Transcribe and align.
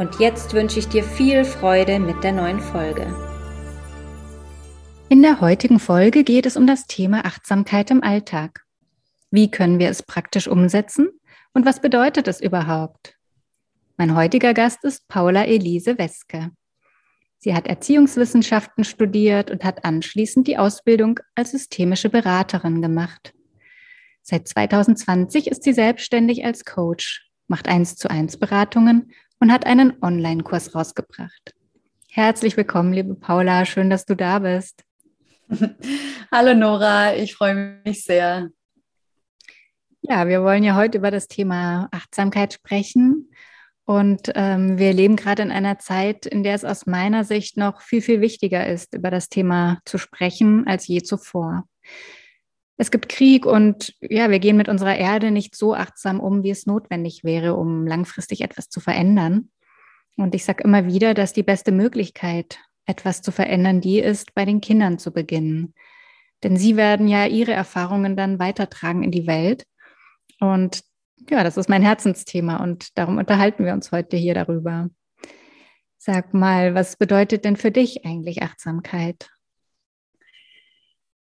Und 0.00 0.18
jetzt 0.18 0.54
wünsche 0.54 0.78
ich 0.78 0.88
dir 0.88 1.04
viel 1.04 1.44
Freude 1.44 1.98
mit 1.98 2.24
der 2.24 2.32
neuen 2.32 2.58
Folge. 2.58 3.14
In 5.10 5.20
der 5.20 5.42
heutigen 5.42 5.78
Folge 5.78 6.24
geht 6.24 6.46
es 6.46 6.56
um 6.56 6.66
das 6.66 6.86
Thema 6.86 7.26
Achtsamkeit 7.26 7.90
im 7.90 8.02
Alltag. 8.02 8.64
Wie 9.30 9.50
können 9.50 9.78
wir 9.78 9.90
es 9.90 10.02
praktisch 10.02 10.48
umsetzen 10.48 11.10
und 11.52 11.66
was 11.66 11.82
bedeutet 11.82 12.28
es 12.28 12.40
überhaupt? 12.40 13.18
Mein 13.98 14.16
heutiger 14.16 14.54
Gast 14.54 14.84
ist 14.84 15.06
Paula 15.06 15.44
Elise 15.44 15.98
Weske. 15.98 16.50
Sie 17.36 17.54
hat 17.54 17.66
Erziehungswissenschaften 17.66 18.84
studiert 18.84 19.50
und 19.50 19.64
hat 19.64 19.84
anschließend 19.84 20.46
die 20.46 20.56
Ausbildung 20.56 21.20
als 21.34 21.50
systemische 21.50 22.08
Beraterin 22.08 22.80
gemacht. 22.80 23.34
Seit 24.22 24.48
2020 24.48 25.48
ist 25.48 25.62
sie 25.62 25.74
selbstständig 25.74 26.42
als 26.46 26.64
Coach, 26.64 27.28
macht 27.48 27.68
eins 27.68 27.96
zu 27.96 28.08
eins 28.08 28.38
Beratungen 28.38 29.12
und 29.40 29.50
hat 29.50 29.66
einen 29.66 29.94
Online-Kurs 30.02 30.74
rausgebracht. 30.74 31.54
Herzlich 32.08 32.56
willkommen, 32.56 32.92
liebe 32.92 33.14
Paula. 33.14 33.64
Schön, 33.64 33.90
dass 33.90 34.04
du 34.04 34.14
da 34.14 34.38
bist. 34.38 34.84
Hallo 36.30 36.54
Nora, 36.54 37.16
ich 37.16 37.34
freue 37.34 37.80
mich 37.84 38.04
sehr. 38.04 38.50
Ja, 40.02 40.28
wir 40.28 40.42
wollen 40.42 40.62
ja 40.62 40.76
heute 40.76 40.98
über 40.98 41.10
das 41.10 41.26
Thema 41.26 41.88
Achtsamkeit 41.90 42.52
sprechen. 42.52 43.30
Und 43.84 44.30
ähm, 44.34 44.78
wir 44.78 44.92
leben 44.92 45.16
gerade 45.16 45.42
in 45.42 45.50
einer 45.50 45.78
Zeit, 45.78 46.26
in 46.26 46.44
der 46.44 46.54
es 46.54 46.64
aus 46.64 46.86
meiner 46.86 47.24
Sicht 47.24 47.56
noch 47.56 47.80
viel, 47.80 48.02
viel 48.02 48.20
wichtiger 48.20 48.66
ist, 48.66 48.94
über 48.94 49.10
das 49.10 49.28
Thema 49.28 49.80
zu 49.84 49.98
sprechen 49.98 50.66
als 50.68 50.86
je 50.86 51.02
zuvor 51.02 51.64
es 52.80 52.90
gibt 52.90 53.10
Krieg 53.10 53.44
und 53.44 53.94
ja, 54.00 54.30
wir 54.30 54.38
gehen 54.38 54.56
mit 54.56 54.70
unserer 54.70 54.96
Erde 54.96 55.30
nicht 55.30 55.54
so 55.54 55.74
achtsam 55.74 56.18
um, 56.18 56.42
wie 56.42 56.50
es 56.50 56.64
notwendig 56.64 57.24
wäre, 57.24 57.54
um 57.54 57.86
langfristig 57.86 58.40
etwas 58.40 58.70
zu 58.70 58.80
verändern. 58.80 59.50
Und 60.16 60.34
ich 60.34 60.46
sage 60.46 60.64
immer 60.64 60.86
wieder, 60.86 61.12
dass 61.12 61.34
die 61.34 61.42
beste 61.42 61.72
Möglichkeit, 61.72 62.58
etwas 62.86 63.20
zu 63.20 63.32
verändern, 63.32 63.82
die 63.82 63.98
ist, 63.98 64.34
bei 64.34 64.46
den 64.46 64.62
Kindern 64.62 64.98
zu 64.98 65.12
beginnen. 65.12 65.74
Denn 66.42 66.56
sie 66.56 66.78
werden 66.78 67.06
ja 67.06 67.26
ihre 67.26 67.52
Erfahrungen 67.52 68.16
dann 68.16 68.38
weitertragen 68.38 69.02
in 69.02 69.10
die 69.10 69.26
Welt. 69.26 69.66
Und 70.40 70.82
ja, 71.28 71.44
das 71.44 71.58
ist 71.58 71.68
mein 71.68 71.82
Herzensthema 71.82 72.62
und 72.62 72.96
darum 72.96 73.18
unterhalten 73.18 73.66
wir 73.66 73.74
uns 73.74 73.92
heute 73.92 74.16
hier 74.16 74.32
darüber. 74.32 74.88
Sag 75.98 76.32
mal, 76.32 76.74
was 76.74 76.96
bedeutet 76.96 77.44
denn 77.44 77.56
für 77.56 77.70
dich 77.70 78.06
eigentlich 78.06 78.42
Achtsamkeit? 78.42 79.28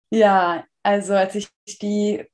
Ja, 0.09 0.63
also 0.83 1.13
als 1.13 1.35
ich 1.35 1.49
die, 1.81 2.25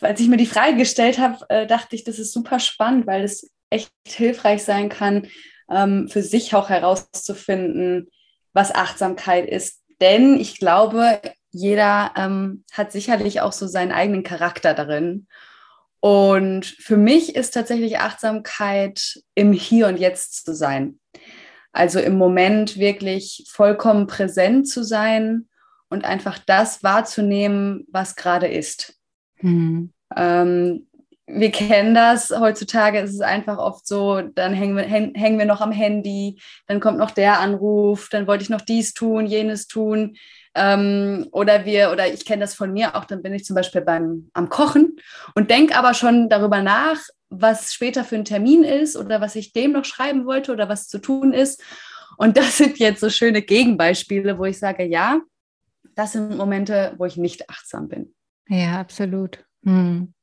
als 0.00 0.20
ich 0.20 0.28
mir 0.28 0.36
die 0.36 0.46
Frage 0.46 0.76
gestellt 0.76 1.18
habe, 1.18 1.44
äh, 1.48 1.66
dachte 1.66 1.96
ich, 1.96 2.04
das 2.04 2.18
ist 2.18 2.32
super 2.32 2.60
spannend, 2.60 3.06
weil 3.06 3.24
es 3.24 3.50
echt 3.70 3.90
hilfreich 4.06 4.62
sein 4.62 4.88
kann, 4.88 5.28
ähm, 5.70 6.08
für 6.08 6.22
sich 6.22 6.54
auch 6.54 6.68
herauszufinden, 6.68 8.08
was 8.52 8.74
Achtsamkeit 8.74 9.48
ist. 9.48 9.82
Denn 10.00 10.38
ich 10.38 10.58
glaube, 10.58 11.20
jeder 11.50 12.12
ähm, 12.16 12.64
hat 12.72 12.92
sicherlich 12.92 13.40
auch 13.40 13.52
so 13.52 13.66
seinen 13.66 13.92
eigenen 13.92 14.22
Charakter 14.22 14.74
darin. 14.74 15.26
Und 16.00 16.66
für 16.66 16.96
mich 16.96 17.34
ist 17.34 17.52
tatsächlich 17.54 17.98
Achtsamkeit 17.98 19.20
im 19.34 19.52
Hier 19.52 19.86
und 19.86 19.96
Jetzt 19.96 20.44
zu 20.44 20.54
sein. 20.54 21.00
Also 21.72 21.98
im 21.98 22.18
Moment 22.18 22.78
wirklich 22.78 23.46
vollkommen 23.48 24.06
präsent 24.06 24.68
zu 24.68 24.84
sein 24.84 25.48
und 25.88 26.04
einfach 26.04 26.38
das 26.38 26.82
wahrzunehmen, 26.82 27.86
was 27.90 28.16
gerade 28.16 28.48
ist. 28.48 28.98
Mhm. 29.40 29.92
Ähm, 30.16 30.86
wir 31.26 31.50
kennen 31.50 31.94
das, 31.94 32.30
heutzutage 32.30 33.00
ist 33.00 33.14
es 33.14 33.20
einfach 33.20 33.58
oft 33.58 33.86
so, 33.86 34.20
dann 34.20 34.52
hängen 34.52 34.76
wir, 34.76 34.82
hängen 34.84 35.38
wir 35.38 35.46
noch 35.46 35.62
am 35.62 35.72
Handy, 35.72 36.38
dann 36.66 36.80
kommt 36.80 36.98
noch 36.98 37.10
der 37.10 37.40
Anruf, 37.40 38.08
dann 38.10 38.26
wollte 38.26 38.44
ich 38.44 38.50
noch 38.50 38.60
dies 38.60 38.92
tun, 38.92 39.26
jenes 39.26 39.66
tun. 39.66 40.16
Ähm, 40.54 41.26
oder 41.32 41.64
wir, 41.64 41.90
oder 41.90 42.12
ich 42.12 42.24
kenne 42.24 42.42
das 42.42 42.54
von 42.54 42.72
mir 42.72 42.94
auch, 42.94 43.06
dann 43.06 43.22
bin 43.22 43.34
ich 43.34 43.44
zum 43.44 43.56
Beispiel 43.56 43.80
beim 43.80 44.30
am 44.34 44.48
Kochen 44.48 44.96
und 45.34 45.50
denke 45.50 45.76
aber 45.76 45.94
schon 45.94 46.28
darüber 46.28 46.62
nach, 46.62 46.98
was 47.30 47.72
später 47.72 48.04
für 48.04 48.16
ein 48.16 48.24
Termin 48.24 48.62
ist 48.62 48.96
oder 48.96 49.20
was 49.20 49.34
ich 49.34 49.52
dem 49.52 49.72
noch 49.72 49.84
schreiben 49.84 50.26
wollte 50.26 50.52
oder 50.52 50.68
was 50.68 50.88
zu 50.88 50.98
tun 50.98 51.32
ist. 51.32 51.62
Und 52.16 52.36
das 52.36 52.58
sind 52.58 52.78
jetzt 52.78 53.00
so 53.00 53.10
schöne 53.10 53.42
Gegenbeispiele, 53.42 54.38
wo 54.38 54.44
ich 54.44 54.58
sage, 54.58 54.84
ja, 54.84 55.20
das 55.94 56.12
sind 56.12 56.36
Momente, 56.36 56.94
wo 56.98 57.04
ich 57.04 57.16
nicht 57.16 57.48
achtsam 57.50 57.88
bin. 57.88 58.14
Ja, 58.48 58.80
absolut. 58.80 59.44
Hm. 59.64 60.14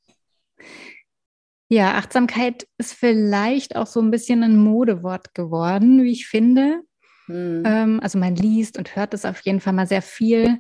Ja, 1.70 1.94
Achtsamkeit 1.96 2.68
ist 2.78 2.94
vielleicht 2.94 3.76
auch 3.76 3.88
so 3.88 4.02
ein 4.02 4.12
bisschen 4.12 4.44
ein 4.44 4.58
Modewort 4.58 5.34
geworden, 5.34 6.04
wie 6.04 6.12
ich 6.12 6.28
finde. 6.28 6.82
Hm. 7.28 7.64
Ähm, 7.66 8.00
also 8.02 8.20
man 8.20 8.36
liest 8.36 8.78
und 8.78 8.96
hört 8.96 9.14
es 9.14 9.26
auf 9.26 9.40
jeden 9.42 9.62
Fall 9.62 9.74
mal 9.74 9.88
sehr 9.88 10.02
viel. 10.02 10.60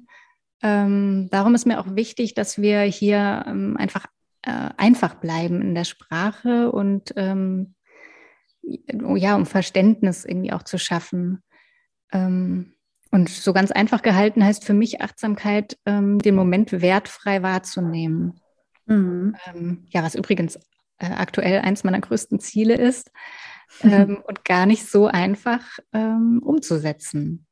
Ähm, 0.64 1.28
darum 1.32 1.56
ist 1.56 1.66
mir 1.66 1.80
auch 1.80 1.96
wichtig, 1.96 2.34
dass 2.34 2.62
wir 2.62 2.82
hier 2.82 3.44
ähm, 3.48 3.76
einfach 3.78 4.06
äh, 4.44 4.70
einfach 4.78 5.16
bleiben 5.16 5.62
in 5.62 5.76
der 5.76 5.84
Sprache 5.84 6.72
und 6.72 7.14
ähm, 7.16 7.76
ja, 8.64 9.36
um 9.36 9.46
Verständnis 9.46 10.24
irgendwie 10.24 10.54
auch 10.54 10.64
zu 10.64 10.78
schaffen. 10.78 11.44
Ähm, 12.12 12.74
und 13.12 13.30
so 13.30 13.52
ganz 13.52 13.72
einfach 13.72 14.02
gehalten 14.02 14.44
heißt 14.44 14.64
für 14.64 14.74
mich 14.74 15.02
Achtsamkeit, 15.02 15.78
ähm, 15.86 16.20
den 16.20 16.36
Moment 16.36 16.72
wertfrei 16.82 17.44
wahrzunehmen. 17.44 18.40
Mhm. 18.86 19.36
Ähm, 19.48 19.86
ja, 19.90 20.02
was 20.02 20.16
übrigens 20.16 20.56
äh, 20.98 21.12
aktuell 21.12 21.60
eins 21.60 21.84
meiner 21.84 22.00
größten 22.00 22.40
Ziele 22.40 22.76
ist 22.76 23.12
ähm, 23.84 24.24
und 24.26 24.46
gar 24.46 24.66
nicht 24.66 24.90
so 24.90 25.08
einfach 25.08 25.62
ähm, 25.94 26.42
umzusetzen. 26.44 27.46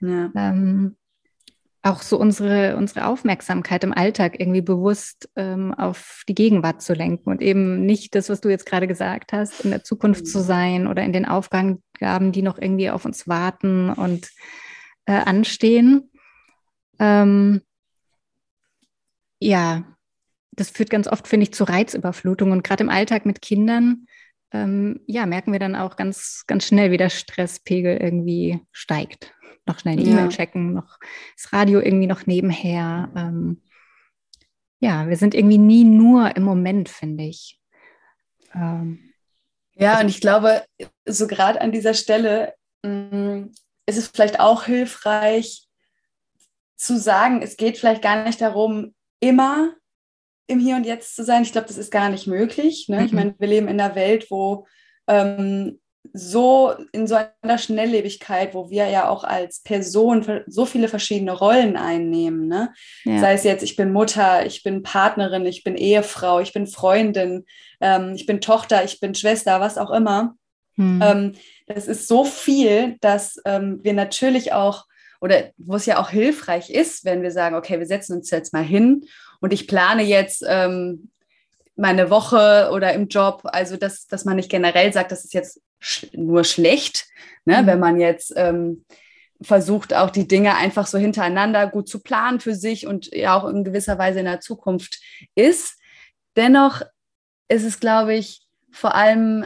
Ja. 0.00 0.30
Ähm, 0.34 0.96
auch 1.82 2.02
so 2.02 2.18
unsere, 2.18 2.76
unsere 2.76 3.06
Aufmerksamkeit 3.06 3.84
im 3.84 3.92
Alltag 3.92 4.40
irgendwie 4.40 4.60
bewusst 4.60 5.30
ähm, 5.36 5.72
auf 5.72 6.24
die 6.28 6.34
Gegenwart 6.34 6.82
zu 6.82 6.94
lenken 6.94 7.30
und 7.30 7.40
eben 7.40 7.86
nicht 7.86 8.14
das, 8.16 8.28
was 8.28 8.40
du 8.40 8.48
jetzt 8.48 8.66
gerade 8.66 8.88
gesagt 8.88 9.32
hast, 9.32 9.64
in 9.64 9.70
der 9.70 9.84
Zukunft 9.84 10.22
mhm. 10.22 10.26
zu 10.26 10.40
sein 10.40 10.86
oder 10.88 11.04
in 11.04 11.12
den 11.12 11.24
Aufgaben, 11.24 11.82
die 12.32 12.42
noch 12.42 12.58
irgendwie 12.58 12.90
auf 12.90 13.04
uns 13.04 13.28
warten 13.28 13.90
und 13.90 14.28
äh, 15.06 15.12
anstehen. 15.12 16.10
Ähm, 16.98 17.62
ja, 19.38 19.84
das 20.52 20.70
führt 20.70 20.90
ganz 20.90 21.06
oft, 21.06 21.28
finde 21.28 21.44
ich, 21.44 21.54
zu 21.54 21.64
Reizüberflutung. 21.64 22.50
Und 22.52 22.64
gerade 22.64 22.82
im 22.82 22.90
Alltag 22.90 23.26
mit 23.26 23.42
Kindern, 23.42 24.06
ähm, 24.52 25.00
ja, 25.06 25.26
merken 25.26 25.52
wir 25.52 25.58
dann 25.58 25.76
auch 25.76 25.96
ganz, 25.96 26.44
ganz 26.46 26.66
schnell, 26.66 26.90
wie 26.90 26.96
der 26.96 27.10
Stresspegel 27.10 27.96
irgendwie 27.98 28.60
steigt. 28.72 29.34
Noch 29.66 29.78
schnell 29.78 29.98
eine 29.98 30.02
ja. 30.02 30.12
E-Mail 30.12 30.28
checken, 30.28 30.74
noch 30.74 30.98
das 31.36 31.52
Radio 31.52 31.80
irgendwie 31.80 32.06
noch 32.06 32.26
nebenher. 32.26 33.10
Ähm, 33.16 33.62
ja, 34.78 35.08
wir 35.08 35.16
sind 35.16 35.34
irgendwie 35.34 35.58
nie 35.58 35.84
nur 35.84 36.36
im 36.36 36.44
Moment, 36.44 36.88
finde 36.88 37.24
ich. 37.24 37.60
Ähm, 38.54 39.12
ja, 39.74 39.92
also, 39.92 40.04
und 40.04 40.08
ich 40.08 40.20
glaube, 40.20 40.64
so 41.04 41.26
gerade 41.26 41.60
an 41.60 41.72
dieser 41.72 41.94
Stelle 41.94 42.54
mm, 42.82 43.46
ist 43.86 43.96
es 43.96 44.08
vielleicht 44.08 44.40
auch 44.40 44.64
hilfreich 44.64 45.66
zu 46.76 46.98
sagen, 46.98 47.40
es 47.42 47.56
geht 47.56 47.78
vielleicht 47.78 48.02
gar 48.02 48.24
nicht 48.24 48.40
darum, 48.40 48.94
immer 49.20 49.72
im 50.46 50.60
Hier 50.60 50.76
und 50.76 50.84
Jetzt 50.84 51.16
zu 51.16 51.24
sein. 51.24 51.42
Ich 51.42 51.52
glaube, 51.52 51.68
das 51.68 51.78
ist 51.78 51.90
gar 51.90 52.10
nicht 52.10 52.26
möglich. 52.26 52.86
Ne? 52.88 53.00
Mhm. 53.00 53.06
Ich 53.06 53.12
meine, 53.12 53.34
wir 53.38 53.48
leben 53.48 53.68
in 53.68 53.80
einer 53.80 53.94
Welt, 53.94 54.30
wo 54.30 54.66
ähm, 55.08 55.80
so 56.12 56.72
in 56.92 57.06
so 57.06 57.18
einer 57.42 57.58
Schnelllebigkeit, 57.58 58.54
wo 58.54 58.70
wir 58.70 58.88
ja 58.88 59.08
auch 59.08 59.24
als 59.24 59.62
Person 59.62 60.24
so 60.46 60.64
viele 60.66 60.88
verschiedene 60.88 61.32
Rollen 61.32 61.76
einnehmen. 61.76 62.46
Ne? 62.46 62.72
Ja. 63.04 63.18
Sei 63.18 63.32
es 63.34 63.44
jetzt, 63.44 63.62
ich 63.62 63.76
bin 63.76 63.92
Mutter, 63.92 64.46
ich 64.46 64.62
bin 64.62 64.82
Partnerin, 64.82 65.46
ich 65.46 65.64
bin 65.64 65.76
Ehefrau, 65.76 66.40
ich 66.40 66.52
bin 66.52 66.66
Freundin, 66.66 67.44
ähm, 67.80 68.12
ich 68.14 68.26
bin 68.26 68.40
Tochter, 68.40 68.84
ich 68.84 69.00
bin 69.00 69.14
Schwester, 69.14 69.60
was 69.60 69.78
auch 69.78 69.90
immer. 69.90 70.36
Mhm. 70.76 71.02
Ähm, 71.02 71.32
das 71.66 71.88
ist 71.88 72.08
so 72.08 72.24
viel, 72.24 72.96
dass 73.00 73.40
ähm, 73.44 73.80
wir 73.82 73.92
natürlich 73.92 74.52
auch, 74.52 74.86
oder 75.20 75.50
wo 75.56 75.76
es 75.76 75.86
ja 75.86 75.98
auch 75.98 76.10
hilfreich 76.10 76.70
ist, 76.70 77.04
wenn 77.04 77.22
wir 77.22 77.30
sagen, 77.30 77.56
okay, 77.56 77.78
wir 77.78 77.86
setzen 77.86 78.16
uns 78.16 78.30
jetzt 78.30 78.52
mal 78.52 78.62
hin 78.62 79.04
und 79.40 79.52
ich 79.52 79.66
plane 79.66 80.02
jetzt 80.02 80.44
ähm, 80.46 81.10
meine 81.74 82.10
Woche 82.10 82.70
oder 82.72 82.92
im 82.92 83.08
Job, 83.08 83.42
also 83.44 83.76
dass, 83.76 84.06
dass 84.06 84.24
man 84.24 84.36
nicht 84.36 84.50
generell 84.50 84.92
sagt, 84.92 85.12
das 85.12 85.24
ist 85.24 85.34
jetzt 85.34 85.60
sch 85.80 86.06
nur 86.14 86.44
schlecht, 86.44 87.06
ne? 87.44 87.62
Mhm. 87.62 87.66
wenn 87.66 87.80
man 87.80 88.00
jetzt 88.00 88.34
versucht, 89.42 89.94
auch 89.94 90.10
die 90.10 90.26
Dinge 90.26 90.56
einfach 90.56 90.86
so 90.86 90.98
hintereinander 90.98 91.66
gut 91.66 91.88
zu 91.88 92.02
planen 92.02 92.40
für 92.40 92.54
sich 92.54 92.86
und 92.86 93.14
ja 93.14 93.38
auch 93.38 93.48
in 93.48 93.64
gewisser 93.64 93.98
Weise 93.98 94.20
in 94.20 94.24
der 94.24 94.40
Zukunft 94.40 95.00
ist. 95.34 95.78
Dennoch 96.36 96.82
ist 97.48 97.64
es, 97.64 97.80
glaube 97.80 98.14
ich, 98.14 98.42
vor 98.70 98.94
allem 98.94 99.44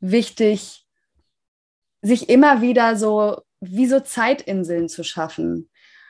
wichtig, 0.00 0.86
sich 2.02 2.28
immer 2.28 2.62
wieder 2.62 2.96
so 2.96 3.42
wie 3.60 3.86
so 3.86 4.00
Zeitinseln 4.00 4.88
zu 4.88 5.04
schaffen. 5.04 5.68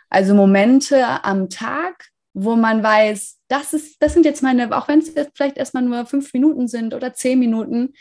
Also 0.09 0.35
Momente 0.35 1.25
am 1.25 1.51
Tag, 1.51 2.09
wo 2.33 2.57
man 2.57 2.83
weiß, 2.83 3.39
das, 3.49 3.73
ist, 3.73 4.01
das 4.01 4.13
sind 4.13 4.25
jetzt 4.25 4.43
meine, 4.43 4.77
auch 4.77 4.89
wenn 4.89 5.01
es 5.01 5.15
jetzt 5.15 5.37
vielleicht 5.37 5.59
erstmal 5.59 5.83
nur 5.83 6.07
fünf 6.07 6.33
Minuten 6.33 6.69
sind 6.69 6.95
oder 6.95 7.13
zehn 7.13 7.39
Minuten, 7.39 7.95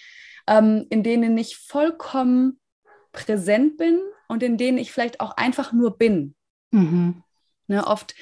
ähm, 0.48 0.86
in 0.90 1.04
denen 1.04 1.38
ich 1.38 1.58
vollkommen 1.58 2.60
präsent 3.12 3.78
bin 3.78 4.00
und 4.28 4.44
in 4.44 4.58
denen 4.58 4.78
ich 4.78 4.92
vielleicht 4.92 5.20
auch 5.20 5.36
einfach 5.38 5.74
nur 5.74 5.98
bin. 5.98 6.36
Mhm. 6.72 7.24
Ne, 7.68 7.86
oft 7.86 8.16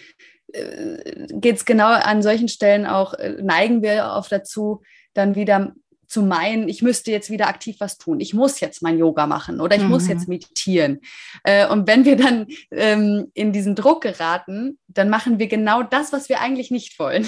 äh, 0.54 1.28
geht 1.34 1.58
es 1.58 1.66
genau 1.66 1.88
an 1.88 2.22
solchen 2.22 2.48
Stellen 2.48 2.86
auch, 2.86 3.14
äh, 3.14 3.42
neigen 3.42 3.82
wir 3.82 4.14
oft 4.16 4.32
dazu, 4.32 4.82
dann 5.14 5.36
wieder 5.36 5.74
zu 6.08 6.22
meinen, 6.22 6.70
ich 6.70 6.82
müsste 6.82 7.12
jetzt 7.12 7.30
wieder 7.30 7.48
aktiv 7.48 7.76
was 7.80 7.98
tun. 7.98 8.22
Ich 8.22 8.34
muss 8.34 8.62
jetzt 8.62 8.82
mein 8.82 8.98
Yoga 8.98 9.28
machen 9.28 9.60
oder 9.60 9.76
ich 9.76 9.84
mhm. 9.84 9.90
muss 9.90 10.08
jetzt 10.08 10.28
meditieren. 10.28 11.02
Äh, 11.44 11.68
und 11.68 11.86
wenn 11.86 12.06
wir 12.06 12.16
dann 12.16 12.48
ähm, 12.72 13.30
in 13.34 13.52
diesen 13.52 13.76
Druck 13.76 14.02
geraten, 14.02 14.80
dann 14.88 15.10
machen 15.10 15.38
wir 15.38 15.48
genau 15.48 15.84
das, 15.84 16.14
was 16.14 16.30
wir 16.30 16.40
eigentlich 16.40 16.72
nicht 16.72 16.98
wollen. 16.98 17.28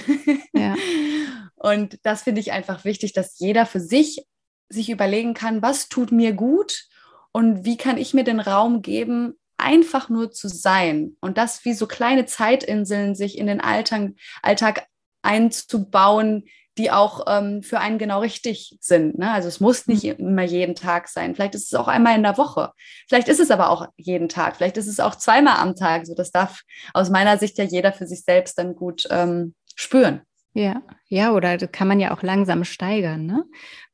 Ja. 0.54 0.76
und 1.56 2.00
das 2.04 2.24
finde 2.24 2.40
ich 2.40 2.54
einfach 2.54 2.86
wichtig, 2.86 3.14
dass 3.14 3.38
jeder 3.40 3.66
für 3.66 3.82
sich 3.82 4.26
sich 4.70 4.90
überlegen 4.90 5.34
kann, 5.34 5.62
was 5.62 5.90
tut 5.90 6.12
mir 6.12 6.34
gut 6.34 6.86
und 7.32 7.66
wie 7.66 7.78
kann 7.78 7.98
ich 7.98 8.14
mir 8.14 8.24
den 8.24 8.40
Raum 8.40 8.82
geben, 8.82 9.34
einfach 9.58 10.10
nur 10.10 10.32
zu 10.32 10.48
sein 10.48 11.18
und 11.20 11.38
das 11.38 11.66
wie 11.66 11.74
so 11.74 11.86
kleine 11.86 12.26
Zeitinseln 12.26 13.14
sich 13.16 13.38
in 13.38 13.48
den 13.48 13.60
Alltag, 13.60 14.12
Alltag 14.42 14.88
einzubauen, 15.22 16.46
die 16.80 16.90
auch 16.90 17.26
ähm, 17.28 17.62
für 17.62 17.80
einen 17.80 17.98
genau 17.98 18.22
richtig 18.22 18.78
sind. 18.80 19.20
Ne? 19.20 19.30
Also 19.30 19.50
es 19.50 19.60
muss 19.60 19.86
nicht 19.88 20.06
mhm. 20.06 20.30
immer 20.30 20.44
jeden 20.44 20.76
Tag 20.76 21.10
sein. 21.10 21.36
Vielleicht 21.36 21.54
ist 21.54 21.66
es 21.66 21.78
auch 21.78 21.90
einmal 21.90 22.16
in 22.16 22.24
der 22.24 22.38
Woche. 22.38 22.72
Vielleicht 23.08 23.28
ist 23.28 23.42
es 23.42 23.52
aber 23.52 23.70
auch 23.70 23.88
jeden 23.98 24.30
Tag. 24.30 24.56
Vielleicht 24.56 24.78
ist 24.78 24.88
es 24.88 25.02
auch 25.02 25.16
zweimal 25.16 25.58
am 25.58 25.76
Tag. 25.76 26.08
So, 26.08 26.16
das 26.16 26.32
darf 26.32 26.62
aus 26.94 27.10
meiner 27.10 27.38
Sicht 27.38 27.58
ja 27.58 27.66
jeder 27.66 27.92
für 27.92 28.08
sich 28.08 28.24
selbst 28.24 28.58
dann 28.58 28.76
gut 28.76 29.08
ähm, 29.12 29.54
spüren. 29.76 30.22
Ja, 30.54 30.82
ja, 31.10 31.34
oder 31.34 31.58
das 31.58 31.72
kann 31.72 31.88
man 31.88 32.00
ja 32.00 32.16
auch 32.16 32.24
langsam 32.24 32.64
steigern, 32.64 33.26
ne? 33.26 33.46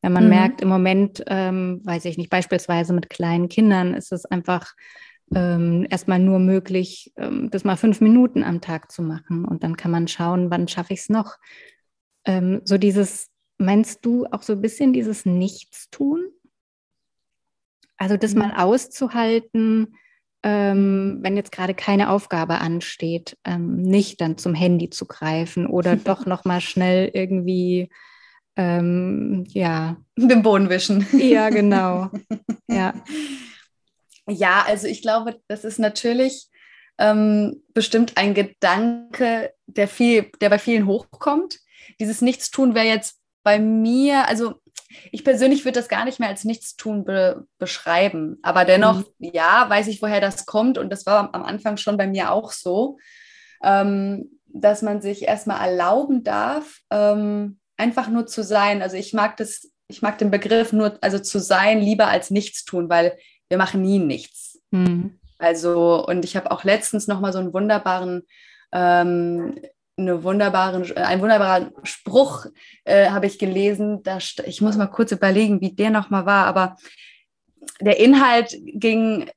Wenn 0.02 0.14
man 0.14 0.24
mhm. 0.24 0.30
merkt, 0.30 0.62
im 0.62 0.70
Moment, 0.70 1.24
ähm, 1.28 1.82
weiß 1.84 2.06
ich 2.06 2.18
nicht, 2.18 2.30
beispielsweise 2.30 2.94
mit 2.94 3.10
kleinen 3.10 3.50
Kindern 3.50 3.94
ist 3.94 4.14
es 4.14 4.26
einfach 4.26 4.74
ähm, 5.34 5.86
erstmal 5.90 6.20
nur 6.20 6.40
möglich, 6.40 7.12
ähm, 7.18 7.50
das 7.52 7.64
mal 7.64 7.76
fünf 7.76 8.00
Minuten 8.00 8.44
am 8.44 8.62
Tag 8.62 8.92
zu 8.92 9.02
machen. 9.02 9.44
Und 9.44 9.64
dann 9.64 9.76
kann 9.76 9.92
man 9.92 10.08
schauen, 10.08 10.50
wann 10.52 10.68
schaffe 10.68 10.94
ich 10.94 11.02
es 11.02 11.10
noch 11.10 11.36
ähm, 12.26 12.62
so 12.64 12.78
dieses, 12.78 13.30
meinst 13.58 14.06
du 14.06 14.26
auch 14.32 14.44
so 14.44 14.54
ein 14.54 14.62
bisschen 14.62 14.94
dieses 14.94 15.26
Nichtstun? 15.26 16.26
Also 17.98 18.18
das 18.18 18.36
mal 18.36 18.54
auszuhalten, 18.56 19.96
ähm, 20.44 21.20
wenn 21.22 21.38
jetzt 21.38 21.52
gerade 21.52 21.74
keine 21.74 22.10
Aufgabe 22.10 22.60
ansteht, 22.60 23.38
ähm, 23.46 23.78
nicht 23.78 24.22
dann 24.22 24.38
zum 24.38 24.54
Handy 24.54 24.90
zu 24.90 25.06
greifen 25.06 25.66
oder 25.66 25.96
doch 25.96 26.26
noch 26.26 26.46
mal 26.46 26.62
schnell 26.62 27.10
irgendwie 27.14 27.90
ähm, 28.56 29.46
ja 29.50 29.98
den 30.18 30.44
Boden 30.44 30.70
wischen. 30.70 31.06
Ja, 31.14 31.50
genau. 31.50 32.10
ja. 32.68 32.94
Ja, 34.28 34.66
also 34.68 34.88
ich 34.88 35.04
glaube, 35.04 35.40
das 35.48 35.64
ist 35.64 35.78
natürlich 35.78 36.48
ähm, 36.98 37.62
bestimmt 37.76 38.18
ein 38.18 38.34
Gedanke, 38.34 39.54
der 39.68 39.88
viel, 39.88 40.32
der 40.42 40.50
bei 40.50 40.58
vielen 40.58 40.88
hochkommt 40.88 41.60
dieses 42.00 42.22
Nichtstun 42.22 42.76
wäre 42.76 42.86
jetzt 42.86 43.20
bei 43.44 43.60
mir, 43.60 44.28
also 44.28 44.56
ich 45.12 45.24
persönlich 45.24 45.66
würde 45.66 45.80
das 45.80 45.90
gar 45.90 46.06
nicht 46.06 46.20
mehr 46.20 46.30
als 46.30 46.44
Nichtstun 46.44 47.06
be 47.06 47.46
beschreiben. 47.58 48.38
Aber 48.42 48.66
dennoch, 48.66 49.00
mhm. 49.00 49.06
ja, 49.20 49.70
weiß 49.70 49.88
ich, 49.88 50.02
woher 50.02 50.22
das 50.22 50.46
kommt. 50.46 50.78
Und 50.78 50.90
das 50.90 51.06
war 51.06 51.34
am 51.34 51.44
Anfang 51.44 51.78
schon 51.78 51.98
bei 51.98 52.08
mir 52.08 52.32
auch 52.32 52.52
so, 52.52 52.98
ähm, 53.64 54.40
dass 54.48 54.82
man 54.82 55.02
sich 55.02 55.24
erstmal 55.24 55.68
erlauben 55.68 56.24
darf, 56.24 56.80
ähm, 56.92 57.60
einfach 57.78 58.10
nur 58.10 58.26
zu 58.26 58.44
sein. 58.44 58.82
Also 58.82 58.98
ich 58.98 59.14
mag 59.14 59.38
das, 59.38 59.70
ich 59.88 60.02
mag 60.02 60.18
den 60.18 60.32
Begriff 60.32 60.72
nur, 60.74 60.98
also 61.02 61.20
zu 61.20 61.40
sein, 61.40 61.80
lieber 61.80 62.08
als 62.08 62.32
Nichtstun, 62.32 62.90
weil 62.90 63.18
wir 63.50 63.58
machen 63.58 63.82
nie 63.82 64.00
nichts. 64.00 64.62
Mhm. 64.72 65.20
Also, 65.38 66.06
und 66.06 66.24
ich 66.24 66.36
habe 66.36 66.52
auch 66.52 66.64
letztens 66.64 67.08
nochmal 67.08 67.34
so 67.34 67.40
einen 67.40 67.54
wunderbaren 67.54 68.24
ähm, 68.72 69.60
eine 69.98 70.24
wunderbaren, 70.24 70.84
äh, 70.96 71.02
einen 71.02 71.22
wunderbaren 71.22 71.72
Spruch 71.84 72.48
äh, 72.84 73.10
habe 73.10 73.28
ich 73.28 73.40
gelesen. 73.40 74.04
Da, 74.04 74.20
ich 74.46 74.62
muss 74.62 74.76
mal 74.76 74.88
kurz 74.88 75.12
überlegen, 75.12 75.62
wie 75.62 75.74
der 75.74 75.90
nochmal 75.90 76.26
war, 76.26 76.46
aber 76.46 76.78
der 77.82 78.00
Inhalt 78.00 78.56
ging, 78.64 79.30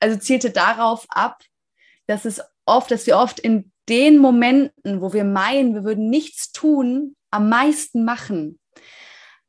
also 0.00 0.18
zielte 0.18 0.50
darauf 0.50 1.06
ab, 1.08 1.42
dass 2.06 2.24
es 2.24 2.40
oft, 2.66 2.90
dass 2.90 3.06
wir 3.06 3.16
oft 3.18 3.40
in 3.40 3.70
den 3.88 4.18
Momenten, 4.18 5.00
wo 5.00 5.12
wir 5.12 5.24
meinen, 5.24 5.74
wir 5.74 5.84
würden 5.84 6.10
nichts 6.10 6.52
tun, 6.52 7.16
am 7.30 7.48
meisten 7.48 8.04
machen. 8.04 8.58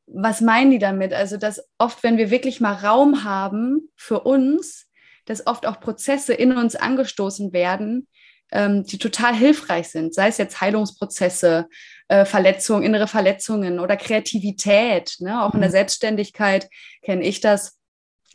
Was 0.06 0.40
meinen 0.40 0.70
die 0.70 0.78
damit? 0.78 1.12
Also, 1.12 1.36
dass 1.36 1.68
oft, 1.78 2.02
wenn 2.02 2.16
wir 2.16 2.30
wirklich 2.30 2.60
mal 2.60 2.74
Raum 2.74 3.24
haben 3.24 3.90
für 3.96 4.20
uns, 4.20 4.86
dass 5.24 5.46
oft 5.46 5.66
auch 5.66 5.80
Prozesse 5.80 6.32
in 6.32 6.56
uns 6.56 6.76
angestoßen 6.76 7.52
werden, 7.52 8.06
ähm, 8.52 8.84
die 8.84 8.98
total 8.98 9.34
hilfreich 9.34 9.88
sind, 9.88 10.14
sei 10.14 10.28
es 10.28 10.38
jetzt 10.38 10.60
Heilungsprozesse, 10.60 11.68
äh, 12.08 12.24
Verletzungen, 12.24 12.84
innere 12.84 13.08
Verletzungen 13.08 13.80
oder 13.80 13.96
Kreativität. 13.96 15.16
Ne? 15.18 15.42
Auch 15.42 15.54
in 15.54 15.60
der 15.60 15.70
mhm. 15.70 15.74
Selbstständigkeit 15.74 16.68
kenne 17.02 17.24
ich 17.24 17.40
das, 17.40 17.78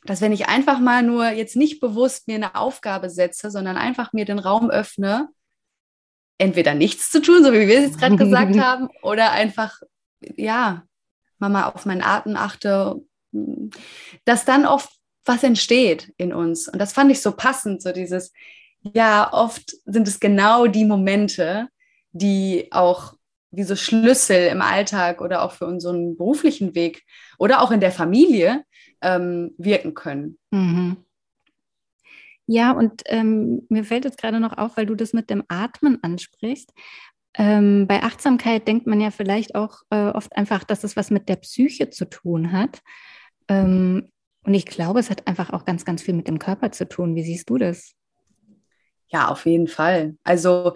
dass 0.04 0.22
wenn 0.22 0.34
ich 0.34 0.48
einfach 0.48 0.80
mal 0.80 1.04
nur 1.04 1.30
jetzt 1.30 1.56
nicht 1.56 1.80
bewusst 1.80 2.28
mir 2.28 2.36
eine 2.36 2.56
Aufgabe 2.56 3.10
setze, 3.10 3.52
sondern 3.52 3.78
einfach 3.78 4.13
mir 4.13 4.25
den 4.25 4.40
Raum 4.40 4.69
öffne, 4.69 5.30
entweder 6.38 6.74
nichts 6.74 7.12
zu 7.12 7.22
tun, 7.22 7.44
so 7.44 7.54
wie 7.54 7.68
wir 7.68 7.78
es 7.78 7.86
jetzt 7.86 8.00
gerade 8.00 8.16
gesagt 8.16 8.58
haben, 8.60 8.90
oder 9.04 9.31
einfach, 9.31 9.80
ja, 10.19 10.84
mal 11.38 11.63
auf 11.63 11.86
meinen 11.86 12.04
Atem 12.04 12.36
achte, 12.36 13.02
dass 14.25 14.46
dann 14.46 14.66
oft 14.66 14.90
was 15.25 15.44
entsteht 15.44 16.13
in 16.18 16.34
uns. 16.34 16.68
Und 16.68 16.80
das 16.80 16.94
fand 16.94 17.12
ich 17.12 17.22
so 17.22 17.32
passend, 17.32 17.82
so 17.82 17.91
dieses, 17.91 18.32
ja, 18.81 19.31
oft 19.31 19.75
sind 19.85 20.07
es 20.07 20.19
genau 20.19 20.67
die 20.67 20.85
Momente, 20.85 21.67
die 22.11 22.67
auch 22.71 23.13
wie 23.51 23.63
so 23.63 23.75
Schlüssel 23.75 24.47
im 24.47 24.61
Alltag 24.61 25.21
oder 25.21 25.43
auch 25.43 25.51
für 25.51 25.65
unseren 25.65 26.17
beruflichen 26.17 26.73
Weg 26.73 27.03
oder 27.38 27.61
auch 27.61 27.71
in 27.71 27.81
der 27.81 27.91
Familie 27.91 28.63
ähm, 29.01 29.53
wirken 29.57 29.93
können. 29.93 30.38
Mhm. 30.51 30.97
Ja, 32.47 32.71
und 32.71 33.01
ähm, 33.05 33.65
mir 33.69 33.83
fällt 33.83 34.05
jetzt 34.05 34.17
gerade 34.17 34.39
noch 34.39 34.57
auf, 34.57 34.77
weil 34.77 34.85
du 34.85 34.95
das 34.95 35.13
mit 35.13 35.29
dem 35.29 35.43
Atmen 35.47 36.00
ansprichst. 36.01 36.73
Ähm, 37.33 37.88
bei 37.88 38.03
Achtsamkeit 38.03 38.67
denkt 38.67 38.88
man 38.88 39.00
ja 39.00 39.11
vielleicht 39.11 39.55
auch 39.55 39.83
äh, 39.89 40.09
oft 40.09 40.35
einfach, 40.35 40.63
dass 40.63 40.83
es 40.83 40.97
was 40.97 41.11
mit 41.11 41.29
der 41.29 41.38
Psyche 41.38 41.89
zu 41.89 42.05
tun 42.05 42.51
hat. 42.51 42.81
Ähm, 43.47 44.11
und 44.43 44.53
ich 44.53 44.65
glaube, 44.65 45.00
es 45.00 45.09
hat 45.09 45.27
einfach 45.27 45.51
auch 45.51 45.65
ganz, 45.65 45.85
ganz 45.85 46.01
viel 46.01 46.13
mit 46.13 46.27
dem 46.27 46.39
Körper 46.39 46.71
zu 46.71 46.88
tun. 46.89 47.15
Wie 47.15 47.23
siehst 47.23 47.50
du 47.50 47.57
das? 47.57 47.95
Ja, 49.12 49.27
auf 49.27 49.46
jeden 49.46 49.68
Fall. 49.68 50.15
Also 50.24 50.74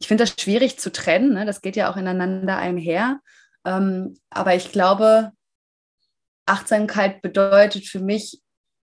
ich 0.00 0.08
finde 0.08 0.24
das 0.24 0.34
schwierig 0.40 0.78
zu 0.78 0.92
trennen. 0.92 1.34
Ne? 1.34 1.46
Das 1.46 1.60
geht 1.60 1.76
ja 1.76 1.90
auch 1.90 1.96
ineinander 1.96 2.56
einher. 2.56 3.20
Ähm, 3.64 4.16
aber 4.30 4.54
ich 4.54 4.72
glaube, 4.72 5.32
Achtsamkeit 6.46 7.22
bedeutet 7.22 7.86
für 7.86 8.00
mich, 8.00 8.40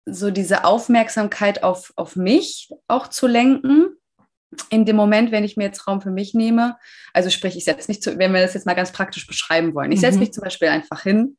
so 0.07 0.31
diese 0.31 0.65
Aufmerksamkeit 0.65 1.63
auf, 1.63 1.93
auf 1.97 2.17
mich 2.17 2.69
auch 2.89 3.09
zu 3.09 3.27
lenken. 3.27 3.97
In 4.71 4.85
dem 4.85 4.97
Moment, 4.97 5.33
wenn 5.33 5.45
ich 5.45 5.57
mir 5.57 5.65
jetzt 5.65 5.89
Raum 5.89 6.01
für 6.01 6.11
mich 6.11 6.35
nehme, 6.35 6.77
also 7.13 7.29
sprich, 7.31 7.57
ich 7.57 7.65
setze 7.65 7.91
mich 7.91 8.03
zu, 8.03 8.19
wenn 8.19 8.33
wir 8.33 8.43
das 8.43 8.55
jetzt 8.55 8.67
mal 8.67 8.75
ganz 8.75 8.93
praktisch 8.93 9.27
beschreiben 9.27 9.75
wollen, 9.75 9.91
ich 9.91 10.01
setze 10.01 10.15
mhm. 10.15 10.21
mich 10.21 10.33
zum 10.33 10.45
Beispiel 10.45 10.69
einfach 10.69 11.03
hin, 11.03 11.37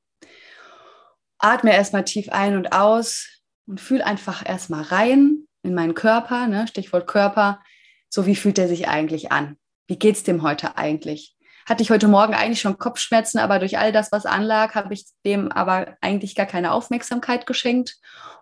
atme 1.37 1.73
erstmal 1.73 2.03
tief 2.03 2.29
ein 2.29 2.57
und 2.57 2.73
aus 2.73 3.27
und 3.67 3.79
fühle 3.79 4.05
einfach 4.05 4.43
erstmal 4.45 4.81
rein, 4.81 5.44
in 5.65 5.73
meinen 5.73 5.93
Körper, 5.93 6.47
ne? 6.47 6.67
Stichwort 6.67 7.07
Körper, 7.07 7.61
so 8.09 8.25
wie 8.25 8.35
fühlt 8.35 8.57
er 8.57 8.67
sich 8.67 8.87
eigentlich 8.87 9.31
an? 9.31 9.57
Wie 9.87 9.99
geht 9.99 10.15
es 10.15 10.23
dem 10.23 10.41
heute 10.41 10.77
eigentlich? 10.77 11.35
Hatte 11.67 11.81
ich 11.81 11.89
heute 11.89 12.07
Morgen 12.07 12.33
eigentlich 12.33 12.61
schon 12.61 12.77
Kopfschmerzen, 12.77 13.39
aber 13.39 13.59
durch 13.59 13.77
all 13.77 13.91
das, 13.91 14.11
was 14.11 14.25
anlag, 14.25 14.75
habe 14.75 14.93
ich 14.93 15.05
dem 15.25 15.51
aber 15.51 15.97
eigentlich 15.99 16.35
gar 16.35 16.45
keine 16.45 16.71
Aufmerksamkeit 16.71 17.45
geschenkt. 17.45 17.97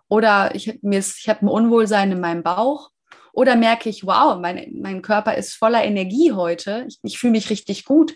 Oder 0.10 0.54
ich, 0.56 0.68
ich 0.68 1.30
habe 1.30 1.46
ein 1.46 1.48
Unwohlsein 1.48 2.12
in 2.12 2.20
meinem 2.20 2.44
Bauch. 2.44 2.90
Oder 3.32 3.56
merke 3.56 3.90
ich, 3.90 4.06
wow, 4.06 4.38
mein, 4.40 4.74
mein 4.80 5.02
Körper 5.02 5.36
ist 5.36 5.56
voller 5.56 5.84
Energie 5.84 6.34
heute. 6.34 6.86
Ich, 6.88 7.00
ich 7.02 7.18
fühle 7.18 7.32
mich 7.32 7.50
richtig 7.50 7.86
gut. 7.86 8.16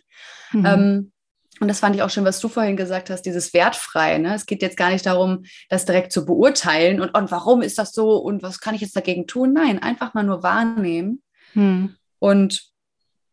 Mhm. 0.51 0.65
Ähm, 0.65 1.11
und 1.59 1.67
das 1.67 1.79
fand 1.79 1.95
ich 1.95 2.01
auch 2.01 2.09
schön, 2.09 2.25
was 2.25 2.39
du 2.39 2.49
vorhin 2.49 2.77
gesagt 2.77 3.09
hast, 3.09 3.23
dieses 3.23 3.53
wertfrei. 3.53 4.17
Ne? 4.17 4.35
Es 4.35 4.45
geht 4.45 4.61
jetzt 4.61 4.77
gar 4.77 4.91
nicht 4.91 5.05
darum, 5.05 5.43
das 5.69 5.85
direkt 5.85 6.11
zu 6.11 6.25
beurteilen 6.25 7.01
und, 7.01 7.09
und 7.15 7.31
warum 7.31 7.61
ist 7.61 7.77
das 7.77 7.93
so 7.93 8.17
und 8.17 8.43
was 8.43 8.59
kann 8.59 8.75
ich 8.75 8.81
jetzt 8.81 8.95
dagegen 8.95 9.27
tun? 9.27 9.53
Nein, 9.53 9.81
einfach 9.81 10.13
mal 10.13 10.23
nur 10.23 10.43
wahrnehmen. 10.43 11.21
Hm. 11.53 11.95
Und 12.19 12.63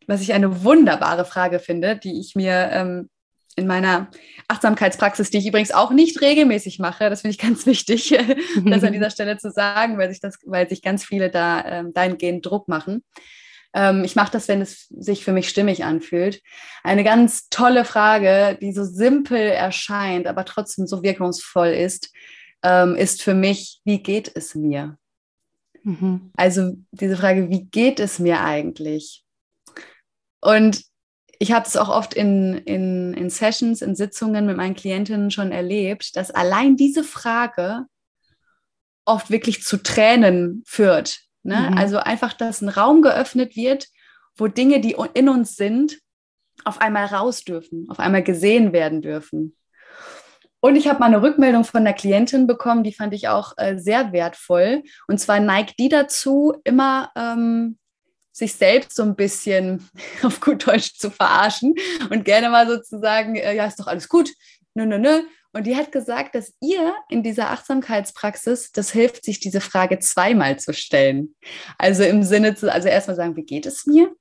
was 0.07 0.21
ich 0.21 0.33
eine 0.33 0.65
wunderbare 0.65 1.25
Frage 1.25 1.59
finde, 1.59 1.97
die 1.97 2.21
ich 2.21 2.35
mir 2.35 2.71
ähm, 2.73 3.09
in 3.57 3.67
meiner 3.67 4.11
Achtsamkeitspraxis, 4.49 5.31
die 5.31 5.39
ich 5.39 5.47
übrigens 5.47 5.71
auch 5.71 5.91
nicht 5.91 6.21
regelmäßig 6.21 6.79
mache, 6.79 7.09
das 7.11 7.21
finde 7.21 7.33
ich 7.33 7.39
ganz 7.47 7.67
wichtig, 7.67 8.17
das 8.65 8.85
an 8.85 8.93
dieser 8.93 9.11
Stelle 9.11 9.39
zu 9.39 9.51
sagen, 9.51 9.99
weil 9.99 10.11
sich, 10.11 10.21
das, 10.21 10.39
weil 10.45 10.69
sich 10.69 10.83
ganz 10.83 11.05
viele 11.05 11.31
da 11.31 11.65
ähm, 11.65 11.93
dahingehend 11.93 12.45
Druck 12.45 12.69
machen. 12.69 13.05
Ähm, 13.75 14.05
ich 14.05 14.17
mache 14.17 14.33
das, 14.33 14.49
wenn 14.49 14.61
es 14.61 14.87
sich 14.89 15.25
für 15.25 15.33
mich 15.33 15.49
stimmig 15.49 15.85
anfühlt. 15.85 16.41
Eine 16.83 17.05
ganz 17.05 17.49
tolle 17.51 17.85
Frage, 17.85 18.57
die 18.61 18.73
so 18.73 18.85
simpel 18.85 19.39
erscheint, 19.39 20.27
aber 20.27 20.45
trotzdem 20.45 20.87
so 20.87 21.03
wirkungsvoll 21.03 21.69
ist, 21.69 22.13
ähm, 22.63 22.95
ist 22.95 23.23
für 23.23 23.35
mich, 23.35 23.81
wie 23.85 24.03
geht 24.03 24.31
es 24.35 24.55
mir? 24.55 24.97
Mhm. 25.83 26.31
Also 26.37 26.77
diese 26.93 27.17
Frage, 27.17 27.51
wie 27.51 27.65
geht 27.65 28.01
es 28.01 28.19
mir 28.19 28.41
eigentlich? 28.41 29.25
Und 30.41 30.83
ich 31.39 31.53
habe 31.53 31.67
es 31.67 31.77
auch 31.77 31.89
oft 31.89 32.15
in, 32.15 32.55
in, 32.55 33.13
in 33.15 33.29
Sessions, 33.29 33.83
in 33.83 33.97
Sitzungen 33.97 34.47
mit 34.47 34.57
meinen 34.57 34.77
Klientinnen 34.77 35.31
schon 35.31 35.53
erlebt, 35.53 36.17
dass 36.17 36.31
allein 36.31 36.77
diese 36.77 37.05
Frage 37.05 37.87
oft 39.05 39.31
wirklich 39.31 39.63
zu 39.63 39.83
Tränen 39.83 40.63
führt. 40.65 41.21
Ne? 41.45 41.69
Mhm. 41.71 41.79
Also 41.79 41.99
einfach, 41.99 42.33
dass 42.33 42.61
ein 42.61 42.69
Raum 42.69 43.03
geöffnet 43.03 43.55
wird, 43.55 43.87
wo 44.37 44.49
Dinge, 44.49 44.81
die 44.81 44.97
in 45.15 45.29
uns 45.29 45.57
sind, 45.57 45.99
auf 46.65 46.81
einmal 46.81 47.07
raus 47.07 47.45
dürfen, 47.45 47.87
auf 47.91 48.01
einmal 48.01 48.23
gesehen 48.23 48.73
werden 48.73 49.03
dürfen. 49.03 49.57
Und 50.61 50.77
ich 50.77 50.89
habe 50.89 50.99
mal 50.99 51.07
eine 51.07 51.21
Rückmeldung 51.21 51.65
von 51.65 51.83
einer 51.83 51.93
Klientin 51.93 52.47
bekommen, 52.47 52.85
die 52.85 52.95
fand 52.95 53.13
ich 53.13 53.29
auch 53.29 53.53
äh, 53.59 53.77
sehr 53.77 54.13
wertvoll. 54.13 54.83
Und 55.07 55.21
zwar 55.21 55.39
neigt 55.39 55.79
die 55.79 55.91
dazu, 55.91 56.55
immer 56.65 57.11
ähm, 57.17 57.79
sich 58.33 58.55
selbst 58.55 58.97
so 58.97 59.03
ein 59.03 59.15
bisschen 59.15 59.89
auf 60.23 60.41
gut 60.41 60.67
Deutsch 60.67 60.95
zu 60.95 61.11
verarschen 61.11 61.75
und 62.11 62.25
gerne 62.25 62.49
mal 62.49 62.67
sozusagen, 62.67 63.37
äh, 63.37 63.55
ja, 63.55 63.67
ist 63.67 63.79
doch 63.79 63.87
alles 63.87 64.09
gut, 64.09 64.31
nö, 64.75 64.87
nö, 64.87 64.99
nö. 64.99 65.23
Und 65.55 65.69
die 65.69 65.77
hat 65.77 65.93
gesagt, 65.93 66.35
dass 66.35 66.53
ihr 66.61 66.95
in 67.09 67.23
dieser 67.23 67.51
Achtsamkeitspraxis 67.51 68.73
das 68.73 68.91
hilft, 68.91 69.25
sich 69.25 69.39
diese 69.39 69.61
Frage 69.61 70.01
zweimal 70.01 70.59
zu 70.59 70.75
stellen. 70.75 71.37
Also 71.79 72.03
im 72.03 72.25
Sinne 72.25 72.57
zu, 72.57 72.73
also 72.73 72.89
erstmal 72.89 73.17
sagen, 73.17 73.37
wie 73.37 73.45
geht 73.45 73.65
es 73.65 73.87
mir? 73.87 74.13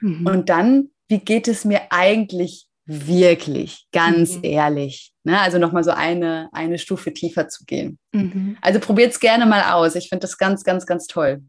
Mhm. 0.00 0.24
Und 0.24 0.48
dann, 0.48 0.90
wie 1.08 1.18
geht 1.18 1.48
es 1.48 1.64
mir 1.64 1.80
eigentlich 1.90 2.66
wirklich, 2.86 3.88
ganz 3.92 4.36
mhm. 4.36 4.44
ehrlich? 4.44 5.12
Ne? 5.24 5.40
Also 5.40 5.58
nochmal 5.58 5.82
so 5.82 5.90
eine, 5.90 6.48
eine 6.52 6.78
Stufe 6.78 7.12
tiefer 7.12 7.48
zu 7.48 7.64
gehen. 7.64 7.98
Mhm. 8.12 8.56
Also 8.60 8.78
probiert 8.78 9.12
es 9.12 9.18
gerne 9.18 9.46
mal 9.46 9.72
aus. 9.72 9.96
Ich 9.96 10.08
finde 10.08 10.22
das 10.22 10.38
ganz, 10.38 10.62
ganz, 10.62 10.86
ganz 10.86 11.08
toll. 11.08 11.42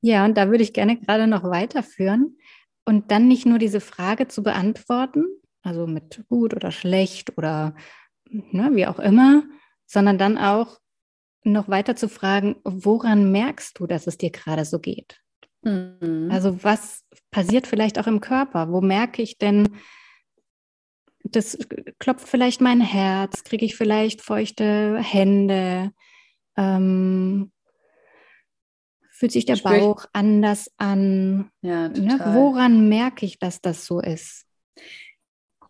Ja, 0.00 0.24
und 0.24 0.38
da 0.38 0.50
würde 0.50 0.62
ich 0.62 0.72
gerne 0.72 0.98
gerade 0.98 1.26
noch 1.26 1.44
weiterführen 1.44 2.38
und 2.86 3.10
dann 3.10 3.28
nicht 3.28 3.44
nur 3.44 3.58
diese 3.58 3.80
Frage 3.80 4.26
zu 4.28 4.42
beantworten, 4.42 5.26
also 5.62 5.86
mit 5.86 6.24
gut 6.28 6.54
oder 6.54 6.70
schlecht 6.70 7.36
oder 7.36 7.74
ne, 8.30 8.70
wie 8.74 8.86
auch 8.86 8.98
immer, 8.98 9.44
sondern 9.86 10.18
dann 10.18 10.38
auch 10.38 10.80
noch 11.44 11.68
weiter 11.68 11.94
zu 11.94 12.08
fragen, 12.08 12.56
woran 12.64 13.30
merkst 13.30 13.78
du, 13.78 13.86
dass 13.86 14.06
es 14.06 14.16
dir 14.16 14.30
gerade 14.30 14.64
so 14.64 14.78
geht? 14.78 15.20
Mhm. 15.62 16.28
Also 16.30 16.62
was 16.62 17.04
passiert 17.30 17.66
vielleicht 17.66 17.98
auch 17.98 18.06
im 18.06 18.20
Körper? 18.20 18.70
Wo 18.70 18.80
merke 18.80 19.22
ich 19.22 19.38
denn, 19.38 19.68
das 21.24 21.58
klopft 21.98 22.28
vielleicht 22.28 22.60
mein 22.60 22.80
Herz, 22.80 23.44
kriege 23.44 23.64
ich 23.64 23.76
vielleicht 23.76 24.22
feuchte 24.22 24.98
Hände, 24.98 25.92
ähm, 26.56 27.50
fühlt 29.10 29.32
sich 29.32 29.46
der 29.46 29.56
Spür 29.56 29.78
Bauch 29.78 30.06
anders 30.12 30.70
an? 30.76 31.50
Ja, 31.62 31.88
ne? 31.88 32.18
Woran 32.34 32.88
merke 32.88 33.24
ich, 33.24 33.38
dass 33.38 33.60
das 33.60 33.86
so 33.86 34.00
ist? 34.00 34.46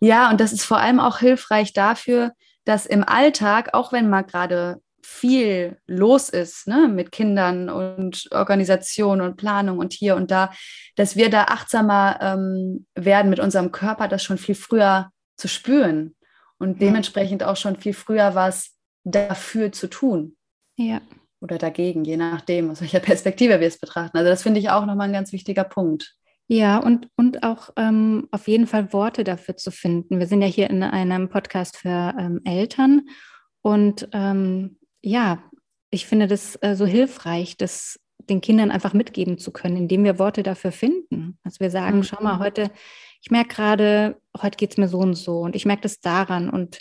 Ja, 0.04 0.30
und 0.30 0.38
das 0.38 0.52
ist 0.52 0.64
vor 0.64 0.78
allem 0.78 1.00
auch 1.00 1.18
hilfreich 1.18 1.72
dafür, 1.72 2.32
dass 2.66 2.84
im 2.84 3.04
Alltag, 3.04 3.70
auch 3.72 3.90
wenn 3.90 4.10
mal 4.10 4.20
gerade 4.20 4.82
viel 5.02 5.78
los 5.86 6.28
ist 6.28 6.68
ne, 6.68 6.88
mit 6.88 7.10
Kindern 7.10 7.70
und 7.70 8.28
Organisation 8.30 9.22
und 9.22 9.36
Planung 9.36 9.78
und 9.78 9.94
hier 9.94 10.14
und 10.16 10.30
da, 10.30 10.52
dass 10.96 11.16
wir 11.16 11.30
da 11.30 11.44
achtsamer 11.44 12.18
ähm, 12.20 12.86
werden 12.94 13.30
mit 13.30 13.40
unserem 13.40 13.72
Körper, 13.72 14.06
das 14.06 14.22
schon 14.22 14.36
viel 14.36 14.54
früher 14.54 15.10
zu 15.38 15.48
spüren 15.48 16.14
und 16.58 16.82
dementsprechend 16.82 17.42
auch 17.42 17.56
schon 17.56 17.76
viel 17.76 17.94
früher 17.94 18.34
was 18.34 18.72
dafür 19.04 19.72
zu 19.72 19.88
tun. 19.88 20.36
Ja. 20.76 21.00
Oder 21.40 21.56
dagegen, 21.56 22.04
je 22.04 22.18
nachdem, 22.18 22.70
aus 22.70 22.82
welcher 22.82 23.00
Perspektive 23.00 23.58
wir 23.58 23.68
es 23.68 23.78
betrachten. 23.78 24.18
Also 24.18 24.28
das 24.28 24.42
finde 24.42 24.60
ich 24.60 24.68
auch 24.68 24.84
nochmal 24.84 25.08
ein 25.08 25.14
ganz 25.14 25.32
wichtiger 25.32 25.64
Punkt. 25.64 26.14
Ja, 26.46 26.78
und, 26.78 27.08
und 27.16 27.42
auch 27.42 27.70
ähm, 27.76 28.28
auf 28.30 28.48
jeden 28.48 28.66
Fall 28.66 28.92
Worte 28.92 29.24
dafür 29.24 29.56
zu 29.56 29.70
finden. 29.70 30.18
Wir 30.18 30.26
sind 30.26 30.42
ja 30.42 30.48
hier 30.48 30.68
in 30.68 30.82
einem 30.82 31.30
Podcast 31.30 31.76
für 31.78 32.14
ähm, 32.18 32.40
Eltern 32.44 33.08
und 33.62 34.08
ähm, 34.12 34.76
ja, 35.00 35.42
ich 35.90 36.06
finde 36.06 36.26
das 36.26 36.56
äh, 36.60 36.74
so 36.74 36.84
hilfreich, 36.84 37.56
das 37.56 37.98
den 38.18 38.40
Kindern 38.40 38.70
einfach 38.70 38.92
mitgeben 38.94 39.38
zu 39.38 39.52
können, 39.52 39.76
indem 39.76 40.04
wir 40.04 40.18
Worte 40.18 40.42
dafür 40.42 40.72
finden. 40.72 41.38
Also 41.44 41.60
wir 41.60 41.70
sagen, 41.70 41.98
mhm. 41.98 42.02
schau 42.04 42.22
mal, 42.22 42.38
heute, 42.38 42.70
ich 43.22 43.30
merke 43.30 43.54
gerade, 43.54 44.20
heute 44.40 44.56
geht 44.56 44.72
es 44.72 44.76
mir 44.76 44.88
so 44.88 44.98
und 44.98 45.14
so 45.14 45.40
und 45.40 45.56
ich 45.56 45.66
merke 45.66 45.82
das 45.82 46.00
daran 46.00 46.50
und 46.50 46.80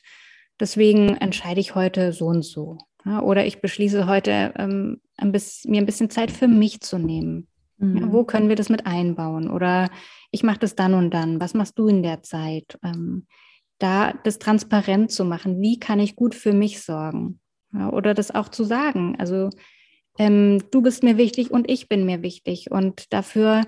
deswegen 0.60 1.15
entscheide 1.17 1.60
ich 1.60 1.75
heute 1.75 2.13
so 2.13 2.25
und 2.27 2.43
so. 2.43 2.77
Ja, 3.05 3.22
oder 3.22 3.46
ich 3.46 3.62
beschließe 3.62 4.08
heute, 4.08 4.53
ähm, 4.58 5.01
ein 5.17 5.32
bisschen, 5.32 5.72
mir 5.72 5.82
ein 5.82 5.86
bisschen 5.86 6.10
Zeit 6.10 6.32
für 6.32 6.48
mich 6.48 6.82
zu 6.82 6.98
nehmen. 6.98 7.48
Mhm. 7.83 7.97
Ja, 7.97 8.11
wo 8.11 8.23
können 8.23 8.49
wir 8.49 8.55
das 8.55 8.69
mit 8.69 8.85
einbauen? 8.85 9.49
Oder 9.49 9.89
ich 10.31 10.43
mache 10.43 10.59
das 10.59 10.75
dann 10.75 10.93
und 10.93 11.11
dann. 11.11 11.39
Was 11.39 11.53
machst 11.53 11.77
du 11.77 11.87
in 11.87 12.03
der 12.03 12.23
Zeit? 12.23 12.79
Ähm, 12.83 13.27
da 13.79 14.13
das 14.23 14.39
transparent 14.39 15.11
zu 15.11 15.25
machen. 15.25 15.61
Wie 15.61 15.79
kann 15.79 15.99
ich 15.99 16.15
gut 16.15 16.35
für 16.35 16.53
mich 16.53 16.81
sorgen? 16.81 17.39
Ja, 17.73 17.91
oder 17.91 18.13
das 18.13 18.33
auch 18.33 18.49
zu 18.49 18.63
sagen. 18.63 19.15
Also 19.19 19.49
ähm, 20.17 20.63
du 20.71 20.81
bist 20.81 21.03
mir 21.03 21.17
wichtig 21.17 21.51
und 21.51 21.69
ich 21.69 21.89
bin 21.89 22.05
mir 22.05 22.21
wichtig 22.21 22.71
und 22.71 23.11
dafür 23.11 23.63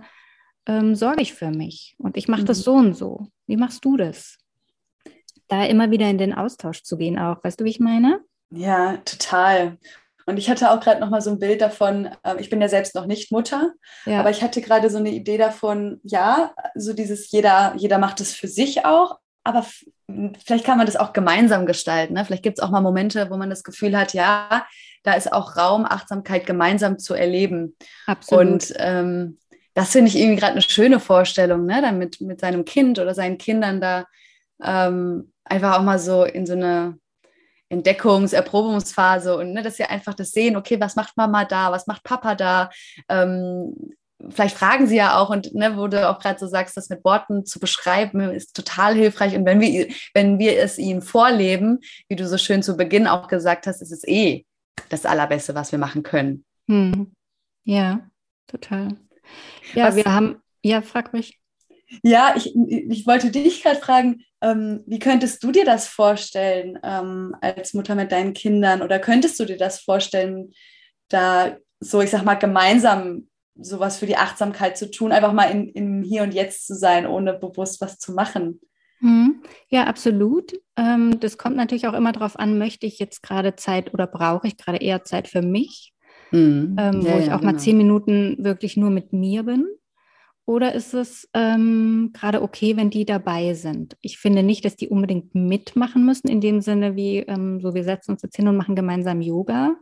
ähm, 0.68 0.96
sorge 0.96 1.22
ich 1.22 1.34
für 1.34 1.50
mich 1.50 1.96
und 1.98 2.18
ich 2.18 2.28
mache 2.28 2.44
mhm. 2.44 2.46
das 2.46 2.60
so 2.60 2.74
und 2.74 2.94
so. 2.94 3.28
Wie 3.48 3.58
machst 3.58 3.84
du 3.84 3.98
das? 3.98 4.38
Da 5.48 5.66
immer 5.66 5.92
wieder 5.92 6.10
in 6.10 6.18
den 6.18 6.34
Austausch 6.34 6.84
zu 6.84 6.98
gehen 6.98 7.20
auch. 7.20 7.44
Weißt 7.44 7.60
du, 7.60 7.66
wie 7.66 7.70
ich 7.70 7.80
meine? 7.80 8.24
Ja, 8.52 8.98
total. 8.98 9.78
Und 10.26 10.38
ich 10.38 10.50
hatte 10.50 10.72
auch 10.72 10.80
gerade 10.80 11.00
noch 11.00 11.10
mal 11.10 11.22
so 11.22 11.30
ein 11.30 11.40
Bild 11.40 11.62
davon, 11.62 12.10
äh, 12.24 12.36
ich 12.40 12.50
bin 12.50 12.62
ja 12.62 12.68
selbst 12.68 12.96
noch 12.96 13.06
nicht 13.06 13.32
Mutter, 13.32 13.74
ja. 14.06 14.20
aber 14.20 14.32
ich 14.32 14.42
hatte 14.42 14.62
gerade 14.62 14.90
so 14.90 14.98
eine 14.98 15.12
Idee 15.12 15.38
davon, 15.38 16.00
ja, 16.04 16.52
so 16.74 16.94
dieses 16.94 17.32
jeder, 17.32 17.74
jeder 17.78 18.00
macht 18.00 18.22
es 18.22 18.34
für 18.34 18.48
sich 18.48 18.86
auch, 18.86 19.20
aber 19.44 19.66
vielleicht 20.44 20.66
kann 20.66 20.78
man 20.78 20.88
das 20.88 20.96
auch 20.96 21.14
gemeinsam 21.14 21.66
gestalten. 21.66 22.14
Ne? 22.14 22.26
Vielleicht 22.26 22.44
gibt 22.44 22.58
es 22.58 22.64
auch 22.64 22.72
mal 22.72 22.82
Momente, 22.82 23.30
wo 23.30 23.38
man 23.38 23.50
das 23.50 23.64
Gefühl 23.64 23.98
hat, 23.98 24.14
ja, 24.14 24.66
da 25.04 25.14
ist 25.14 25.32
auch 25.32 25.56
Raum, 25.56 25.86
Achtsamkeit 25.86 26.46
gemeinsam 26.46 26.98
zu 26.98 27.14
erleben. 27.14 27.76
Absolut. 28.08 28.46
Und 28.46 28.74
ähm, 28.78 29.38
das 29.76 29.92
finde 29.92 30.10
ich 30.10 30.18
irgendwie 30.18 30.38
gerade 30.38 30.54
eine 30.54 30.62
schöne 30.62 31.00
Vorstellung, 31.00 31.66
ne? 31.66 31.82
dann 31.82 32.00
mit, 32.00 32.22
mit 32.22 32.40
seinem 32.40 32.66
Kind 32.66 32.98
oder 32.98 33.14
seinen 33.14 33.38
Kindern 33.38 33.82
da 33.82 34.06
ähm, 34.64 35.32
einfach 35.44 35.78
auch 35.78 35.84
mal 35.84 36.00
so 36.00 36.24
in 36.24 36.46
so 36.46 36.54
eine 36.54 36.98
Entdeckungs-, 37.70 38.34
Erprobungsphase 38.34 39.38
und 39.38 39.54
ne, 39.54 39.62
dass 39.62 39.78
sie 39.78 39.84
einfach 39.84 40.14
das 40.14 40.32
sehen, 40.32 40.56
okay, 40.56 40.80
was 40.80 40.96
macht 40.96 41.18
Mama 41.18 41.46
da, 41.46 41.72
was 41.72 41.88
macht 41.88 42.04
Papa 42.04 42.36
da? 42.36 42.70
Ähm, 43.10 43.76
vielleicht 44.30 44.58
fragen 44.58 44.88
sie 44.88 44.96
ja 44.96 45.18
auch 45.18 45.30
und 45.30 45.54
ne, 45.54 45.78
wo 45.78 45.88
du 45.88 46.08
auch 46.08 46.20
gerade 46.20 46.40
so 46.40 46.48
sagst, 46.48 46.78
das 46.78 46.90
mit 46.90 47.04
Worten 47.04 47.46
zu 47.46 47.60
beschreiben, 47.60 48.22
ist 48.32 48.56
total 48.56 48.96
hilfreich. 48.96 49.36
Und 49.36 49.46
wenn 49.46 49.60
wir, 49.60 49.88
wenn 50.14 50.40
wir 50.40 50.60
es 50.60 50.78
ihnen 50.78 51.02
vorleben, 51.02 51.80
wie 52.08 52.16
du 52.16 52.28
so 52.28 52.38
schön 52.38 52.64
zu 52.64 52.78
Beginn 52.78 53.08
auch 53.08 53.28
gesagt 53.28 53.68
hast, 53.68 53.82
ist 53.82 53.92
es 53.92 54.08
eh 54.08 54.46
das 54.90 55.06
Allerbeste, 55.06 55.56
was 55.56 55.72
wir 55.72 55.80
machen 55.80 56.04
können. 56.04 56.46
Hm. 56.68 57.14
Ja, 57.64 58.08
total. 58.48 58.90
Ja, 59.74 59.88
was, 59.88 59.96
wir 59.96 60.06
haben, 60.06 60.42
ja, 60.64 60.82
frag 60.82 61.14
mich. 61.14 61.40
Ja, 62.04 62.34
ich, 62.36 62.56
ich 62.56 63.06
wollte 63.06 63.32
dich 63.32 63.64
gerade 63.64 63.80
fragen, 63.80 64.24
ähm, 64.42 64.84
wie 64.86 65.00
könntest 65.00 65.44
du 65.44 65.52
dir 65.52 65.66
das 65.66 65.88
vorstellen 65.88 66.80
ähm, 66.84 67.36
als 67.42 67.74
Mutter 67.74 67.96
mit 67.96 68.12
deinen 68.12 68.34
Kindern? 68.34 68.82
Oder 68.82 69.00
könntest 69.00 69.40
du 69.40 69.46
dir 69.46 69.58
das 69.58 69.80
vorstellen, 69.80 70.52
da 71.10 71.58
so, 71.80 72.02
ich 72.02 72.10
sag 72.10 72.24
mal, 72.24 72.36
gemeinsam 72.36 73.28
sowas 73.56 73.98
für 73.98 74.06
die 74.06 74.18
Achtsamkeit 74.18 74.78
zu 74.78 74.92
tun, 74.92 75.12
einfach 75.12 75.34
mal 75.34 75.50
in, 75.50 75.70
im 75.70 76.04
Hier 76.04 76.24
und 76.24 76.34
Jetzt 76.34 76.68
zu 76.68 76.76
sein, 76.76 77.08
ohne 77.08 77.34
bewusst 77.34 77.82
was 77.82 77.98
zu 77.98 78.14
machen? 78.14 78.60
Hm. 79.00 79.42
Ja, 79.70 79.86
absolut. 79.86 80.54
Ähm, 80.78 81.20
das 81.20 81.38
kommt 81.38 81.56
natürlich 81.56 81.88
auch 81.88 81.94
immer 81.94 82.12
darauf 82.12 82.38
an, 82.38 82.58
möchte 82.58 82.86
ich 82.86 83.00
jetzt 83.00 83.24
gerade 83.24 83.56
Zeit 83.56 83.94
oder 83.94 84.08
brauche 84.08 84.48
ich 84.48 84.58
gerade 84.58 84.78
eher 84.78 85.04
Zeit 85.04 85.28
für 85.28 85.42
mich, 85.42 85.94
mhm. 86.32 86.76
ähm, 86.80 87.02
ja, 87.02 87.14
wo 87.14 87.20
ich 87.20 87.32
auch 87.32 87.40
genau. 87.40 87.54
mal 87.54 87.60
zehn 87.60 87.78
Minuten 87.78 88.38
wirklich 88.40 88.78
nur 88.78 88.90
mit 88.90 89.14
mir 89.14 89.44
bin. 89.44 89.68
Oder 90.46 90.74
ist 90.74 90.94
es 90.94 91.28
ähm, 91.34 92.12
gerade 92.14 92.42
okay, 92.42 92.78
wenn 92.78 92.92
die 92.92 93.06
dabei 93.06 93.56
sind? 93.56 93.98
Ich 94.02 94.20
finde 94.20 94.44
nicht, 94.44 94.64
dass 94.64 94.76
die 94.76 94.90
unbedingt 94.90 95.34
mitmachen 95.34 96.06
müssen, 96.06 96.28
in 96.28 96.40
dem 96.40 96.62
Sinne 96.62 96.96
wie, 96.96 97.20
ähm, 97.20 97.60
so 97.62 97.74
wir 97.74 97.84
setzen 97.84 98.12
uns 98.12 98.22
jetzt 98.22 98.36
hin 98.36 98.48
und 98.48 98.56
machen 98.56 98.76
gemeinsam 98.76 99.22
Yoga. 99.22 99.76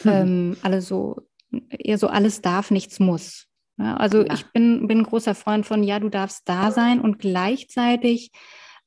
Hm. 0.00 0.12
Ähm, 0.12 0.56
alle 0.62 0.82
so, 0.82 1.22
eher 1.70 1.98
so 1.98 2.06
alles 2.06 2.40
darf, 2.42 2.70
nichts 2.70 3.00
muss. 3.00 3.46
Ja, 3.76 3.96
also 3.96 4.24
ja. 4.24 4.34
ich 4.34 4.46
bin, 4.52 4.86
bin 4.86 4.98
ein 4.98 5.04
großer 5.04 5.34
Freund 5.34 5.66
von, 5.66 5.82
ja, 5.82 5.98
du 5.98 6.08
darfst 6.08 6.48
da 6.48 6.70
sein 6.70 7.00
und 7.00 7.18
gleichzeitig 7.18 8.30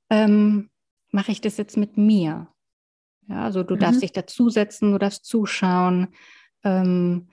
ähm, 0.10 0.70
mache 1.12 1.32
ich 1.32 1.42
das 1.42 1.58
jetzt 1.58 1.76
mit 1.76 1.98
mir. 1.98 2.48
Ja, 3.28 3.44
also 3.44 3.64
du 3.64 3.76
mhm. 3.76 3.80
darfst 3.80 4.02
dich 4.02 4.14
dazusetzen, 4.14 4.92
du 4.92 4.98
darfst 4.98 5.26
zuschauen. 5.26 6.08
Ähm, 6.64 7.30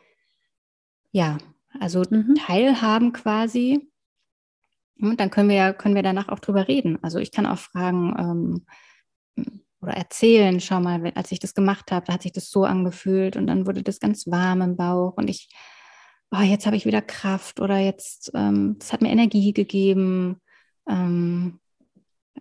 ja, 1.12 1.38
also 1.80 2.02
mhm. 2.08 2.34
teilhaben 2.34 3.12
quasi. 3.12 3.88
Und 5.00 5.20
dann 5.20 5.30
können 5.30 5.48
wir, 5.48 5.72
können 5.74 5.94
wir 5.94 6.02
danach 6.02 6.28
auch 6.28 6.40
drüber 6.40 6.66
reden. 6.66 6.98
Also 7.02 7.18
ich 7.18 7.30
kann 7.30 7.46
auch 7.46 7.58
fragen 7.58 8.14
ähm, 8.18 8.66
oder 9.80 9.92
erzählen, 9.92 10.60
schau 10.60 10.80
mal, 10.80 11.12
als 11.14 11.30
ich 11.30 11.38
das 11.38 11.54
gemacht 11.54 11.92
habe, 11.92 12.06
da 12.06 12.14
hat 12.14 12.22
sich 12.22 12.32
das 12.32 12.50
so 12.50 12.64
angefühlt 12.64 13.36
und 13.36 13.46
dann 13.46 13.66
wurde 13.66 13.82
das 13.82 14.00
ganz 14.00 14.26
warm 14.26 14.60
im 14.60 14.76
Bauch 14.76 15.16
und 15.16 15.30
ich, 15.30 15.48
oh, 16.32 16.40
jetzt 16.40 16.66
habe 16.66 16.76
ich 16.76 16.84
wieder 16.84 17.00
Kraft 17.00 17.60
oder 17.60 17.78
jetzt, 17.78 18.32
ähm, 18.34 18.76
das 18.78 18.92
hat 18.92 19.02
mir 19.02 19.10
Energie 19.10 19.52
gegeben. 19.52 20.40
Ähm, 20.88 21.60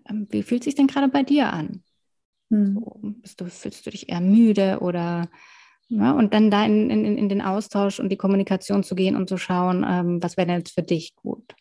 ähm 0.10 0.28
wie 0.32 0.42
fühlt 0.42 0.64
sich 0.64 0.74
denn 0.74 0.88
gerade 0.88 1.10
bei 1.10 1.22
dir 1.22 1.54
an? 1.54 1.84
Hm. 2.50 2.76
So, 2.76 3.00
bist 3.02 3.40
du, 3.40 3.46
fühlst 3.46 3.86
du 3.86 3.92
dich 3.92 4.10
eher 4.10 4.22
müde 4.22 4.80
oder 4.82 5.30
ja, 5.90 6.12
und 6.12 6.34
dann 6.34 6.52
da 6.52 6.66
in, 6.66 6.90
in, 6.90 7.18
in 7.18 7.30
den 7.30 7.42
Austausch 7.42 8.00
und 8.00 8.10
die 8.10 8.18
Kommunikation 8.18 8.84
zu 8.84 8.94
gehen 8.96 9.16
und 9.16 9.30
zu 9.30 9.38
schauen, 9.38 9.86
ähm, 9.88 10.22
was 10.22 10.36
wäre 10.36 10.48
denn 10.48 10.58
jetzt 10.58 10.74
für 10.74 10.84
dich 10.84 11.16
gut. 11.16 11.56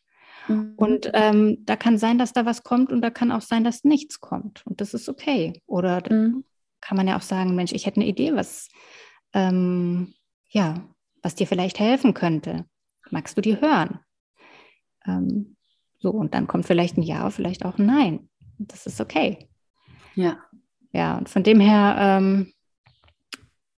Mhm. 0.49 0.75
Und 0.77 1.11
ähm, 1.15 1.59
da 1.65 1.77
kann 1.77 1.99
sein, 1.99 2.19
dass 2.19 2.33
da 2.33 2.45
was 2.45 2.65
kommt 2.65 2.93
und 2.93 3.03
da 3.03 3.11
kann 3.11 3.31
auch 3.31 3.41
sein, 3.41 3.63
dass 3.63 3.85
nichts 3.85 4.21
kommt. 4.21 4.67
Und 4.67 4.81
das 4.81 4.95
ist 4.95 5.09
okay. 5.09 5.63
Oder 5.67 6.03
mhm. 6.11 6.45
kann 6.81 6.97
man 6.97 7.07
ja 7.07 7.17
auch 7.17 7.23
sagen, 7.23 7.55
Mensch, 7.55 7.73
ich 7.73 7.87
hätte 7.87 8.01
eine 8.01 8.09
Idee, 8.09 8.35
was, 8.35 8.69
ähm, 9.33 10.15
ja, 10.49 10.83
was 11.23 11.37
dir 11.37 11.47
vielleicht 11.47 11.79
helfen 11.79 12.13
könnte. 12.13 12.65
Magst 13.11 13.37
du 13.37 13.41
die 13.41 13.61
hören? 13.61 14.01
Ähm, 15.07 15.57
so, 15.99 16.11
und 16.11 16.35
dann 16.35 16.49
kommt 16.49 16.67
vielleicht 16.67 16.97
ein 16.97 17.03
Ja, 17.03 17.31
vielleicht 17.31 17.65
auch 17.65 17.79
ein 17.79 17.87
Nein. 17.87 18.29
Das 18.59 18.87
ist 18.87 19.01
okay. 19.01 19.49
Ja. 20.15 20.39
Ja, 20.93 21.19
und 21.19 21.29
von 21.29 21.43
dem 21.43 21.61
her, 21.61 21.97
ähm, 21.99 22.53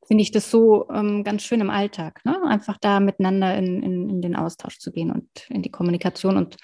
finde 0.09 0.23
ich 0.23 0.31
das 0.31 0.51
so 0.51 0.89
ähm, 0.91 1.23
ganz 1.23 1.43
schön 1.45 1.61
im 1.61 1.71
Alltag, 1.71 2.25
ne? 2.25 2.43
einfach 2.49 2.79
da 2.81 2.99
miteinander 2.99 3.57
in, 3.57 3.83
in, 3.83 4.09
in, 4.09 4.23
den 4.23 4.37
Austausch 4.37 4.79
zu 4.79 4.91
gehen 4.91 5.11
und 5.11 5.29
in 5.51 5.63
die 5.63 5.71
Kommunikation 5.71 6.39
und 6.39 6.57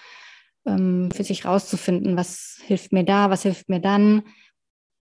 ähm, 0.66 1.10
für 1.12 1.24
sich 1.24 1.44
rauszufinden, 1.44 2.16
was 2.16 2.58
hilft 2.64 2.92
mir 2.92 3.04
da, 3.04 3.28
was 3.28 3.42
hilft 3.42 3.68
mir 3.68 3.80
dann. 3.80 4.22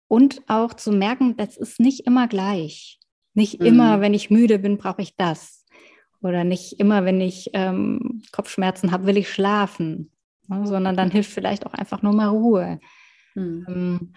Und 0.08 0.42
auch 0.48 0.74
zu 0.74 0.90
merken, 0.92 1.36
das 1.36 1.56
ist 1.56 1.78
nicht 1.78 2.06
immer 2.06 2.26
gleich. 2.26 2.98
Nicht 3.34 3.60
mhm. 3.60 3.66
immer, 3.66 4.00
wenn 4.00 4.12
ich 4.12 4.30
müde 4.30 4.58
bin, 4.58 4.76
brauche 4.76 5.02
ich 5.02 5.14
das. 5.16 5.64
Oder 6.20 6.42
nicht 6.42 6.80
immer, 6.80 7.04
wenn 7.04 7.20
ich 7.20 7.50
ähm, 7.52 8.22
Kopfschmerzen 8.32 8.90
habe, 8.90 9.06
will 9.06 9.16
ich 9.16 9.30
schlafen. 9.30 10.10
Ne? 10.48 10.66
Sondern 10.66 10.96
dann 10.96 11.12
hilft 11.12 11.30
vielleicht 11.30 11.64
auch 11.64 11.74
einfach 11.74 12.02
nur 12.02 12.12
mal 12.12 12.28
Ruhe. 12.28 12.80
Mhm. 13.34 14.14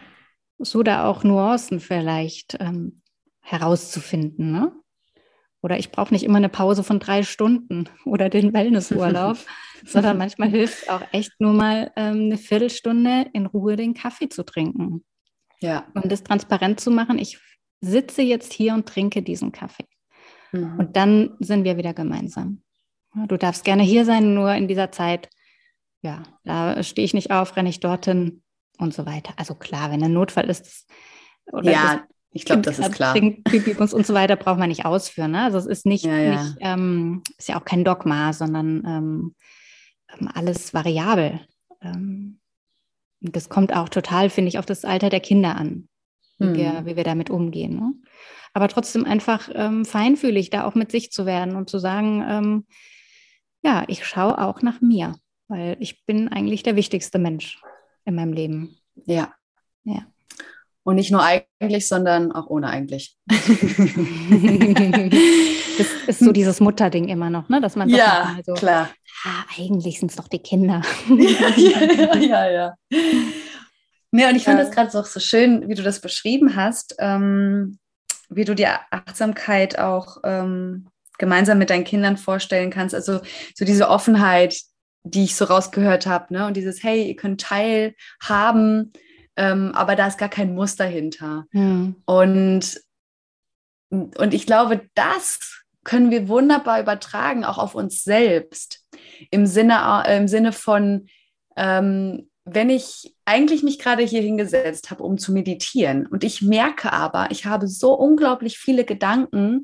so 0.59 0.81
da 0.81 1.05
auch 1.05 1.25
Nuancen 1.25 1.81
vielleicht 1.81 2.55
ähm, 2.61 2.98
herauszufinden. 3.49 4.51
Ne? 4.51 4.71
Oder 5.61 5.79
ich 5.79 5.91
brauche 5.91 6.13
nicht 6.13 6.23
immer 6.23 6.37
eine 6.37 6.49
Pause 6.49 6.83
von 6.83 6.99
drei 6.99 7.23
Stunden 7.23 7.89
oder 8.05 8.29
den 8.29 8.53
Wellnessurlaub, 8.53 9.37
sondern 9.85 10.17
manchmal 10.17 10.49
hilft 10.49 10.89
auch 10.89 11.01
echt 11.11 11.31
nur 11.39 11.53
mal 11.53 11.91
ähm, 11.95 12.25
eine 12.25 12.37
Viertelstunde 12.37 13.27
in 13.33 13.45
Ruhe 13.45 13.75
den 13.75 13.93
Kaffee 13.93 14.29
zu 14.29 14.43
trinken. 14.43 15.03
Ja. 15.61 15.87
Um 15.93 16.07
das 16.07 16.23
transparent 16.23 16.79
zu 16.79 16.91
machen, 16.91 17.17
ich 17.19 17.39
sitze 17.81 18.21
jetzt 18.21 18.53
hier 18.53 18.73
und 18.73 18.87
trinke 18.87 19.21
diesen 19.21 19.51
Kaffee. 19.51 19.87
Mhm. 20.51 20.79
Und 20.79 20.95
dann 20.95 21.35
sind 21.39 21.63
wir 21.63 21.77
wieder 21.77 21.93
gemeinsam. 21.93 22.61
Du 23.27 23.37
darfst 23.37 23.65
gerne 23.65 23.83
hier 23.83 24.05
sein, 24.05 24.35
nur 24.35 24.53
in 24.53 24.67
dieser 24.67 24.91
Zeit, 24.91 25.29
ja, 26.01 26.23
da 26.43 26.81
stehe 26.83 27.03
ich 27.03 27.15
nicht 27.15 27.31
auf, 27.31 27.55
renne 27.57 27.69
ich 27.69 27.79
dorthin 27.79 28.43
und 28.77 28.93
so 28.93 29.05
weiter. 29.05 29.33
Also 29.35 29.55
klar, 29.55 29.91
wenn 29.91 30.03
ein 30.03 30.13
Notfall 30.13 30.49
ist, 30.49 30.87
oder 31.51 31.71
ja, 31.71 32.03
ich 32.31 32.45
glaube, 32.45 32.61
das 32.61 32.79
ist 32.79 32.91
klar. 32.93 33.13
Pipi 33.13 33.73
und 33.73 34.05
so 34.05 34.13
weiter 34.13 34.35
braucht 34.35 34.59
man 34.59 34.69
nicht 34.69 34.85
ausführen. 34.85 35.31
Ne? 35.31 35.43
Also 35.43 35.57
es 35.57 35.65
ist 35.65 35.85
nicht, 35.85 36.05
ja, 36.05 36.17
ja. 36.17 36.43
nicht 36.43 36.57
ähm, 36.59 37.23
ist 37.37 37.49
ja 37.49 37.59
auch 37.59 37.65
kein 37.65 37.83
Dogma, 37.83 38.33
sondern 38.33 38.83
ähm, 38.85 39.35
ähm 40.15 40.29
alles 40.33 40.73
variabel. 40.73 41.39
Ähm, 41.81 42.39
das 43.21 43.49
kommt 43.49 43.75
auch 43.75 43.89
total, 43.89 44.29
finde 44.29 44.49
ich, 44.49 44.59
auf 44.59 44.65
das 44.65 44.85
Alter 44.85 45.09
der 45.09 45.19
Kinder 45.19 45.55
an, 45.55 45.89
wie, 46.37 46.45
hm. 46.45 46.55
wir, 46.55 46.85
wie 46.85 46.95
wir 46.95 47.03
damit 47.03 47.29
umgehen. 47.29 47.75
Ne? 47.75 47.93
Aber 48.53 48.67
trotzdem 48.67 49.05
einfach 49.05 49.49
ähm, 49.53 49.83
feinfühlig, 49.83 50.51
da 50.51 50.65
auch 50.65 50.75
mit 50.75 50.91
sich 50.91 51.11
zu 51.11 51.25
werden 51.25 51.55
und 51.55 51.69
zu 51.69 51.79
sagen, 51.79 52.23
ähm, 52.27 52.65
ja, 53.61 53.83
ich 53.87 54.05
schaue 54.05 54.39
auch 54.39 54.61
nach 54.61 54.81
mir, 54.81 55.15
weil 55.47 55.77
ich 55.79 56.05
bin 56.05 56.29
eigentlich 56.29 56.63
der 56.63 56.75
wichtigste 56.75 57.19
Mensch 57.19 57.61
in 58.05 58.15
meinem 58.15 58.33
Leben. 58.33 58.77
Ja. 59.05 59.33
Ja. 59.83 60.05
Und 60.83 60.95
nicht 60.95 61.11
nur 61.11 61.23
eigentlich, 61.23 61.87
sondern 61.87 62.31
auch 62.31 62.47
ohne 62.47 62.67
eigentlich. 62.69 63.17
das 65.77 65.87
ist 66.07 66.19
so 66.19 66.31
dieses 66.31 66.59
Mutterding 66.59 67.09
immer 67.09 67.29
noch, 67.29 67.49
ne? 67.49 67.61
dass 67.61 67.75
man 67.75 67.89
ja, 67.89 68.37
so, 68.45 68.53
klar. 68.53 68.89
Ah, 69.23 69.43
eigentlich 69.57 69.99
sind 69.99 70.09
es 70.09 70.17
doch 70.17 70.27
die 70.27 70.39
Kinder. 70.39 70.81
ja, 71.09 71.49
ja, 72.15 72.49
ja. 72.49 72.73
ja. 74.11 74.29
Und 74.29 74.35
ich 74.35 74.43
fand 74.43 74.59
das 74.59 74.71
gerade 74.71 74.97
auch 74.97 75.05
so 75.05 75.19
schön, 75.19 75.67
wie 75.67 75.75
du 75.75 75.83
das 75.83 75.99
beschrieben 75.99 76.55
hast, 76.55 76.95
ähm, 76.99 77.77
wie 78.29 78.45
du 78.45 78.55
die 78.55 78.67
Achtsamkeit 78.67 79.77
auch 79.77 80.17
ähm, 80.23 80.87
gemeinsam 81.17 81.57
mit 81.57 81.69
deinen 81.69 81.83
Kindern 81.83 82.17
vorstellen 82.17 82.71
kannst. 82.71 82.95
Also 82.95 83.19
so 83.53 83.65
diese 83.65 83.89
Offenheit, 83.89 84.55
die 85.03 85.25
ich 85.25 85.35
so 85.35 85.45
rausgehört 85.45 86.07
habe, 86.07 86.33
ne? 86.33 86.47
Und 86.47 86.55
dieses, 86.55 86.83
hey, 86.83 87.03
ihr 87.07 87.15
könnt 87.15 87.41
teilhaben 87.41 88.93
ähm, 89.39 89.71
aber 89.73 89.95
da 89.95 90.07
ist 90.07 90.17
gar 90.17 90.27
kein 90.27 90.53
Muster 90.53 90.85
hinter. 90.85 91.45
Ja. 91.53 91.93
Und, 92.05 92.81
und 93.89 94.33
ich 94.33 94.45
glaube, 94.45 94.81
das 94.95 95.63
können 95.85 96.11
wir 96.11 96.27
wunderbar 96.27 96.81
übertragen, 96.81 97.45
auch 97.45 97.57
auf 97.57 97.73
uns 97.73 98.03
selbst. 98.03 98.85
Im 99.31 99.45
Sinne, 99.45 100.03
äh, 100.05 100.17
im 100.17 100.27
Sinne 100.27 100.51
von, 100.51 101.07
ähm, 101.55 102.29
wenn 102.43 102.69
ich 102.69 103.15
eigentlich 103.23 103.63
mich 103.63 103.79
gerade 103.79 104.03
hier 104.03 104.21
hingesetzt 104.21 104.91
habe, 104.91 105.03
um 105.03 105.17
zu 105.17 105.31
meditieren 105.31 106.05
und 106.05 106.25
ich 106.25 106.41
merke 106.41 106.91
aber, 106.91 107.31
ich 107.31 107.45
habe 107.45 107.67
so 107.67 107.93
unglaublich 107.93 108.57
viele 108.57 108.83
Gedanken, 108.83 109.63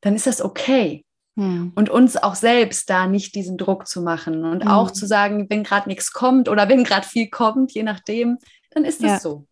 dann 0.00 0.14
ist 0.14 0.26
das 0.26 0.40
okay. 0.40 1.04
Ja. 1.36 1.66
Und 1.74 1.90
uns 1.90 2.16
auch 2.16 2.36
selbst 2.36 2.88
da 2.88 3.06
nicht 3.06 3.34
diesen 3.34 3.58
Druck 3.58 3.86
zu 3.86 4.00
machen 4.00 4.44
und 4.44 4.64
ja. 4.64 4.76
auch 4.76 4.92
zu 4.92 5.04
sagen, 5.04 5.46
wenn 5.50 5.64
gerade 5.64 5.88
nichts 5.88 6.12
kommt 6.12 6.48
oder 6.48 6.68
wenn 6.68 6.84
gerade 6.84 7.06
viel 7.06 7.28
kommt, 7.28 7.72
je 7.72 7.82
nachdem, 7.82 8.38
dann 8.74 8.84
ist 8.84 9.02
das 9.02 9.10
ja. 9.10 9.20
so. 9.20 9.46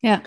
Ja. 0.00 0.22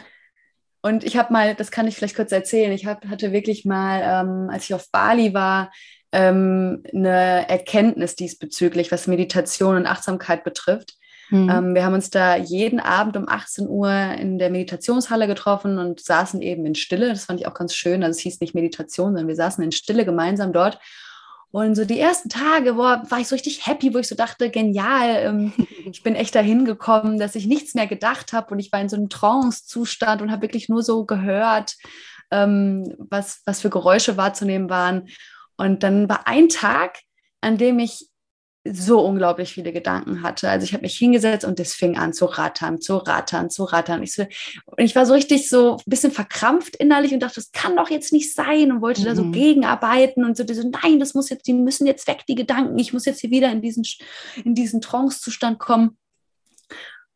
Und 0.81 1.03
ich 1.03 1.17
habe 1.17 1.34
mal, 1.34 1.55
das 1.55 1.71
kann 1.71 1.88
ich 1.88 1.95
vielleicht 1.95 2.15
kurz 2.15 2.31
erzählen, 2.31 2.71
ich 2.71 2.86
hab, 2.86 3.05
hatte 3.08 3.31
wirklich 3.31 3.65
mal, 3.65 4.01
ähm, 4.03 4.49
als 4.51 4.65
ich 4.65 4.73
auf 4.73 4.91
Bali 4.91 5.34
war, 5.34 5.71
ähm, 6.12 6.84
eine 6.93 7.49
Erkenntnis 7.49 8.15
diesbezüglich, 8.15 8.91
was 8.91 9.08
Meditation 9.08 9.75
und 9.75 9.88
Achtsamkeit 9.88 10.43
betrifft. 10.43 10.95
Mhm. 11.29 11.49
Ähm, 11.49 11.75
wir 11.75 11.84
haben 11.84 11.95
uns 11.95 12.12
da 12.12 12.36
jeden 12.36 12.79
Abend 12.79 13.17
um 13.17 13.27
18 13.27 13.67
Uhr 13.67 13.91
in 13.91 14.38
der 14.38 14.51
Meditationshalle 14.51 15.27
getroffen 15.27 15.79
und 15.79 15.99
saßen 15.99 16.41
eben 16.41 16.65
in 16.65 16.75
Stille. 16.75 17.10
Das 17.10 17.25
fand 17.25 17.39
ich 17.39 17.47
auch 17.47 17.55
ganz 17.55 17.75
schön. 17.75 18.03
Also 18.03 18.17
es 18.17 18.23
hieß 18.23 18.39
nicht 18.39 18.53
Meditation, 18.53 19.08
sondern 19.08 19.27
wir 19.27 19.36
saßen 19.36 19.63
in 19.63 19.71
Stille 19.71 20.05
gemeinsam 20.05 20.53
dort 20.53 20.79
und 21.55 21.75
so 21.75 21.85
die 21.85 22.01
ersten 22.01 22.27
Tage 22.27 22.73
boah, 22.73 23.01
war 23.07 23.21
ich 23.21 23.29
so 23.29 23.35
richtig 23.35 23.65
happy, 23.65 23.93
wo 23.93 23.99
ich 23.99 24.09
so 24.09 24.15
dachte, 24.15 24.49
genial, 24.49 25.21
ähm, 25.23 25.53
ich 25.89 26.03
bin 26.03 26.13
echt 26.13 26.35
dahin 26.35 26.65
gekommen, 26.65 27.17
dass 27.17 27.33
ich 27.33 27.47
nichts 27.47 27.75
mehr 27.75 27.87
gedacht 27.87 28.33
habe 28.33 28.51
und 28.51 28.59
ich 28.59 28.73
war 28.73 28.81
in 28.81 28.89
so 28.89 28.97
einem 28.97 29.07
Trance-Zustand 29.07 30.21
und 30.21 30.31
habe 30.31 30.41
wirklich 30.41 30.67
nur 30.67 30.83
so 30.83 31.05
gehört, 31.05 31.75
ähm, 32.29 32.93
was, 32.97 33.41
was 33.45 33.61
für 33.61 33.69
Geräusche 33.69 34.17
wahrzunehmen 34.17 34.69
waren. 34.69 35.07
Und 35.55 35.83
dann 35.83 36.09
war 36.09 36.27
ein 36.27 36.49
Tag, 36.49 36.99
an 37.39 37.57
dem 37.57 37.79
ich 37.79 38.09
so 38.67 38.99
unglaublich 39.01 39.54
viele 39.54 39.71
Gedanken 39.71 40.23
hatte. 40.23 40.49
Also 40.49 40.63
ich 40.63 40.73
habe 40.73 40.82
mich 40.82 40.97
hingesetzt 40.97 41.45
und 41.45 41.60
es 41.60 41.73
fing 41.73 41.97
an 41.97 42.13
zu 42.13 42.25
rattern, 42.25 42.82
zu 42.82 42.97
rattern, 42.97 43.49
zu 43.51 43.63
rattern. 43.63 44.01
Ich, 44.01 44.13
so, 44.13 44.23
und 44.65 44.84
ich 44.84 44.95
war 44.95 45.06
so 45.06 45.13
richtig 45.13 45.49
so 45.49 45.78
ein 45.78 45.84
bisschen 45.86 46.12
verkrampft 46.12 46.75
innerlich 46.75 47.13
und 47.13 47.19
dachte, 47.19 47.36
das 47.36 47.51
kann 47.51 47.75
doch 47.75 47.91
jetzt 47.91 48.12
nicht 48.12 48.34
sein 48.34 48.71
und 48.71 48.82
wollte 48.82 49.01
mhm. 49.01 49.06
da 49.06 49.15
so 49.15 49.23
mhm. 49.23 49.34
gegenarbeiten 49.34 50.25
und 50.25 50.36
so, 50.36 50.43
so, 50.47 50.69
nein, 50.84 50.99
das 50.99 51.13
muss 51.13 51.30
jetzt, 51.30 51.45
die 51.45 51.54
müssen 51.54 51.86
jetzt 51.86 52.08
weg, 52.08 52.23
die 52.28 52.36
Gedanken. 52.36 52.80
Ich 52.80 52.91
muss 52.91 53.06
jetzt 53.06 53.21
hier 53.21 53.30
wieder 53.30 53.51
in 53.51 53.62
diesen, 53.62 53.84
in 54.43 54.56
diesen 54.56 54.82
Trance-Zustand 54.82 55.60
kommen. 55.60 55.97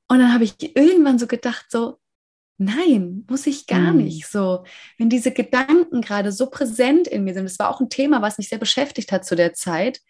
Und 0.07 0.19
dann 0.19 0.33
habe 0.33 0.43
ich 0.43 0.53
irgendwann 0.75 1.17
so 1.17 1.25
gedacht, 1.25 1.65
so, 1.69 1.97
nein, 2.59 3.25
muss 3.27 3.47
ich 3.47 3.65
gar 3.65 3.93
mhm. 3.93 4.03
nicht. 4.03 4.27
So, 4.27 4.63
wenn 4.99 5.09
diese 5.09 5.31
Gedanken 5.31 6.01
gerade 6.01 6.31
so 6.31 6.47
präsent 6.47 7.07
in 7.07 7.23
mir 7.23 7.33
sind, 7.33 7.45
das 7.45 7.57
war 7.57 7.69
auch 7.69 7.79
ein 7.79 7.89
Thema, 7.89 8.21
was 8.21 8.37
mich 8.37 8.49
sehr 8.49 8.59
beschäftigt 8.59 9.11
hat 9.11 9.25
zu 9.25 9.35
der 9.35 9.53
Zeit, 9.53 10.01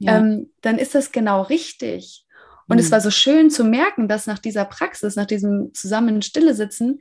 ja. 0.00 0.18
ähm, 0.18 0.50
dann 0.62 0.78
ist 0.78 0.94
das 0.94 1.12
genau 1.12 1.42
richtig. 1.42 2.26
Und 2.68 2.76
mhm. 2.76 2.82
es 2.82 2.90
war 2.90 3.00
so 3.00 3.10
schön 3.10 3.50
zu 3.50 3.64
merken, 3.64 4.08
dass 4.08 4.26
nach 4.26 4.38
dieser 4.38 4.64
Praxis, 4.64 5.16
nach 5.16 5.26
diesem 5.26 5.72
zusammen 5.74 6.22
Stille 6.22 6.54
sitzen, 6.54 7.00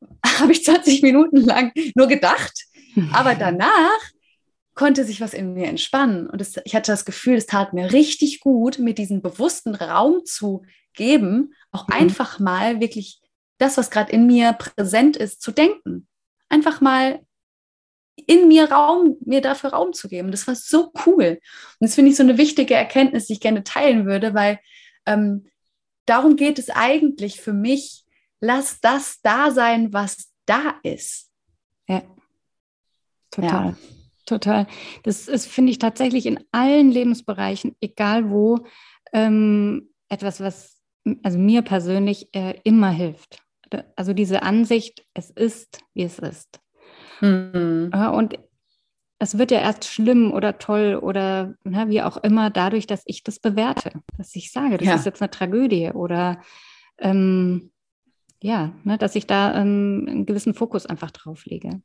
habe 0.40 0.52
ich 0.52 0.64
20 0.64 1.02
Minuten 1.02 1.38
lang 1.38 1.72
nur 1.94 2.08
gedacht, 2.08 2.64
aber 3.12 3.34
danach 3.38 4.00
konnte 4.74 5.04
sich 5.04 5.20
was 5.20 5.34
in 5.34 5.54
mir 5.54 5.66
entspannen. 5.66 6.28
Und 6.28 6.40
es, 6.40 6.60
ich 6.64 6.74
hatte 6.74 6.92
das 6.92 7.04
Gefühl, 7.04 7.36
es 7.36 7.46
tat 7.46 7.72
mir 7.72 7.92
richtig 7.92 8.40
gut, 8.40 8.78
mir 8.78 8.94
diesen 8.94 9.22
bewussten 9.22 9.74
Raum 9.74 10.24
zu 10.24 10.64
geben, 10.94 11.54
auch 11.70 11.86
mhm. 11.88 11.94
einfach 11.94 12.38
mal 12.38 12.80
wirklich 12.80 13.20
das, 13.58 13.76
was 13.76 13.90
gerade 13.90 14.12
in 14.12 14.26
mir 14.26 14.52
präsent 14.52 15.16
ist, 15.16 15.42
zu 15.42 15.52
denken. 15.52 16.08
Einfach 16.48 16.80
mal 16.80 17.20
in 18.16 18.48
mir 18.48 18.70
Raum, 18.70 19.16
mir 19.24 19.40
dafür 19.40 19.70
Raum 19.70 19.92
zu 19.92 20.08
geben. 20.08 20.30
Das 20.30 20.46
war 20.46 20.54
so 20.54 20.92
cool. 21.06 21.40
Und 21.78 21.80
das 21.80 21.94
finde 21.94 22.10
ich 22.10 22.16
so 22.16 22.22
eine 22.22 22.38
wichtige 22.38 22.74
Erkenntnis, 22.74 23.26
die 23.26 23.34
ich 23.34 23.40
gerne 23.40 23.64
teilen 23.64 24.06
würde, 24.06 24.34
weil 24.34 24.60
ähm, 25.06 25.46
darum 26.06 26.36
geht 26.36 26.58
es 26.58 26.70
eigentlich 26.70 27.40
für 27.40 27.52
mich, 27.52 28.04
lass 28.40 28.80
das 28.80 29.20
da 29.22 29.50
sein, 29.50 29.92
was 29.92 30.32
da 30.46 30.74
ist. 30.82 31.30
Ja, 31.88 32.02
total. 33.30 33.66
Ja. 33.66 33.76
Total. 34.26 34.66
Das 35.02 35.28
ist, 35.28 35.46
finde 35.46 35.70
ich, 35.70 35.78
tatsächlich 35.78 36.24
in 36.24 36.42
allen 36.50 36.90
Lebensbereichen, 36.90 37.76
egal 37.80 38.30
wo, 38.30 38.64
ähm, 39.12 39.90
etwas, 40.08 40.40
was 40.40 40.80
also 41.22 41.38
mir 41.38 41.60
persönlich 41.62 42.28
äh, 42.34 42.58
immer 42.64 42.90
hilft. 42.90 43.42
Also 43.96 44.14
diese 44.14 44.42
Ansicht, 44.42 45.04
es 45.12 45.30
ist, 45.30 45.80
wie 45.92 46.04
es 46.04 46.18
ist. 46.18 46.60
Mhm. 47.20 47.90
Und 48.12 48.38
es 49.18 49.38
wird 49.38 49.50
ja 49.50 49.60
erst 49.60 49.86
schlimm 49.86 50.32
oder 50.32 50.58
toll 50.58 50.98
oder 51.00 51.54
na, 51.64 51.88
wie 51.88 52.02
auch 52.02 52.16
immer 52.18 52.50
dadurch, 52.50 52.86
dass 52.86 53.02
ich 53.06 53.22
das 53.22 53.38
bewerte, 53.38 53.92
dass 54.18 54.34
ich 54.36 54.52
sage, 54.52 54.76
das 54.76 54.88
ja. 54.88 54.94
ist 54.96 55.06
jetzt 55.06 55.22
eine 55.22 55.30
Tragödie 55.30 55.90
oder 55.90 56.40
ähm, 56.98 57.70
ja, 58.42 58.72
ne, 58.84 58.98
dass 58.98 59.14
ich 59.14 59.26
da 59.26 59.54
ähm, 59.58 60.06
einen 60.08 60.26
gewissen 60.26 60.54
Fokus 60.54 60.84
einfach 60.84 61.10
drauf 61.10 61.46
lege. 61.46 61.80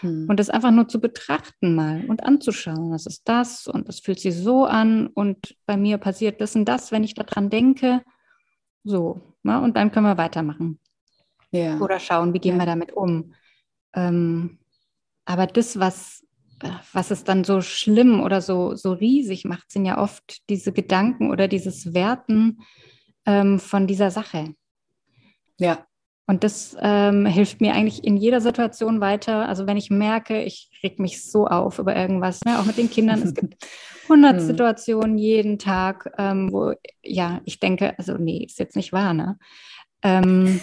Hm. 0.00 0.26
Und 0.28 0.38
das 0.38 0.50
einfach 0.50 0.70
nur 0.70 0.88
zu 0.88 1.00
betrachten 1.00 1.74
mal 1.74 2.04
und 2.06 2.24
anzuschauen. 2.24 2.92
Das 2.92 3.06
ist 3.06 3.26
das 3.26 3.66
und 3.66 3.88
das 3.88 4.00
fühlt 4.00 4.20
sich 4.20 4.36
so 4.36 4.66
an 4.66 5.06
und 5.06 5.56
bei 5.64 5.76
mir 5.76 5.98
passiert 5.98 6.40
das 6.40 6.54
und 6.54 6.66
das, 6.66 6.92
wenn 6.92 7.04
ich 7.04 7.14
daran 7.14 7.48
denke. 7.48 8.02
So, 8.84 9.22
ne? 9.42 9.60
und 9.60 9.76
dann 9.76 9.90
können 9.92 10.06
wir 10.06 10.18
weitermachen. 10.18 10.78
Ja. 11.50 11.78
Oder 11.78 11.98
schauen, 11.98 12.34
wie 12.34 12.40
gehen 12.40 12.56
ja. 12.56 12.62
wir 12.62 12.66
damit 12.66 12.92
um. 12.92 13.34
Ähm, 13.94 14.58
aber 15.24 15.46
das, 15.46 15.78
was, 15.78 16.24
was 16.92 17.10
es 17.10 17.24
dann 17.24 17.44
so 17.44 17.60
schlimm 17.60 18.20
oder 18.20 18.40
so, 18.40 18.74
so 18.74 18.92
riesig 18.92 19.44
macht, 19.44 19.70
sind 19.70 19.84
ja 19.84 19.98
oft 19.98 20.48
diese 20.48 20.72
Gedanken 20.72 21.30
oder 21.30 21.48
dieses 21.48 21.94
Werten 21.94 22.60
ähm, 23.26 23.58
von 23.58 23.86
dieser 23.86 24.10
Sache. 24.10 24.54
Ja. 25.58 25.86
Und 26.26 26.44
das 26.44 26.76
ähm, 26.80 27.26
hilft 27.26 27.60
mir 27.60 27.74
eigentlich 27.74 28.04
in 28.04 28.16
jeder 28.16 28.40
Situation 28.40 29.00
weiter. 29.00 29.48
Also 29.48 29.66
wenn 29.66 29.76
ich 29.76 29.90
merke, 29.90 30.42
ich 30.42 30.70
reg 30.82 30.98
mich 30.98 31.28
so 31.28 31.46
auf 31.46 31.78
über 31.78 31.96
irgendwas, 31.96 32.40
ne? 32.44 32.58
auch 32.58 32.64
mit 32.64 32.78
den 32.78 32.90
Kindern. 32.90 33.22
Es 33.22 33.34
gibt 33.34 33.56
hundert 34.08 34.38
hm. 34.38 34.46
Situationen 34.46 35.18
jeden 35.18 35.58
Tag, 35.58 36.12
ähm, 36.18 36.52
wo 36.52 36.74
ja 37.02 37.40
ich 37.44 37.58
denke, 37.58 37.98
also 37.98 38.14
nee, 38.14 38.44
ist 38.44 38.60
jetzt 38.60 38.76
nicht 38.76 38.92
wahr. 38.92 39.14
Ne? 39.14 39.36
Ähm, 40.02 40.60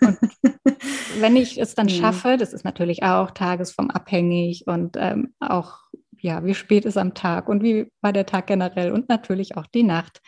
und 0.00 0.18
wenn 1.20 1.36
ich 1.36 1.58
es 1.58 1.74
dann 1.74 1.88
hm. 1.88 1.94
schaffe, 1.94 2.36
das 2.36 2.52
ist 2.52 2.64
natürlich 2.64 3.02
auch 3.02 3.30
tagesformabhängig 3.32 4.66
und 4.66 4.96
ähm, 4.98 5.34
auch 5.40 5.80
ja, 6.20 6.44
wie 6.44 6.54
spät 6.54 6.84
ist 6.84 6.96
am 6.96 7.14
Tag 7.14 7.48
und 7.48 7.62
wie 7.62 7.90
war 8.00 8.12
der 8.12 8.26
Tag 8.26 8.46
generell 8.46 8.92
und 8.92 9.08
natürlich 9.08 9.56
auch 9.56 9.66
die 9.66 9.82
Nacht. 9.82 10.20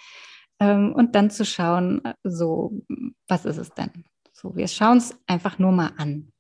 Ähm, 0.61 0.92
und 0.92 1.14
dann 1.14 1.31
zu 1.31 1.44
schauen, 1.44 2.03
so, 2.25 2.83
was 3.29 3.44
ist 3.44 3.59
es 3.59 3.71
denn? 3.71 4.05
So, 4.33 4.57
wir 4.57 4.68
schauen 4.68 4.99
es 4.99 5.16
einfach 5.27 5.59
nur 5.59 5.73
mal 5.73 5.92
an. 5.97 6.33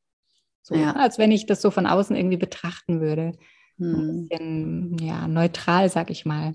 So, 0.62 0.74
ja. 0.74 0.92
als 0.92 1.18
wenn 1.18 1.32
ich 1.32 1.46
das 1.46 1.62
so 1.62 1.70
von 1.70 1.86
außen 1.86 2.14
irgendwie 2.14 2.36
betrachten 2.36 3.00
würde. 3.00 3.32
Hm. 3.78 3.94
Ein 3.94 4.28
bisschen 4.28 4.98
ja, 4.98 5.26
neutral, 5.28 5.88
sag 5.88 6.10
ich 6.10 6.26
mal, 6.26 6.54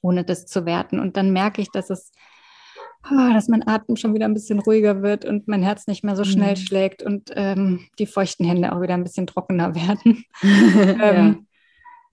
ohne 0.00 0.24
das 0.24 0.46
zu 0.46 0.64
werten. 0.64 1.00
Und 1.00 1.16
dann 1.16 1.32
merke 1.32 1.60
ich, 1.60 1.70
dass 1.70 1.90
es, 1.90 2.12
dass 3.10 3.48
mein 3.48 3.66
Atem 3.66 3.96
schon 3.96 4.14
wieder 4.14 4.26
ein 4.26 4.34
bisschen 4.34 4.58
ruhiger 4.58 5.02
wird 5.02 5.24
und 5.24 5.48
mein 5.48 5.62
Herz 5.62 5.86
nicht 5.86 6.04
mehr 6.04 6.16
so 6.16 6.24
schnell 6.24 6.56
hm. 6.56 6.62
schlägt 6.62 7.02
und 7.02 7.30
ähm, 7.34 7.86
die 7.98 8.06
feuchten 8.06 8.46
Hände 8.46 8.72
auch 8.72 8.80
wieder 8.80 8.94
ein 8.94 9.04
bisschen 9.04 9.26
trockener 9.26 9.74
werden. 9.74 10.24
ähm, 10.42 11.46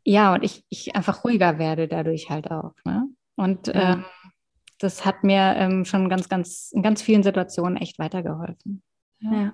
ja. 0.04 0.14
ja. 0.14 0.34
und 0.34 0.44
ich, 0.44 0.64
ich 0.70 0.96
einfach 0.96 1.24
ruhiger 1.24 1.60
werde 1.60 1.88
dadurch 1.88 2.30
halt 2.30 2.52
auch. 2.52 2.74
Ne? 2.86 3.08
Und 3.36 3.68
ja. 3.68 3.94
ähm, 3.94 4.06
das 4.80 5.06
hat 5.06 5.24
mir 5.24 5.56
ähm, 5.58 5.86
schon 5.86 6.10
ganz, 6.10 6.30
ganz, 6.30 6.72
in 6.74 6.84
ganz 6.84 7.02
vielen 7.02 7.24
Situationen 7.24 7.78
echt 7.78 8.00
weitergeholfen. 8.00 8.84
Ja. 9.20 9.32
ja. 9.32 9.54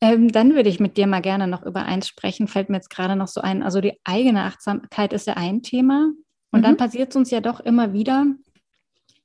Ähm, 0.00 0.30
dann 0.30 0.54
würde 0.54 0.68
ich 0.68 0.78
mit 0.78 0.96
dir 0.96 1.06
mal 1.06 1.22
gerne 1.22 1.46
noch 1.46 1.62
über 1.64 1.84
eins 1.84 2.06
sprechen, 2.06 2.48
fällt 2.48 2.68
mir 2.68 2.76
jetzt 2.76 2.90
gerade 2.90 3.16
noch 3.16 3.28
so 3.28 3.40
ein. 3.40 3.62
Also 3.62 3.80
die 3.80 3.98
eigene 4.04 4.42
Achtsamkeit 4.42 5.12
ist 5.12 5.26
ja 5.26 5.34
ein 5.34 5.62
Thema. 5.62 6.12
Und 6.50 6.60
mhm. 6.60 6.64
dann 6.64 6.76
passiert 6.76 7.10
es 7.10 7.16
uns 7.16 7.30
ja 7.30 7.40
doch 7.40 7.60
immer 7.60 7.92
wieder, 7.92 8.26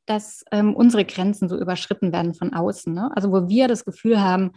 dass 0.06 0.44
ähm, 0.52 0.76
unsere 0.76 1.06
Grenzen 1.06 1.50
so 1.50 1.58
überschritten 1.58 2.12
werden 2.12 2.34
von 2.34 2.54
außen. 2.54 2.94
Ne? 2.94 3.12
Also 3.16 3.32
wo 3.32 3.48
wir 3.48 3.68
das 3.68 3.86
Gefühl 3.86 4.22
haben, 4.22 4.52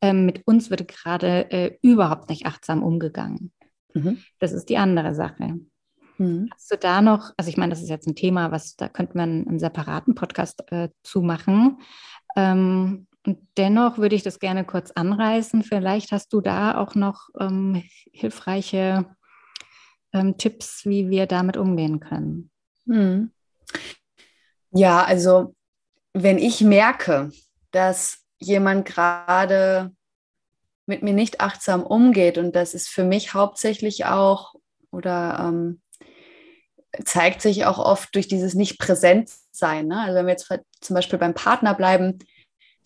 ähm, 0.00 0.26
mit 0.26 0.46
uns 0.46 0.70
wird 0.70 0.88
gerade 0.88 1.50
äh, 1.50 1.78
überhaupt 1.82 2.28
nicht 2.28 2.46
achtsam 2.46 2.82
umgegangen. 2.82 3.52
Mhm. 3.94 4.18
Das 4.38 4.52
ist 4.52 4.68
die 4.68 4.78
andere 4.78 5.14
Sache. 5.14 5.60
Mhm. 6.18 6.48
Hast 6.52 6.70
du 6.70 6.76
da 6.76 7.02
noch, 7.02 7.32
also 7.36 7.48
ich 7.48 7.56
meine, 7.56 7.70
das 7.70 7.82
ist 7.82 7.88
jetzt 7.88 8.06
ein 8.06 8.16
Thema, 8.16 8.50
was 8.50 8.76
da 8.76 8.88
könnte 8.88 9.16
man 9.16 9.46
einen 9.46 9.58
separaten 9.58 10.14
Podcast 10.14 10.62
äh, 10.70 10.90
zu 11.02 11.22
machen. 11.22 11.78
Ähm, 12.36 13.06
und 13.26 13.38
dennoch 13.56 13.98
würde 13.98 14.16
ich 14.16 14.22
das 14.22 14.38
gerne 14.38 14.64
kurz 14.64 14.90
anreißen. 14.90 15.62
Vielleicht 15.62 16.12
hast 16.12 16.32
du 16.32 16.40
da 16.40 16.76
auch 16.76 16.94
noch 16.94 17.30
ähm, 17.40 17.82
hilfreiche 18.12 19.06
ähm, 20.12 20.36
Tipps, 20.36 20.84
wie 20.84 21.08
wir 21.08 21.26
damit 21.26 21.56
umgehen 21.56 22.00
können. 22.00 22.50
Mhm. 22.84 23.30
Ja, 24.74 25.04
also 25.04 25.54
wenn 26.12 26.38
ich 26.38 26.60
merke, 26.60 27.30
dass 27.70 28.18
jemand 28.38 28.86
gerade 28.86 29.92
mit 30.86 31.02
mir 31.02 31.14
nicht 31.14 31.40
achtsam 31.40 31.82
umgeht 31.84 32.38
und 32.38 32.54
das 32.56 32.74
ist 32.74 32.88
für 32.88 33.04
mich 33.04 33.34
hauptsächlich 33.34 34.04
auch 34.04 34.54
oder 34.90 35.38
ähm, 35.40 35.80
zeigt 37.04 37.40
sich 37.40 37.64
auch 37.64 37.78
oft 37.78 38.14
durch 38.14 38.28
dieses 38.28 38.54
Nicht-Präsent-Sein. 38.54 39.86
Ne? 39.86 40.00
Also 40.00 40.16
wenn 40.16 40.26
wir 40.26 40.32
jetzt 40.32 40.52
zum 40.80 40.94
Beispiel 40.94 41.18
beim 41.18 41.34
Partner 41.34 41.74
bleiben, 41.74 42.18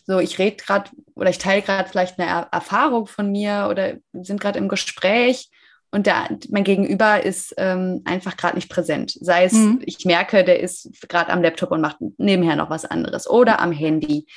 so 0.05 0.19
ich 0.19 0.37
rede 0.37 0.57
gerade 0.57 0.91
oder 1.15 1.29
ich 1.31 1.39
teile 1.39 1.63
gerade 1.63 1.89
vielleicht 1.89 2.19
eine 2.19 2.29
er 2.29 2.49
Erfahrung 2.51 3.07
von 3.07 3.31
mir 3.31 3.67
oder 3.69 3.95
sind 4.13 4.39
gerade 4.39 4.59
im 4.59 4.69
Gespräch 4.69 5.49
und 5.91 6.05
der, 6.05 6.29
mein 6.49 6.63
Gegenüber 6.63 7.23
ist 7.23 7.53
ähm, 7.57 8.01
einfach 8.05 8.37
gerade 8.37 8.55
nicht 8.55 8.69
präsent. 8.69 9.17
Sei 9.19 9.45
es, 9.45 9.53
mhm. 9.53 9.81
ich 9.85 10.05
merke, 10.05 10.43
der 10.43 10.59
ist 10.59 10.89
gerade 11.09 11.31
am 11.31 11.41
Laptop 11.41 11.71
und 11.71 11.81
macht 11.81 11.97
nebenher 12.17 12.55
noch 12.55 12.69
was 12.69 12.85
anderes 12.85 13.27
oder 13.27 13.59
am 13.59 13.71
Handy. 13.71 14.27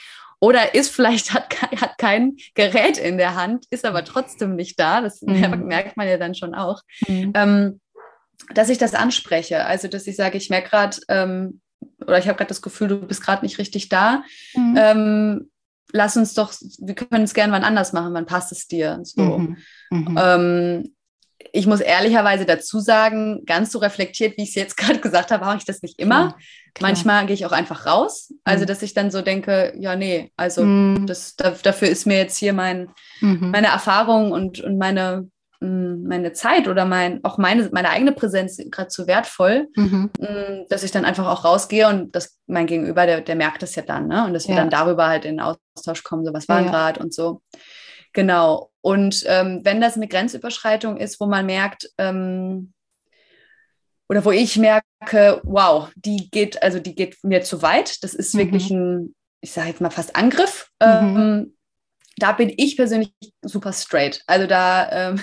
Oder 0.41 0.75
ist 0.75 0.91
vielleicht, 0.91 1.35
hat, 1.35 1.55
hat 1.81 1.99
kein 1.99 2.37
Gerät 2.55 2.99
in 2.99 3.19
der 3.19 3.37
Hand, 3.37 3.67
ist 3.71 3.85
aber 3.85 4.05
trotzdem 4.05 4.57
nicht 4.57 4.81
da. 4.81 5.01
Das 5.01 5.23
mhm. 5.23 5.67
merkt 5.67 5.97
man 5.97 6.09
ja 6.09 6.17
dann 6.17 6.35
schon 6.35 6.55
auch. 6.55 6.81
Mhm. 7.07 7.33
Ähm, 7.35 7.81
dass 8.55 8.71
ich 8.71 8.79
das 8.79 8.95
anspreche. 8.95 9.65
Also, 9.65 9.89
dass 9.89 10.07
ich 10.07 10.17
sage, 10.17 10.37
ich 10.37 10.51
merke 10.51 10.71
gerade, 10.71 10.97
ähm, 11.09 11.61
oder 12.01 12.19
ich 12.19 12.27
habe 12.27 12.37
gerade 12.37 12.49
das 12.49 12.63
Gefühl, 12.63 12.89
du 12.89 13.07
bist 13.07 13.23
gerade 13.23 13.45
nicht 13.45 13.59
richtig 13.59 13.89
da. 13.89 14.25
Mhm. 14.55 14.77
Ähm, 14.77 15.51
lass 15.93 16.17
uns 16.17 16.35
doch, 16.35 16.53
wir 16.79 16.95
können 16.95 17.25
es 17.25 17.35
gerne 17.35 17.53
wann 17.53 17.65
anders 17.65 17.93
machen, 17.93 18.15
wann 18.15 18.27
passt 18.27 18.53
es 18.53 18.67
dir? 18.67 19.01
So. 19.03 19.39
Mhm. 19.39 19.57
Mhm. 19.91 20.19
Ähm, 20.21 20.95
ich 21.53 21.67
muss 21.67 21.81
ehrlicherweise 21.81 22.47
dazu 22.47 22.81
sagen, 22.81 23.45
ganz 23.47 23.73
so 23.73 23.79
reflektiert, 23.79 24.37
wie 24.37 24.43
ich 24.43 24.51
es 24.51 24.55
jetzt 24.55 24.77
gerade 24.79 24.99
gesagt 24.99 25.31
habe, 25.31 25.45
mache 25.45 25.59
ich 25.59 25.65
das 25.65 25.83
nicht 25.83 25.99
immer. 25.99 26.37
Klar. 26.75 26.91
Manchmal 26.91 27.27
gehe 27.27 27.35
ich 27.35 27.45
auch 27.45 27.53
einfach 27.53 27.87
raus. 27.87 28.33
Also, 28.45 28.63
mhm. 28.63 28.67
dass 28.69 28.83
ich 28.83 28.95
dann 28.95 29.11
so 29.11 29.21
denke, 29.23 29.75
ja, 29.79 29.97
nee, 29.97 30.33
also 30.37 30.65
mhm. 30.65 31.07
das, 31.07 31.37
da, 31.37 31.51
dafür 31.63 31.89
ist 31.89 32.07
mir 32.07 32.17
jetzt 32.17 32.37
hier 32.37 32.53
mein, 32.53 32.89
mhm. 33.21 33.51
meine 33.51 33.69
Erfahrung 33.69 34.33
und, 34.33 34.61
und 34.61 34.79
meine 34.79 35.29
meine 35.65 36.33
Zeit 36.33 36.67
oder 36.67 36.85
mein, 36.85 37.23
auch 37.23 37.39
meine, 37.39 37.69
meine 37.73 37.91
eigene 37.91 38.11
Präsenz 38.11 38.61
gerade 38.71 38.89
zu 38.89 39.07
wertvoll, 39.07 39.69
mhm. 39.77 40.11
dass 40.69 40.83
ich 40.83 40.91
dann 40.91 41.05
einfach 41.05 41.29
auch 41.29 41.45
rausgehe 41.45 41.89
und 41.89 42.17
das 42.17 42.37
mein 42.47 42.67
Gegenüber, 42.67 43.07
der, 43.07 43.21
der 43.21 43.37
merkt 43.37 43.63
das 43.63 43.77
ja 43.77 43.83
dann, 43.83 44.09
ne? 44.09 44.25
Und 44.25 44.35
dass 44.35 44.49
wir 44.49 44.57
ja. 44.57 44.61
dann 44.61 44.71
darüber 44.71 45.07
halt 45.07 45.25
in 45.25 45.41
Austausch 45.41 46.03
kommen, 46.03 46.25
so 46.25 46.33
was 46.33 46.49
war 46.49 46.63
ja. 46.63 46.69
gerade 46.69 47.01
und 47.01 47.15
so. 47.15 47.43
Genau. 48.13 48.72
Und 48.83 49.25
ähm, 49.27 49.61
wenn 49.63 49.81
das 49.81 49.97
eine 49.97 50.09
Grenzüberschreitung 50.09 50.99
ist, 50.99 51.21
wo 51.21 51.27
man 51.27 51.47
merkt, 51.47 51.89
ähm, 51.99 52.73
oder 54.09 54.25
wo 54.25 54.31
ich 54.31 54.59
merke, 54.59 55.41
wow, 55.45 55.91
die 55.95 56.29
geht, 56.31 56.63
also 56.63 56.79
die 56.79 56.95
geht 56.95 57.17
mir 57.23 57.43
zu 57.43 57.63
weit, 57.63 58.03
das 58.05 58.13
ist 58.13 58.35
mhm. 58.35 58.39
wirklich 58.41 58.71
ein, 58.71 59.15
ich 59.41 59.53
sage 59.53 59.69
jetzt 59.69 59.81
mal 59.81 59.91
fast 59.91 60.17
Angriff, 60.17 60.69
mhm. 60.83 61.17
ähm, 61.17 61.57
da 62.19 62.33
bin 62.33 62.53
ich 62.57 62.77
persönlich 62.77 63.15
super 63.41 63.73
straight. 63.73 64.23
Also 64.27 64.47
da, 64.47 65.15
ähm, 65.17 65.21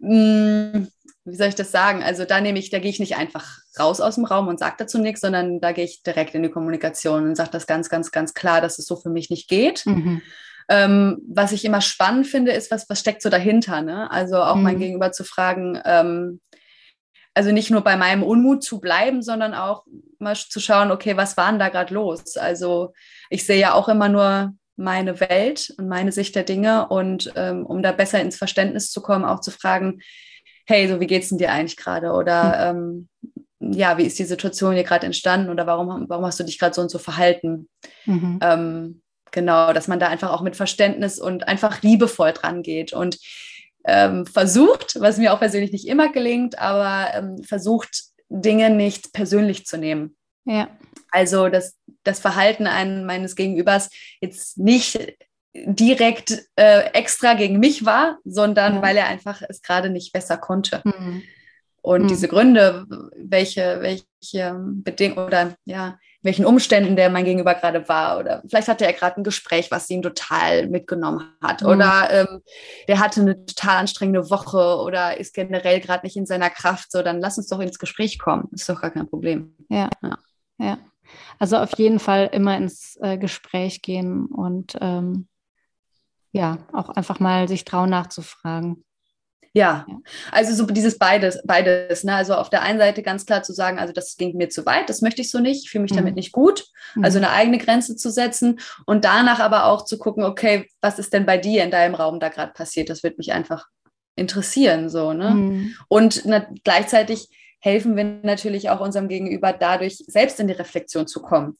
mm, 0.00 0.88
wie 1.24 1.34
soll 1.34 1.48
ich 1.48 1.54
das 1.54 1.72
sagen? 1.72 2.02
Also 2.02 2.24
da 2.24 2.40
nehme 2.40 2.58
ich, 2.58 2.70
da 2.70 2.78
gehe 2.78 2.90
ich 2.90 3.00
nicht 3.00 3.16
einfach 3.16 3.58
raus 3.78 4.00
aus 4.00 4.16
dem 4.16 4.24
Raum 4.26 4.48
und 4.48 4.58
sage 4.58 4.76
dazu 4.78 4.98
nichts, 4.98 5.20
sondern 5.20 5.60
da 5.60 5.72
gehe 5.72 5.84
ich 5.84 6.02
direkt 6.02 6.34
in 6.34 6.42
die 6.42 6.50
Kommunikation 6.50 7.24
und 7.24 7.36
sage 7.36 7.50
das 7.52 7.66
ganz, 7.66 7.88
ganz, 7.88 8.10
ganz 8.10 8.34
klar, 8.34 8.60
dass 8.60 8.78
es 8.78 8.86
so 8.86 8.96
für 8.96 9.10
mich 9.10 9.30
nicht 9.30 9.48
geht. 9.48 9.86
Mhm. 9.86 10.22
Ähm, 10.68 11.22
was 11.28 11.52
ich 11.52 11.64
immer 11.64 11.80
spannend 11.80 12.26
finde, 12.26 12.52
ist, 12.52 12.70
was, 12.70 12.88
was 12.88 13.00
steckt 13.00 13.22
so 13.22 13.28
dahinter? 13.28 13.82
Ne? 13.82 14.10
Also 14.10 14.42
auch 14.42 14.56
mhm. 14.56 14.62
mein 14.62 14.78
Gegenüber 14.78 15.12
zu 15.12 15.22
fragen, 15.22 15.80
ähm, 15.84 16.40
also 17.34 17.52
nicht 17.52 17.70
nur 17.70 17.82
bei 17.82 17.96
meinem 17.96 18.22
Unmut 18.22 18.64
zu 18.64 18.80
bleiben, 18.80 19.22
sondern 19.22 19.54
auch 19.54 19.84
mal 20.18 20.34
zu 20.34 20.58
schauen, 20.58 20.90
okay, 20.90 21.16
was 21.16 21.36
war 21.36 21.50
denn 21.50 21.58
da 21.58 21.68
gerade 21.68 21.92
los? 21.92 22.36
Also 22.36 22.94
ich 23.28 23.44
sehe 23.44 23.60
ja 23.60 23.74
auch 23.74 23.88
immer 23.88 24.08
nur 24.08 24.54
meine 24.76 25.20
Welt 25.20 25.74
und 25.76 25.88
meine 25.88 26.12
Sicht 26.12 26.34
der 26.34 26.44
Dinge 26.44 26.88
und 26.88 27.32
ähm, 27.36 27.64
um 27.66 27.82
da 27.82 27.92
besser 27.92 28.20
ins 28.20 28.36
Verständnis 28.36 28.90
zu 28.90 29.02
kommen, 29.02 29.24
auch 29.24 29.40
zu 29.40 29.50
fragen, 29.50 30.00
hey, 30.66 30.88
so 30.88 30.98
wie 30.98 31.06
geht's 31.06 31.28
denn 31.28 31.38
dir 31.38 31.52
eigentlich 31.52 31.76
gerade? 31.76 32.12
Oder 32.12 32.72
mhm. 32.72 33.08
ähm, 33.60 33.72
ja, 33.74 33.98
wie 33.98 34.04
ist 34.04 34.18
die 34.18 34.24
Situation 34.24 34.74
hier 34.74 34.84
gerade 34.84 35.06
entstanden 35.06 35.50
oder 35.50 35.66
warum, 35.66 36.06
warum 36.08 36.24
hast 36.24 36.40
du 36.40 36.44
dich 36.44 36.58
gerade 36.58 36.74
so 36.74 36.82
und 36.82 36.90
so 36.90 36.98
verhalten? 36.98 37.68
Mhm. 38.04 38.38
Ähm, 38.42 39.02
genau, 39.36 39.74
dass 39.74 39.86
man 39.86 40.00
da 40.00 40.08
einfach 40.08 40.32
auch 40.32 40.40
mit 40.40 40.56
Verständnis 40.56 41.20
und 41.20 41.46
einfach 41.46 41.82
liebevoll 41.82 42.32
dran 42.32 42.62
geht 42.62 42.94
und 42.94 43.18
ähm, 43.84 44.24
versucht, 44.24 44.96
was 44.98 45.18
mir 45.18 45.34
auch 45.34 45.38
persönlich 45.38 45.72
nicht 45.72 45.86
immer 45.86 46.10
gelingt, 46.10 46.58
aber 46.58 47.14
ähm, 47.14 47.44
versucht, 47.44 48.04
Dinge 48.30 48.70
nicht 48.70 49.12
persönlich 49.12 49.66
zu 49.66 49.76
nehmen. 49.76 50.16
Ja. 50.46 50.70
Also 51.10 51.50
das, 51.50 51.76
das 52.02 52.18
Verhalten 52.18 52.66
ein, 52.66 53.04
meines 53.04 53.36
Gegenübers 53.36 53.90
jetzt 54.22 54.56
nicht 54.56 54.98
direkt 55.52 56.48
äh, 56.56 56.90
extra 56.94 57.34
gegen 57.34 57.58
mich 57.60 57.84
war, 57.84 58.18
sondern 58.24 58.76
ja. 58.76 58.82
weil 58.82 58.96
er 58.96 59.06
einfach 59.06 59.42
es 59.46 59.60
gerade 59.60 59.90
nicht 59.90 60.14
besser 60.14 60.38
konnte. 60.38 60.80
Mhm. 60.82 61.22
Und 61.82 62.04
mhm. 62.04 62.08
diese 62.08 62.28
Gründe, 62.28 62.86
welche, 63.16 63.80
welche 63.82 64.56
Bedingungen 64.58 65.26
oder 65.26 65.56
ja, 65.66 65.98
welchen 66.26 66.44
Umständen 66.44 66.96
der 66.96 67.08
mein 67.08 67.24
Gegenüber 67.24 67.54
gerade 67.54 67.88
war. 67.88 68.18
Oder 68.18 68.42
vielleicht 68.46 68.68
hatte 68.68 68.84
er 68.84 68.92
gerade 68.92 69.20
ein 69.20 69.24
Gespräch, 69.24 69.70
was 69.70 69.88
ihn 69.88 70.02
total 70.02 70.68
mitgenommen 70.68 71.32
hat. 71.42 71.62
Mhm. 71.62 71.68
Oder 71.68 72.08
ähm, 72.10 72.42
der 72.88 73.00
hatte 73.00 73.22
eine 73.22 73.46
total 73.46 73.78
anstrengende 73.78 74.28
Woche 74.30 74.82
oder 74.82 75.18
ist 75.18 75.34
generell 75.34 75.80
gerade 75.80 76.04
nicht 76.04 76.16
in 76.16 76.26
seiner 76.26 76.50
Kraft. 76.50 76.92
So, 76.92 77.02
dann 77.02 77.20
lass 77.20 77.38
uns 77.38 77.48
doch 77.48 77.60
ins 77.60 77.78
Gespräch 77.78 78.18
kommen. 78.18 78.48
Ist 78.52 78.68
doch 78.68 78.80
gar 78.80 78.90
kein 78.90 79.08
Problem. 79.08 79.54
Ja. 79.70 79.88
Ja. 80.02 80.18
ja. 80.58 80.78
Also 81.38 81.56
auf 81.56 81.78
jeden 81.78 81.98
Fall 81.98 82.28
immer 82.32 82.56
ins 82.56 82.98
äh, 83.00 83.16
Gespräch 83.16 83.80
gehen 83.80 84.26
und 84.26 84.76
ähm, 84.80 85.28
ja, 86.32 86.58
auch 86.72 86.90
einfach 86.90 87.20
mal 87.20 87.48
sich 87.48 87.64
trauen 87.64 87.90
nachzufragen. 87.90 88.84
Ja, 89.56 89.86
also 90.32 90.52
so 90.52 90.70
dieses 90.70 90.98
beides, 90.98 91.40
beides. 91.42 92.04
Ne? 92.04 92.14
Also 92.14 92.34
auf 92.34 92.50
der 92.50 92.60
einen 92.60 92.78
Seite 92.78 93.02
ganz 93.02 93.24
klar 93.24 93.42
zu 93.42 93.54
sagen, 93.54 93.78
also 93.78 93.90
das 93.90 94.18
ging 94.18 94.36
mir 94.36 94.50
zu 94.50 94.66
weit, 94.66 94.90
das 94.90 95.00
möchte 95.00 95.22
ich 95.22 95.30
so 95.30 95.38
nicht, 95.38 95.64
ich 95.64 95.70
fühle 95.70 95.80
mich 95.80 95.92
mhm. 95.92 95.96
damit 95.96 96.14
nicht 96.14 96.32
gut. 96.32 96.66
Mhm. 96.94 97.04
Also 97.04 97.16
eine 97.16 97.30
eigene 97.30 97.56
Grenze 97.56 97.96
zu 97.96 98.10
setzen 98.10 98.60
und 98.84 99.06
danach 99.06 99.40
aber 99.40 99.64
auch 99.64 99.86
zu 99.86 99.96
gucken, 99.96 100.24
okay, 100.24 100.68
was 100.82 100.98
ist 100.98 101.14
denn 101.14 101.24
bei 101.24 101.38
dir 101.38 101.64
in 101.64 101.70
deinem 101.70 101.94
Raum 101.94 102.20
da 102.20 102.28
gerade 102.28 102.52
passiert? 102.52 102.90
Das 102.90 103.02
wird 103.02 103.16
mich 103.16 103.32
einfach 103.32 103.64
interessieren, 104.14 104.90
so, 104.90 105.14
ne? 105.14 105.30
Mhm. 105.30 105.74
Und 105.88 106.26
na, 106.26 106.46
gleichzeitig 106.62 107.30
helfen 107.58 107.96
wir 107.96 108.04
natürlich 108.04 108.68
auch 108.68 108.80
unserem 108.80 109.08
Gegenüber 109.08 109.54
dadurch, 109.54 110.04
selbst 110.06 110.38
in 110.38 110.48
die 110.48 110.52
Reflexion 110.52 111.06
zu 111.06 111.22
kommen. 111.22 111.56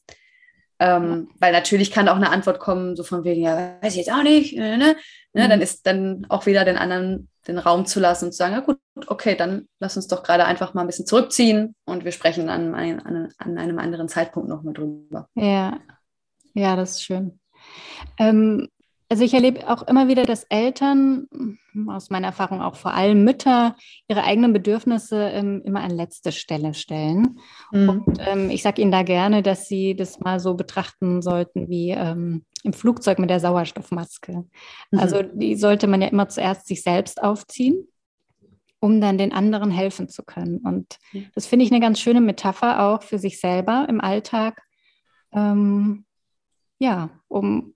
Ähm, 0.79 1.29
weil 1.39 1.51
natürlich 1.51 1.91
kann 1.91 2.07
auch 2.07 2.15
eine 2.15 2.29
Antwort 2.29 2.59
kommen, 2.59 2.95
so 2.95 3.03
von 3.03 3.23
wegen, 3.23 3.41
ja, 3.41 3.77
weiß 3.81 3.93
ich 3.93 4.05
jetzt 4.05 4.11
auch 4.11 4.23
nicht, 4.23 4.55
ne? 4.55 4.77
ne? 4.77 4.95
ne? 5.33 5.49
Dann 5.49 5.59
mhm. 5.59 5.63
ist 5.63 5.87
dann 5.87 6.25
auch 6.29 6.45
wieder 6.45 6.65
den 6.65 6.77
anderen 6.77 7.29
den 7.47 7.57
Raum 7.57 7.85
zu 7.85 7.99
lassen 7.99 8.25
und 8.25 8.31
zu 8.31 8.37
sagen, 8.37 8.53
ja 8.53 8.59
gut, 8.59 8.77
okay, 9.07 9.35
dann 9.35 9.67
lass 9.79 9.95
uns 9.95 10.07
doch 10.07 10.23
gerade 10.23 10.45
einfach 10.45 10.73
mal 10.73 10.81
ein 10.81 10.87
bisschen 10.87 11.05
zurückziehen 11.05 11.75
und 11.85 12.03
wir 12.03 12.11
sprechen 12.11 12.49
an, 12.49 12.75
an, 12.75 13.33
an 13.37 13.57
einem 13.57 13.79
anderen 13.79 14.09
Zeitpunkt 14.09 14.49
nochmal 14.49 14.73
drüber. 14.73 15.29
Ja, 15.35 15.79
ja, 16.53 16.75
das 16.75 16.91
ist 16.91 17.03
schön. 17.03 17.39
Ähm, 18.17 18.67
also 19.09 19.23
ich 19.23 19.33
erlebe 19.33 19.69
auch 19.69 19.83
immer 19.83 20.07
wieder, 20.07 20.23
dass 20.23 20.43
Eltern, 20.49 21.27
aus 21.87 22.09
meiner 22.09 22.27
Erfahrung 22.27 22.61
auch 22.61 22.75
vor 22.75 22.93
allem 22.93 23.23
Mütter, 23.23 23.75
ihre 24.07 24.23
eigenen 24.23 24.51
Bedürfnisse 24.51 25.29
ähm, 25.29 25.61
immer 25.63 25.81
an 25.81 25.91
letzte 25.91 26.31
Stelle 26.31 26.73
stellen. 26.73 27.39
Mhm. 27.71 27.89
Und 27.89 28.19
ähm, 28.19 28.49
ich 28.49 28.63
sage 28.63 28.81
Ihnen 28.81 28.91
da 28.91 29.03
gerne, 29.03 29.43
dass 29.43 29.67
Sie 29.67 29.95
das 29.95 30.19
mal 30.19 30.39
so 30.39 30.55
betrachten 30.55 31.21
sollten 31.21 31.69
wie 31.69 31.91
ähm, 31.91 32.45
im 32.63 32.73
Flugzeug 32.73 33.19
mit 33.19 33.29
der 33.29 33.39
Sauerstoffmaske. 33.39 34.45
Mhm. 34.91 34.99
Also 34.99 35.21
die 35.21 35.55
sollte 35.55 35.87
man 35.87 36.01
ja 36.01 36.09
immer 36.09 36.27
zuerst 36.27 36.67
sich 36.67 36.83
selbst 36.83 37.23
aufziehen, 37.23 37.87
um 38.81 38.99
dann 38.99 39.17
den 39.17 39.31
anderen 39.31 39.71
helfen 39.71 40.09
zu 40.09 40.23
können. 40.23 40.57
Und 40.57 40.97
das 41.33 41.47
finde 41.47 41.63
ich 41.63 41.71
eine 41.71 41.79
ganz 41.79 42.01
schöne 42.01 42.19
Metapher 42.19 42.83
auch 42.83 43.03
für 43.03 43.19
sich 43.19 43.39
selber 43.39 43.85
im 43.87 44.01
Alltag. 44.01 44.61
Ähm, 45.31 46.03
ja, 46.79 47.09
um 47.29 47.73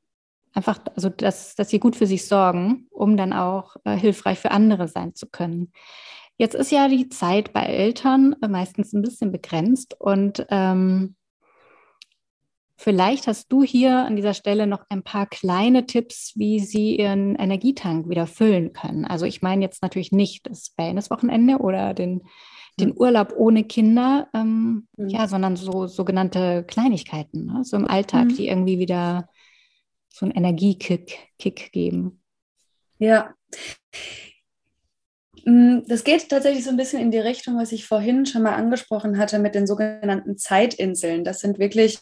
einfach, 0.54 0.80
also 0.96 1.10
dass, 1.10 1.56
dass 1.56 1.70
sie 1.70 1.80
gut 1.80 1.96
für 1.96 2.08
sich 2.08 2.28
sorgen, 2.28 2.88
um 2.92 3.18
dann 3.18 3.34
auch 3.34 3.76
äh, 3.86 3.96
hilfreich 3.96 4.40
für 4.40 4.52
andere 4.52 4.88
sein 4.88 5.16
zu 5.16 5.28
können. 5.28 5.72
Jetzt 6.38 6.56
ist 6.56 6.72
ja 6.72 6.88
die 6.88 7.10
Zeit 7.10 7.54
bei 7.54 7.64
Eltern 7.64 8.36
äh, 8.42 8.48
meistens 8.48 8.94
ein 8.94 9.02
bisschen 9.02 9.32
begrenzt 9.32 9.96
und 10.00 10.46
ähm, 10.50 11.16
vielleicht 12.78 13.28
hast 13.28 13.52
du 13.52 13.64
hier 13.64 14.06
an 14.06 14.16
dieser 14.16 14.34
Stelle 14.34 14.66
noch 14.66 14.84
ein 14.90 15.04
paar 15.04 15.28
kleine 15.28 15.86
Tipps, 15.86 16.34
wie 16.36 16.60
sie 16.60 16.98
ihren 16.98 17.36
Energietank 17.36 18.10
wieder 18.10 18.26
füllen 18.26 18.74
können. 18.74 19.06
Also 19.06 19.26
ich 19.26 19.42
meine 19.42 19.64
jetzt 19.64 19.84
natürlich 19.84 20.12
nicht 20.12 20.50
das 20.50 20.74
Wellnesswochenende 20.78 21.60
oder 21.60 21.94
den, 21.94 22.24
den 22.80 22.90
hm. 22.90 22.98
Urlaub 22.98 23.34
ohne 23.38 23.64
Kinder, 23.64 24.28
ähm, 24.34 24.88
mhm. 24.98 25.10
ja, 25.10 25.28
sondern 25.28 25.56
so 25.56 25.86
sogenannte 25.86 26.64
Kleinigkeiten, 26.64 27.46
ne? 27.46 27.64
so 27.64 27.78
im 27.78 27.88
Alltag, 27.88 28.26
mhm. 28.26 28.36
die 28.36 28.48
irgendwie 28.48 28.80
wieder 28.80 29.30
so 30.12 30.26
einen 30.26 30.36
Energiekick 30.36 31.18
Kick 31.40 31.72
geben. 31.72 32.22
Ja. 33.00 33.34
Mm, 35.46 35.80
das 35.88 36.04
geht 36.04 36.30
tatsächlich 36.30 36.64
so 36.64 36.70
ein 36.70 36.78
bisschen 36.78 37.02
in 37.02 37.12
die 37.12 37.20
Richtung, 37.20 37.58
was 37.58 37.72
ich 37.72 37.86
vorhin 37.86 38.26
schon 38.26 38.44
mal 38.44 38.56
angesprochen 38.56 39.18
hatte 39.18 39.40
mit 39.40 39.56
den 39.56 39.66
sogenannten 39.66 40.38
Zeitinseln. 40.38 41.24
Das 41.24 41.40
sind 41.40 41.58
wirklich 41.60 42.00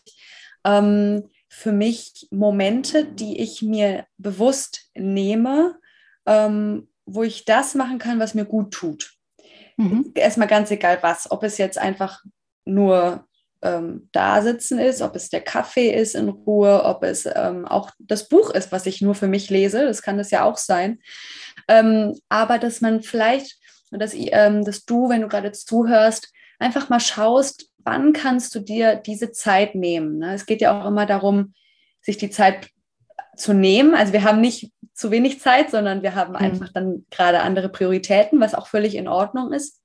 ähm, 0.65 1.29
für 1.47 1.71
mich 1.71 2.27
Momente, 2.31 3.05
die 3.05 3.39
ich 3.39 3.61
mir 3.61 4.05
bewusst 4.17 4.89
nehme, 4.95 5.79
ähm, 6.25 6.89
wo 7.05 7.23
ich 7.23 7.45
das 7.45 7.75
machen 7.75 7.97
kann, 7.97 8.19
was 8.19 8.33
mir 8.33 8.45
gut 8.45 8.71
tut. 8.71 9.13
Mhm. 9.77 10.11
Erstmal 10.15 10.47
ganz 10.47 10.69
egal 10.71 10.99
was, 11.01 11.31
ob 11.31 11.43
es 11.43 11.57
jetzt 11.57 11.77
einfach 11.77 12.23
nur 12.65 13.25
ähm, 13.61 14.09
da 14.11 14.41
sitzen 14.41 14.79
ist, 14.79 15.01
ob 15.01 15.15
es 15.15 15.29
der 15.29 15.41
Kaffee 15.41 15.91
ist 15.93 16.15
in 16.15 16.29
Ruhe, 16.29 16.83
ob 16.83 17.03
es 17.03 17.25
ähm, 17.25 17.65
auch 17.65 17.91
das 17.99 18.27
Buch 18.27 18.51
ist, 18.51 18.71
was 18.71 18.85
ich 18.85 19.01
nur 19.01 19.15
für 19.15 19.27
mich 19.27 19.49
lese, 19.49 19.85
das 19.85 20.01
kann 20.01 20.17
das 20.17 20.31
ja 20.31 20.43
auch 20.43 20.57
sein. 20.57 20.99
Ähm, 21.67 22.17
aber 22.29 22.57
dass 22.57 22.81
man 22.81 23.01
vielleicht, 23.01 23.57
dass, 23.91 24.13
ähm, 24.15 24.63
dass 24.63 24.85
du, 24.85 25.09
wenn 25.09 25.21
du 25.21 25.27
gerade 25.27 25.51
zuhörst, 25.51 26.31
einfach 26.57 26.89
mal 26.89 26.99
schaust, 26.99 27.69
wann 27.79 28.13
kannst 28.13 28.55
du 28.55 28.59
dir 28.59 28.95
diese 28.95 29.31
Zeit 29.31 29.75
nehmen. 29.75 30.19
Ne? 30.19 30.33
Es 30.33 30.45
geht 30.45 30.61
ja 30.61 30.79
auch 30.79 30.85
immer 30.85 31.05
darum, 31.05 31.53
sich 32.01 32.17
die 32.17 32.29
Zeit 32.29 32.69
zu 33.35 33.53
nehmen. 33.53 33.95
Also 33.95 34.13
wir 34.13 34.23
haben 34.23 34.41
nicht 34.41 34.71
zu 34.93 35.11
wenig 35.11 35.39
Zeit, 35.39 35.71
sondern 35.71 36.01
wir 36.01 36.15
haben 36.15 36.31
mhm. 36.31 36.37
einfach 36.39 36.69
dann 36.73 37.05
gerade 37.09 37.41
andere 37.41 37.69
Prioritäten, 37.69 38.39
was 38.39 38.53
auch 38.53 38.67
völlig 38.67 38.95
in 38.95 39.07
Ordnung 39.07 39.53
ist 39.53 39.79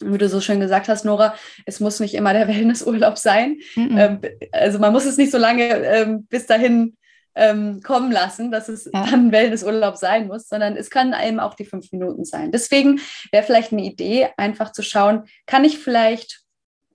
wie 0.00 0.18
du 0.18 0.28
so 0.28 0.40
schön 0.40 0.60
gesagt 0.60 0.88
hast, 0.88 1.04
Nora, 1.04 1.34
es 1.66 1.80
muss 1.80 2.00
nicht 2.00 2.14
immer 2.14 2.32
der 2.32 2.48
Wellnessurlaub 2.48 3.18
sein. 3.18 3.58
Mhm. 3.76 4.20
Also 4.52 4.78
man 4.78 4.92
muss 4.92 5.04
es 5.04 5.16
nicht 5.16 5.30
so 5.30 5.38
lange 5.38 5.64
ähm, 5.64 6.26
bis 6.26 6.46
dahin 6.46 6.96
ähm, 7.34 7.80
kommen 7.82 8.12
lassen, 8.12 8.50
dass 8.50 8.68
es 8.68 8.84
ja. 8.92 9.06
dann 9.06 9.32
Wellnessurlaub 9.32 9.96
sein 9.96 10.28
muss, 10.28 10.48
sondern 10.48 10.76
es 10.76 10.90
können 10.90 11.14
eben 11.20 11.40
auch 11.40 11.54
die 11.54 11.64
fünf 11.64 11.90
Minuten 11.92 12.24
sein. 12.24 12.52
Deswegen 12.52 13.00
wäre 13.32 13.44
vielleicht 13.44 13.72
eine 13.72 13.84
Idee, 13.84 14.28
einfach 14.36 14.72
zu 14.72 14.82
schauen, 14.82 15.24
kann 15.46 15.64
ich 15.64 15.78
vielleicht 15.78 16.42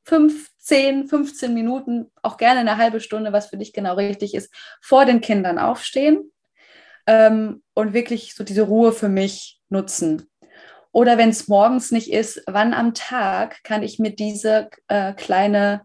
fünf, 0.03 0.49
zehn, 0.57 1.07
15 1.07 1.53
Minuten, 1.53 2.11
auch 2.21 2.37
gerne 2.37 2.61
eine 2.61 2.77
halbe 2.77 2.99
Stunde, 2.99 3.33
was 3.33 3.47
für 3.47 3.57
dich 3.57 3.73
genau 3.73 3.95
richtig 3.95 4.33
ist, 4.33 4.53
vor 4.81 5.05
den 5.05 5.21
Kindern 5.21 5.59
aufstehen 5.59 6.31
ähm, 7.05 7.63
und 7.73 7.93
wirklich 7.93 8.33
so 8.35 8.43
diese 8.43 8.63
Ruhe 8.63 8.91
für 8.91 9.09
mich 9.09 9.59
nutzen. 9.69 10.28
Oder 10.91 11.17
wenn 11.17 11.29
es 11.29 11.47
morgens 11.47 11.91
nicht 11.91 12.11
ist, 12.11 12.41
wann 12.47 12.73
am 12.73 12.93
Tag 12.93 13.63
kann 13.63 13.83
ich 13.83 13.99
mir 13.99 14.11
diese 14.11 14.69
äh, 14.87 15.13
kleine 15.13 15.81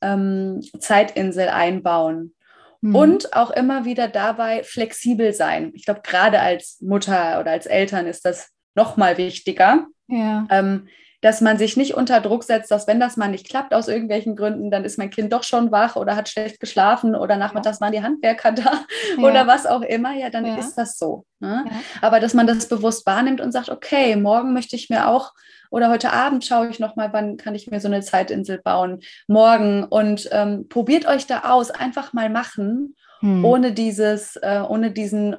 ähm, 0.00 0.62
Zeitinsel 0.78 1.48
einbauen? 1.48 2.34
Mhm. 2.80 2.94
Und 2.94 3.32
auch 3.34 3.50
immer 3.50 3.84
wieder 3.84 4.08
dabei 4.08 4.62
flexibel 4.62 5.32
sein. 5.32 5.72
Ich 5.74 5.84
glaube, 5.84 6.00
gerade 6.02 6.40
als 6.40 6.80
Mutter 6.80 7.40
oder 7.40 7.50
als 7.52 7.66
Eltern 7.66 8.06
ist 8.06 8.24
das 8.24 8.50
noch 8.74 8.96
mal 8.96 9.18
wichtiger. 9.18 9.86
Ja. 10.08 10.46
Ähm, 10.50 10.88
dass 11.20 11.40
man 11.40 11.58
sich 11.58 11.76
nicht 11.76 11.94
unter 11.94 12.20
Druck 12.20 12.44
setzt, 12.44 12.70
dass 12.70 12.86
wenn 12.86 13.00
das 13.00 13.16
mal 13.16 13.28
nicht 13.28 13.48
klappt 13.48 13.74
aus 13.74 13.88
irgendwelchen 13.88 14.36
Gründen, 14.36 14.70
dann 14.70 14.84
ist 14.84 14.98
mein 14.98 15.10
Kind 15.10 15.32
doch 15.32 15.42
schon 15.42 15.70
wach 15.72 15.96
oder 15.96 16.16
hat 16.16 16.28
schlecht 16.28 16.60
geschlafen 16.60 17.14
oder 17.14 17.36
nachmittags 17.36 17.80
waren 17.80 17.92
die 17.92 18.02
Handwerker 18.02 18.52
da 18.52 18.80
ja. 19.16 19.22
oder 19.22 19.46
was 19.46 19.66
auch 19.66 19.82
immer, 19.82 20.14
ja, 20.14 20.30
dann 20.30 20.44
ist 20.44 20.74
das 20.76 20.98
so. 20.98 21.24
Ne? 21.40 21.64
Aber 22.00 22.20
dass 22.20 22.34
man 22.34 22.46
das 22.46 22.68
bewusst 22.68 23.06
wahrnimmt 23.06 23.40
und 23.40 23.52
sagt, 23.52 23.70
okay, 23.70 24.16
morgen 24.16 24.52
möchte 24.52 24.76
ich 24.76 24.88
mir 24.88 25.08
auch 25.08 25.32
oder 25.70 25.90
heute 25.90 26.12
Abend 26.12 26.44
schaue 26.44 26.68
ich 26.68 26.78
nochmal, 26.78 27.12
wann 27.12 27.36
kann 27.36 27.54
ich 27.54 27.70
mir 27.70 27.80
so 27.80 27.88
eine 27.88 28.00
Zeitinsel 28.00 28.60
bauen, 28.62 29.00
morgen 29.26 29.84
und 29.84 30.28
ähm, 30.32 30.68
probiert 30.68 31.06
euch 31.06 31.26
da 31.26 31.50
aus, 31.50 31.70
einfach 31.70 32.12
mal 32.12 32.30
machen, 32.30 32.94
hm. 33.20 33.44
ohne 33.44 33.72
dieses, 33.72 34.36
äh, 34.36 34.62
ohne 34.66 34.90
diesen 34.90 35.36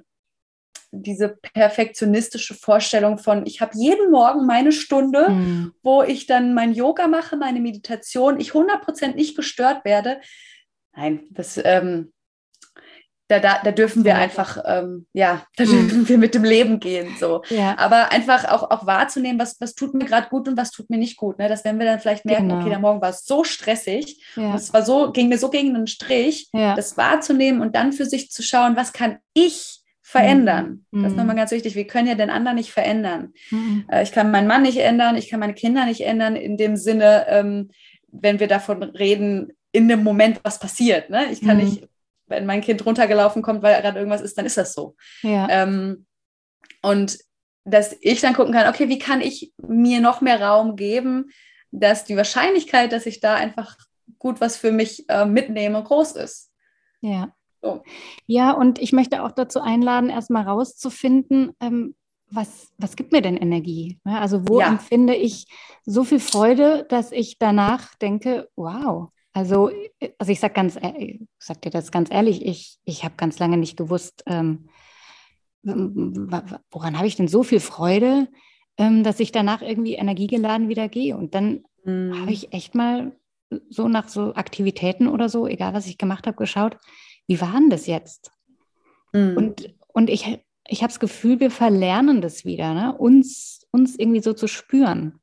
diese 0.91 1.38
perfektionistische 1.54 2.56
Vorstellung 2.56 3.17
von, 3.17 3.45
ich 3.45 3.62
habe 3.62 3.71
jeden 3.76 4.12
Morgen 4.12 4.45
meine 4.45 4.71
Stunde, 4.71 5.30
mhm. 5.30 5.73
wo 5.84 6.04
ich 6.04 6.28
dann 6.28 6.54
mein 6.54 6.73
Yoga 6.73 7.08
mache, 7.08 7.36
meine 7.36 7.60
Meditation, 7.60 8.39
ich 8.39 8.52
100% 8.52 9.15
nicht 9.15 9.36
gestört 9.36 9.84
werde. 9.86 10.21
Nein, 10.95 11.28
das, 11.32 11.60
ähm, 11.63 12.13
da, 13.28 13.39
da, 13.39 13.60
da 13.62 13.71
dürfen 13.71 14.06
wir 14.06 14.15
einfach, 14.15 14.58
ähm, 14.65 15.06
ja, 15.12 15.43
da 15.58 15.65
mhm. 15.65 15.69
dürfen 15.69 16.10
wir 16.10 16.17
mit 16.17 16.34
dem 16.34 16.45
Leben 16.45 16.80
gehen. 16.80 17.15
So. 17.19 17.43
Ja. 17.50 17.78
Aber 17.78 18.12
einfach 18.13 18.45
auch, 18.45 18.71
auch 18.71 18.86
wahrzunehmen, 18.86 19.39
was, 19.39 19.60
was 19.60 19.76
tut 19.76 19.93
mir 19.93 20.06
gerade 20.06 20.30
gut 20.30 20.47
und 20.47 20.56
was 20.56 20.71
tut 20.71 20.89
mir 20.89 20.97
nicht 20.97 21.17
gut. 21.17 21.38
Ne? 21.38 21.50
Dass 21.50 21.65
wenn 21.65 21.78
wir 21.78 21.86
dann 21.86 22.00
vielleicht 22.00 22.23
merken, 22.23 22.47
genau. 22.47 22.62
okay, 22.62 22.69
der 22.69 22.80
Morgen 22.80 23.02
war 23.02 23.12
so 23.12 23.43
stressig, 23.43 24.23
ja. 24.38 24.56
es 24.56 24.73
war 24.73 24.84
so, 24.84 25.12
ging 25.12 25.28
mir 25.28 25.38
so 25.38 25.50
gegen 25.50 25.73
den 25.73 25.88
Strich, 25.88 26.47
ja. 26.54 26.73
das 26.76 26.95
wahrzunehmen 26.95 27.62
und 27.62 27.76
dann 27.76 27.91
für 27.91 28.06
sich 28.06 28.32
zu 28.32 28.41
schauen, 28.41 28.78
was 28.78 28.93
kann 28.93 29.17
ich 29.34 29.82
verändern. 30.08 30.86
Mhm. 30.91 31.04
Das 31.04 31.12
ist 31.12 31.17
nochmal 31.17 31.36
ganz 31.36 31.52
wichtig. 31.52 31.76
Wir 31.76 31.86
können 31.86 32.08
ja 32.08 32.15
den 32.15 32.30
anderen 32.30 32.56
nicht 32.56 32.72
verändern. 32.72 33.34
Mhm. 33.52 33.89
Ich 34.02 34.13
kann 34.13 34.32
meinen 34.32 34.48
Mann 34.48 34.62
nicht 34.62 34.78
ändern, 34.78 35.17
ich 35.17 35.30
kann 35.30 35.41
meine 35.41 35.54
Kinder 35.54 35.84
nicht 35.84 36.00
ändern, 36.00 36.38
in 36.38 36.56
dem 36.56 36.78
Sinne, 36.78 37.26
ähm, 37.28 37.72
wenn 38.08 38.39
wir 38.39 38.48
davon 38.48 38.84
reden, 38.84 39.52
in 39.74 39.89
dem 39.89 40.06
Moment, 40.06 40.39
was 40.43 40.60
passiert. 40.60 41.10
Ne? 41.10 41.26
Ich 41.30 41.41
kann 41.41 41.58
mhm. 41.58 41.63
nicht, 41.63 41.89
wenn 42.28 42.46
mein 42.46 42.62
Kind 42.62 42.86
runtergelaufen 42.86 43.41
kommt, 43.41 43.63
weil 43.63 43.82
gerade 43.82 44.00
irgendwas 44.00 44.22
ist, 44.22 44.38
dann 44.38 44.46
ist 44.46 44.56
das 44.56 44.74
so. 44.74 44.96
Ja. 45.24 45.46
Ähm, 45.50 46.06
und 46.82 47.20
dass 47.65 47.93
ich 48.00 48.22
dann 48.22 48.34
gucken 48.34 48.54
kann, 48.54 48.74
okay, 48.74 48.88
wie 48.88 49.00
kann 49.00 49.20
ich 49.20 49.52
mir 49.58 50.00
noch 50.00 50.22
mehr 50.22 50.41
Raum 50.41 50.78
geben, 50.78 51.32
dass 51.72 52.06
die 52.06 52.15
Wahrscheinlichkeit, 52.15 52.93
dass 52.93 53.06
ich 53.06 53.20
da 53.20 53.36
einfach 53.36 53.76
gut 54.20 54.39
was 54.39 54.56
für 54.56 54.72
mich 54.72 55.04
äh, 55.10 55.26
mitnehme, 55.26 55.84
groß 55.84 56.15
ist. 56.15 56.50
Ja. 57.02 57.34
So. 57.62 57.84
Ja, 58.26 58.52
und 58.52 58.80
ich 58.80 58.93
möchte 58.93 59.24
auch 59.24 59.32
dazu 59.32 59.62
einladen, 59.62 60.10
erstmal 60.10 60.43
rauszufinden, 60.43 61.52
ähm, 61.60 61.96
was, 62.30 62.74
was 62.78 62.96
gibt 62.96 63.12
mir 63.12 63.22
denn 63.22 63.38
Energie? 63.38 64.00
Also 64.04 64.48
wo 64.48 64.60
ja. 64.60 64.67
empfinde 64.67 65.15
ich 65.15 65.46
so 65.86 66.04
viel 66.04 66.20
Freude, 66.20 66.86
dass 66.89 67.12
ich 67.12 67.38
danach 67.39 67.96
denke, 67.96 68.50
wow. 68.56 69.10
Also, 69.34 69.70
also 70.17 70.32
ich 70.32 70.39
sage 70.39 70.54
ganz, 70.54 70.78
ich 70.98 71.22
sag 71.39 71.62
dir 71.62 71.70
das 71.70 71.91
ganz 71.91 72.12
ehrlich, 72.12 72.46
ich, 72.46 72.80
ich 72.86 73.04
habe 73.04 73.15
ganz 73.17 73.39
lange 73.39 73.58
nicht 73.58 73.78
gewusst, 73.78 74.24
ähm, 74.26 74.67
woran 75.63 76.98
habe 76.98 77.08
ich 77.08 77.15
denn 77.15 77.28
so 77.28 77.43
viel 77.43 77.60
Freude, 77.60 78.28
ähm, 78.78 79.04
dass 79.04 79.20
ich 79.20 79.32
danach 79.32 79.62
irgendwie 79.62 79.93
energiegeladen 79.93 80.70
wieder 80.70 80.89
gehe. 80.89 81.15
Und 81.15 81.36
dann 81.36 81.63
mhm. 81.84 82.20
habe 82.20 82.32
ich 82.32 82.52
echt 82.54 82.76
mal 82.76 83.15
so 83.70 83.88
nach 83.88 84.10
so 84.10 84.34
Aktivitäten 84.34 85.08
oder 85.08 85.30
so, 85.30 85.48
egal 85.48 85.74
was 85.74 85.88
ich 85.88 85.98
gemacht 85.98 86.28
habe, 86.28 86.38
geschaut, 86.38 86.78
wie 87.28 87.40
war 87.42 87.54
denn 87.54 87.70
das 87.70 87.88
jetzt? 87.88 88.32
Mhm. 89.13 89.38
Und, 89.38 89.76
und 89.88 90.10
ich, 90.10 90.40
ich 90.68 90.82
habe 90.82 90.92
das 90.92 91.00
Gefühl, 91.00 91.40
wir 91.40 91.52
verlernen 91.52 92.22
das 92.22 92.46
wieder, 92.46 92.74
ne? 92.74 92.98
uns, 92.98 93.68
uns 93.72 93.98
irgendwie 93.98 94.22
so 94.22 94.34
zu 94.34 94.48
spüren. 94.48 95.20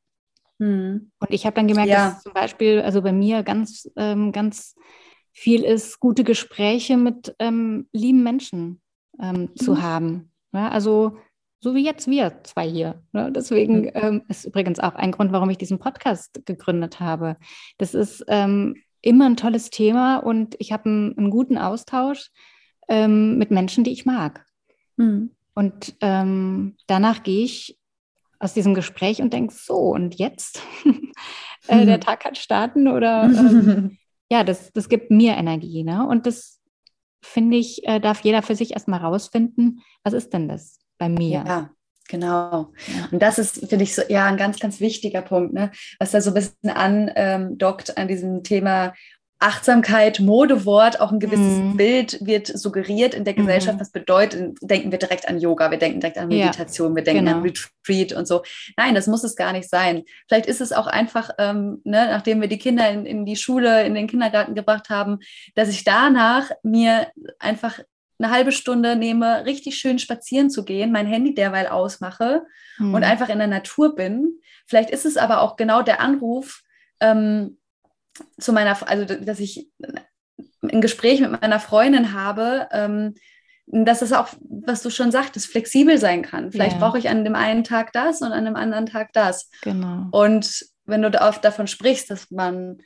Mhm. 0.59 1.11
Und 1.19 1.31
ich 1.31 1.47
habe 1.47 1.57
dann 1.57 1.69
gemerkt, 1.69 1.91
ja. 1.91 2.11
dass 2.11 2.23
zum 2.23 2.33
Beispiel, 2.33 2.81
also 2.81 3.03
bei 3.03 3.13
mir 3.13 3.43
ganz, 3.43 3.91
ähm, 3.97 4.33
ganz 4.33 4.75
viel 5.33 5.65
ist, 5.65 5.99
gute 5.99 6.25
Gespräche 6.25 6.97
mit 6.97 7.35
ähm, 7.39 7.89
lieben 7.93 8.23
Menschen 8.23 8.81
ähm, 9.21 9.41
mhm. 9.41 9.57
zu 9.57 9.83
haben. 9.83 10.31
Ja, 10.53 10.69
also 10.69 11.17
so 11.61 11.75
wie 11.75 11.85
jetzt 11.85 12.07
wir 12.09 12.43
zwei 12.45 12.69
hier. 12.69 13.03
Ne? 13.13 13.33
Deswegen 13.33 13.83
mhm. 13.83 13.91
ähm, 13.95 14.23
ist 14.29 14.45
übrigens 14.45 14.79
auch 14.79 14.95
ein 14.95 15.13
Grund, 15.13 15.33
warum 15.33 15.51
ich 15.51 15.59
diesen 15.59 15.79
Podcast 15.79 16.45
gegründet 16.45 17.01
habe. 17.01 17.37
Das 17.79 17.95
ist 17.95 18.25
ähm, 18.29 18.77
immer 19.05 19.27
ein 19.27 19.37
tolles 19.37 19.71
Thema 19.71 20.19
und 20.19 20.57
ich 20.59 20.73
habe 20.73 20.87
einen, 20.87 21.19
einen, 21.19 21.31
guten 21.31 21.59
Austausch 21.59 22.31
ähm, 22.89 23.39
mit 23.39 23.51
Menschen, 23.51 23.85
die 23.85 23.93
ich 23.93 24.07
mag. 24.07 24.47
Mhm. 24.97 25.31
Und 25.55 25.95
ähm, 26.01 26.77
danach 26.87 27.23
gehe 27.23 27.45
ich 27.45 27.79
aus 28.39 28.55
diesem 28.55 28.75
Gespräch 28.75 29.23
und 29.23 29.33
denke, 29.33 29.55
so, 29.55 29.77
und 29.77 30.17
jetzt? 30.17 30.63
äh, 31.69 31.87
der 31.87 32.01
Tag 32.01 32.21
kann 32.21 32.35
starten 32.35 32.89
oder 32.89 33.25
ähm, 33.25 33.99
ja, 34.31 34.43
das, 34.43 34.73
das 34.73 34.89
gibt 34.89 35.11
mir 35.11 35.37
Energie. 35.37 35.85
Ne? 35.85 36.07
Und 36.07 36.27
das 36.27 36.61
finde 37.23 37.57
ich, 37.57 37.87
äh, 37.87 38.01
darf 38.01 38.21
jeder 38.21 38.43
für 38.43 38.57
sich 38.57 38.73
erstmal 38.73 39.01
rausfinden, 39.01 39.83
was 40.03 40.13
ist 40.13 40.33
denn 40.33 40.49
das 40.49 40.79
bei 40.99 41.09
mir? 41.09 41.45
Ja. 41.47 41.71
Genau. 42.09 42.73
Und 43.11 43.23
das 43.23 43.39
ist, 43.39 43.67
finde 43.69 43.85
ich, 43.85 43.95
so, 43.95 44.03
ja, 44.09 44.27
ein 44.27 44.37
ganz, 44.37 44.59
ganz 44.59 44.81
wichtiger 44.81 45.23
Punkt, 45.23 45.55
ne? 45.55 45.71
was 45.99 46.11
da 46.11 46.21
so 46.21 46.31
ein 46.31 46.35
bisschen 46.35 46.71
andockt 46.71 47.97
an 47.97 48.09
diesem 48.09 48.43
Thema 48.43 48.93
Achtsamkeit, 49.41 50.21
Modewort, 50.21 51.01
auch 51.01 51.13
ein 51.13 51.19
gewisses 51.21 51.59
mm. 51.59 51.77
Bild 51.77 52.25
wird 52.25 52.47
suggeriert 52.47 53.13
in 53.13 53.25
der 53.25 53.35
Gesellschaft. 53.35 53.79
Was 53.79 53.91
bedeutet, 53.91 54.57
denken 54.63 54.91
wir 54.91 54.99
direkt 54.99 55.29
an 55.29 55.39
Yoga, 55.39 55.71
wir 55.71 55.79
denken 55.79 56.01
direkt 56.01 56.17
an 56.17 56.29
Meditation, 56.29 56.93
ja, 56.93 56.97
wir 56.97 57.05
denken 57.05 57.27
genau. 57.27 57.39
an 57.39 57.43
Retreat 57.43 58.13
und 58.13 58.27
so. 58.27 58.43
Nein, 58.79 58.95
das 58.95 59.07
muss 59.07 59.23
es 59.23 59.37
gar 59.37 59.53
nicht 59.53 59.69
sein. 59.69 60.05
Vielleicht 60.29 60.47
ist 60.47 60.63
es 60.63 60.73
auch 60.73 60.87
einfach, 60.87 61.29
ähm, 61.39 61.83
ne, 61.85 62.07
nachdem 62.07 62.41
wir 62.41 62.49
die 62.49 62.59
Kinder 62.59 62.89
in, 62.89 63.05
in 63.05 63.27
die 63.27 63.37
Schule, 63.37 63.85
in 63.85 63.95
den 63.95 64.07
Kindergarten 64.07 64.55
gebracht 64.55 64.89
haben, 64.89 65.19
dass 65.55 65.69
ich 65.69 65.85
danach 65.85 66.51
mir 66.63 67.09
einfach 67.39 67.81
eine 68.19 68.31
halbe 68.31 68.53
Stunde 68.53 68.97
nehme, 68.97 69.45
richtig 69.45 69.77
schön 69.77 69.99
spazieren 69.99 70.51
zu 70.51 70.65
gehen, 70.65 70.93
mein 70.93 71.07
Handy 71.07 71.35
derweil 71.35 71.67
ausmache 71.67 72.45
hm. 72.77 72.95
und 72.95 73.05
einfach 73.05 73.29
in 73.29 73.39
der 73.39 73.49
Natur 73.49 73.95
bin. 73.95 74.41
Vielleicht 74.67 74.91
ist 74.91 75.05
es 75.05 75.17
aber 75.17 75.41
auch 75.41 75.57
genau 75.57 75.83
der 75.83 76.01
Anruf 76.01 76.63
ähm, 77.01 77.59
zu 78.39 78.53
meiner, 78.53 78.77
also 78.89 79.05
dass 79.05 79.41
ich 79.41 79.69
ein 80.63 80.81
Gespräch 80.81 81.21
mit 81.21 81.41
meiner 81.41 81.61
Freundin 81.61 82.13
habe, 82.13 82.69
ähm, 82.71 83.15
dass 83.67 84.03
es 84.03 84.13
auch, 84.13 84.29
was 84.41 84.83
du 84.83 84.91
schon 84.91 85.11
sagtest, 85.11 85.47
flexibel 85.47 85.99
sein 85.99 86.23
kann. 86.23 86.53
Vielleicht 86.53 86.75
ja. 86.75 86.79
brauche 86.79 86.99
ich 86.99 87.09
an 87.09 87.25
dem 87.25 87.35
einen 87.35 87.65
Tag 87.65 87.93
das 87.93 88.21
und 88.21 88.33
an 88.33 88.45
dem 88.45 88.57
anderen 88.57 88.87
Tag 88.87 89.13
das. 89.13 89.49
Genau. 89.63 90.07
Und 90.11 90.67
wenn 90.85 91.03
du 91.03 91.21
oft 91.21 91.45
davon 91.45 91.67
sprichst, 91.67 92.11
dass 92.11 92.31
man, 92.31 92.79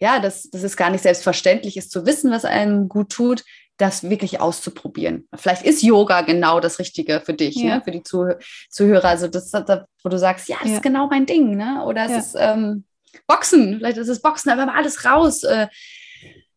ja, 0.00 0.18
dass, 0.18 0.44
dass 0.50 0.62
es 0.62 0.76
gar 0.76 0.90
nicht 0.90 1.02
selbstverständlich 1.02 1.76
ist 1.76 1.90
zu 1.90 2.06
wissen, 2.06 2.30
was 2.30 2.46
einem 2.46 2.88
gut 2.88 3.10
tut, 3.10 3.44
das 3.76 4.08
wirklich 4.08 4.40
auszuprobieren. 4.40 5.28
Vielleicht 5.34 5.62
ist 5.62 5.82
Yoga 5.82 6.22
genau 6.22 6.60
das 6.60 6.78
Richtige 6.78 7.20
für 7.20 7.34
dich, 7.34 7.56
ja. 7.56 7.76
ne? 7.76 7.82
für 7.82 7.90
die 7.90 8.02
Zuh 8.02 8.34
Zuhörer. 8.70 9.08
Also 9.08 9.28
das, 9.28 9.52
wo 9.52 10.08
du 10.08 10.18
sagst, 10.18 10.48
ja, 10.48 10.56
das 10.60 10.70
ja. 10.70 10.76
ist 10.76 10.82
genau 10.82 11.08
mein 11.08 11.26
Ding, 11.26 11.56
ne? 11.56 11.84
Oder 11.84 12.04
es 12.04 12.10
ja. 12.10 12.18
ist 12.18 12.36
ähm, 12.38 12.84
Boxen, 13.26 13.78
vielleicht 13.78 13.98
ist 13.98 14.08
es 14.08 14.22
Boxen, 14.22 14.50
aber 14.50 14.74
alles 14.74 15.04
raus. 15.04 15.42
Äh, 15.44 15.68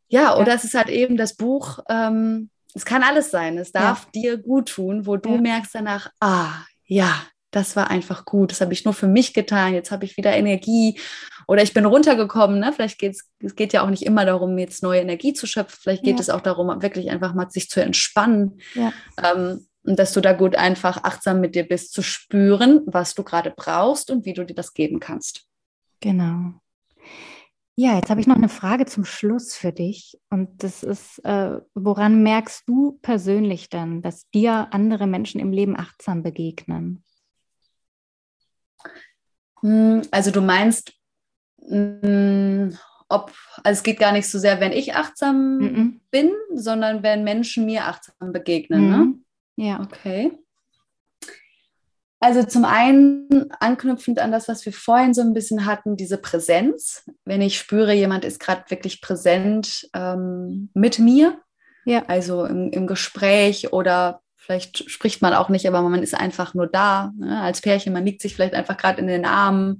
ja, 0.08 0.38
oder 0.38 0.54
es 0.56 0.64
ist 0.64 0.74
halt 0.74 0.90
eben 0.90 1.18
das 1.18 1.36
Buch, 1.36 1.80
ähm, 1.90 2.50
es 2.74 2.86
kann 2.86 3.04
alles 3.04 3.32
sein. 3.32 3.58
Es 3.58 3.72
darf 3.72 4.10
dir 4.12 4.38
gut 4.38 4.70
tun, 4.70 5.06
wo 5.06 5.18
du 5.18 5.38
merkst 5.38 5.74
danach, 5.74 6.12
ah, 6.20 6.54
ja, 6.86 7.22
das 7.52 7.76
war 7.76 7.90
einfach 7.90 8.26
gut, 8.26 8.52
das 8.52 8.62
habe 8.62 8.74
ich 8.74 8.86
nur 8.86 8.94
für 8.94 9.08
mich 9.08 9.34
getan, 9.34 9.74
jetzt 9.74 9.92
habe 9.92 10.06
ich 10.06 10.18
wieder 10.18 10.36
Energie 10.36 11.00
oder 11.50 11.64
ich 11.64 11.74
bin 11.74 11.86
runtergekommen. 11.86 12.60
Ne? 12.60 12.72
Vielleicht 12.72 13.00
geht 13.00 13.20
es 13.40 13.56
geht 13.56 13.74
ja 13.74 13.82
auch 13.82 13.90
nicht 13.90 14.04
immer 14.04 14.24
darum, 14.24 14.60
jetzt 14.60 14.84
neue 14.84 15.02
Energie 15.02 15.34
zu 15.34 15.48
schöpfen, 15.48 15.80
vielleicht 15.82 16.04
geht 16.04 16.18
ja. 16.18 16.22
es 16.22 16.30
auch 16.30 16.42
darum, 16.42 16.68
wirklich 16.84 17.10
einfach 17.10 17.34
mal 17.34 17.50
sich 17.50 17.70
zu 17.70 17.82
entspannen. 17.82 18.60
Ja. 18.76 18.94
Ähm, 19.18 19.66
und 19.82 19.98
dass 19.98 20.14
du 20.14 20.22
da 20.22 20.34
gut 20.34 20.56
einfach 20.56 21.04
achtsam 21.04 21.42
mit 21.42 21.56
dir 21.56 21.68
bist, 21.68 21.94
zu 21.94 22.04
spüren, 22.04 22.82
was 22.86 23.16
du 23.16 23.24
gerade 23.24 23.52
brauchst 23.56 24.12
und 24.12 24.26
wie 24.26 24.34
du 24.34 24.46
dir 24.46 24.54
das 24.54 24.76
geben 24.76 25.00
kannst. 25.00 25.48
Genau. 26.02 26.54
Ja, 27.76 27.96
jetzt 27.96 28.12
habe 28.12 28.22
ich 28.22 28.28
noch 28.28 28.36
eine 28.36 28.50
Frage 28.50 28.86
zum 28.86 29.04
Schluss 29.04 29.56
für 29.56 29.72
dich. 29.72 30.20
Und 30.30 30.64
das 30.64 30.84
ist, 30.84 31.18
äh, 31.26 31.58
woran 31.74 32.22
merkst 32.22 32.68
du 32.68 33.00
persönlich 33.02 33.70
dann, 33.70 34.04
dass 34.04 34.30
dir 34.30 34.68
andere 34.72 35.08
Menschen 35.08 35.42
im 35.42 35.52
Leben 35.52 35.76
achtsam 35.76 36.22
begegnen? 36.22 37.04
Hm, 39.62 40.04
also 40.12 40.30
du 40.30 40.42
meinst, 40.42 40.99
hm, 41.67 42.78
ob, 43.10 43.34
also 43.63 43.80
es 43.80 43.84
geht 43.84 44.00
gar 44.00 44.12
nicht 44.12 44.30
so 44.30 44.38
sehr, 44.38 44.60
wenn 44.60 44.72
ich 44.72 44.95
achtsam 44.95 45.58
mm 45.58 45.63
-mm. 45.63 45.94
bin, 46.12 46.31
sondern 46.54 47.04
wenn 47.04 47.23
Menschen 47.23 47.65
mir 47.65 47.86
achtsam 47.86 48.31
begegnen. 48.31 48.88
Mm. 48.88 48.90
Ne? 48.90 48.98
Mhm. 48.98 49.25
Ja. 49.56 49.79
Okay. 49.81 50.31
Also 52.21 52.44
zum 52.44 52.65
einen 52.65 53.50
anknüpfend 53.60 54.19
an 54.19 54.31
das, 54.31 54.48
was 54.48 54.65
wir 54.65 54.73
vorhin 54.73 55.13
so 55.13 55.21
ein 55.21 55.34
bisschen 55.34 55.65
hatten, 55.65 55.96
diese 55.96 56.17
Präsenz. 56.17 57.10
Wenn 57.23 57.42
ich 57.42 57.58
spüre, 57.58 57.94
jemand 57.94 58.25
ist 58.25 58.40
gerade 58.40 58.69
wirklich 58.69 59.02
präsent 59.02 59.90
ähm, 59.94 60.69
mit 60.73 61.00
mir, 61.00 61.40
ja. 61.86 62.04
also 62.08 62.46
im, 62.46 62.71
im 62.71 62.88
Gespräch 62.88 63.73
oder 63.73 64.21
Vielleicht 64.50 64.90
spricht 64.90 65.21
man 65.21 65.36
auch 65.36 65.50
nicht, 65.50 65.67
aber 65.67 65.79
man 65.81 66.02
ist 66.02 66.15
einfach 66.15 66.56
nur 66.56 66.65
da. 66.65 67.12
Ne? 67.15 67.40
Als 67.40 67.62
Pärchen, 67.62 67.94
man 67.94 68.04
liegt 68.04 68.19
sich 68.19 68.34
vielleicht 68.34 68.56
einfach 68.56 68.77
gerade 68.77 69.00
in 69.00 69.06
den 69.06 69.23
Armen. 69.23 69.77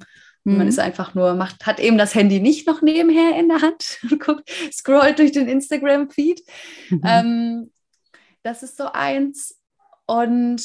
Mhm. 0.50 0.58
Man 0.58 0.68
ist 0.68 0.80
einfach 0.80 1.14
nur, 1.14 1.36
macht, 1.36 1.66
hat 1.66 1.80
eben 1.80 1.98
das 1.98 2.16
Handy 2.16 2.40
nicht 2.40 2.66
noch 2.66 2.82
nebenher 2.82 3.38
in 3.38 3.50
der 3.50 3.62
Hand 3.62 4.00
und 4.10 4.20
guckt, 4.20 4.50
scrollt 4.72 5.20
durch 5.20 5.32
den 5.32 5.48
Instagram-Feed. 5.48 6.42
Mhm. 6.90 7.02
Ähm, 7.06 7.72
das 8.44 8.64
ist 8.64 8.78
so 8.78 8.92
eins. 8.92 9.60
Und 10.08 10.64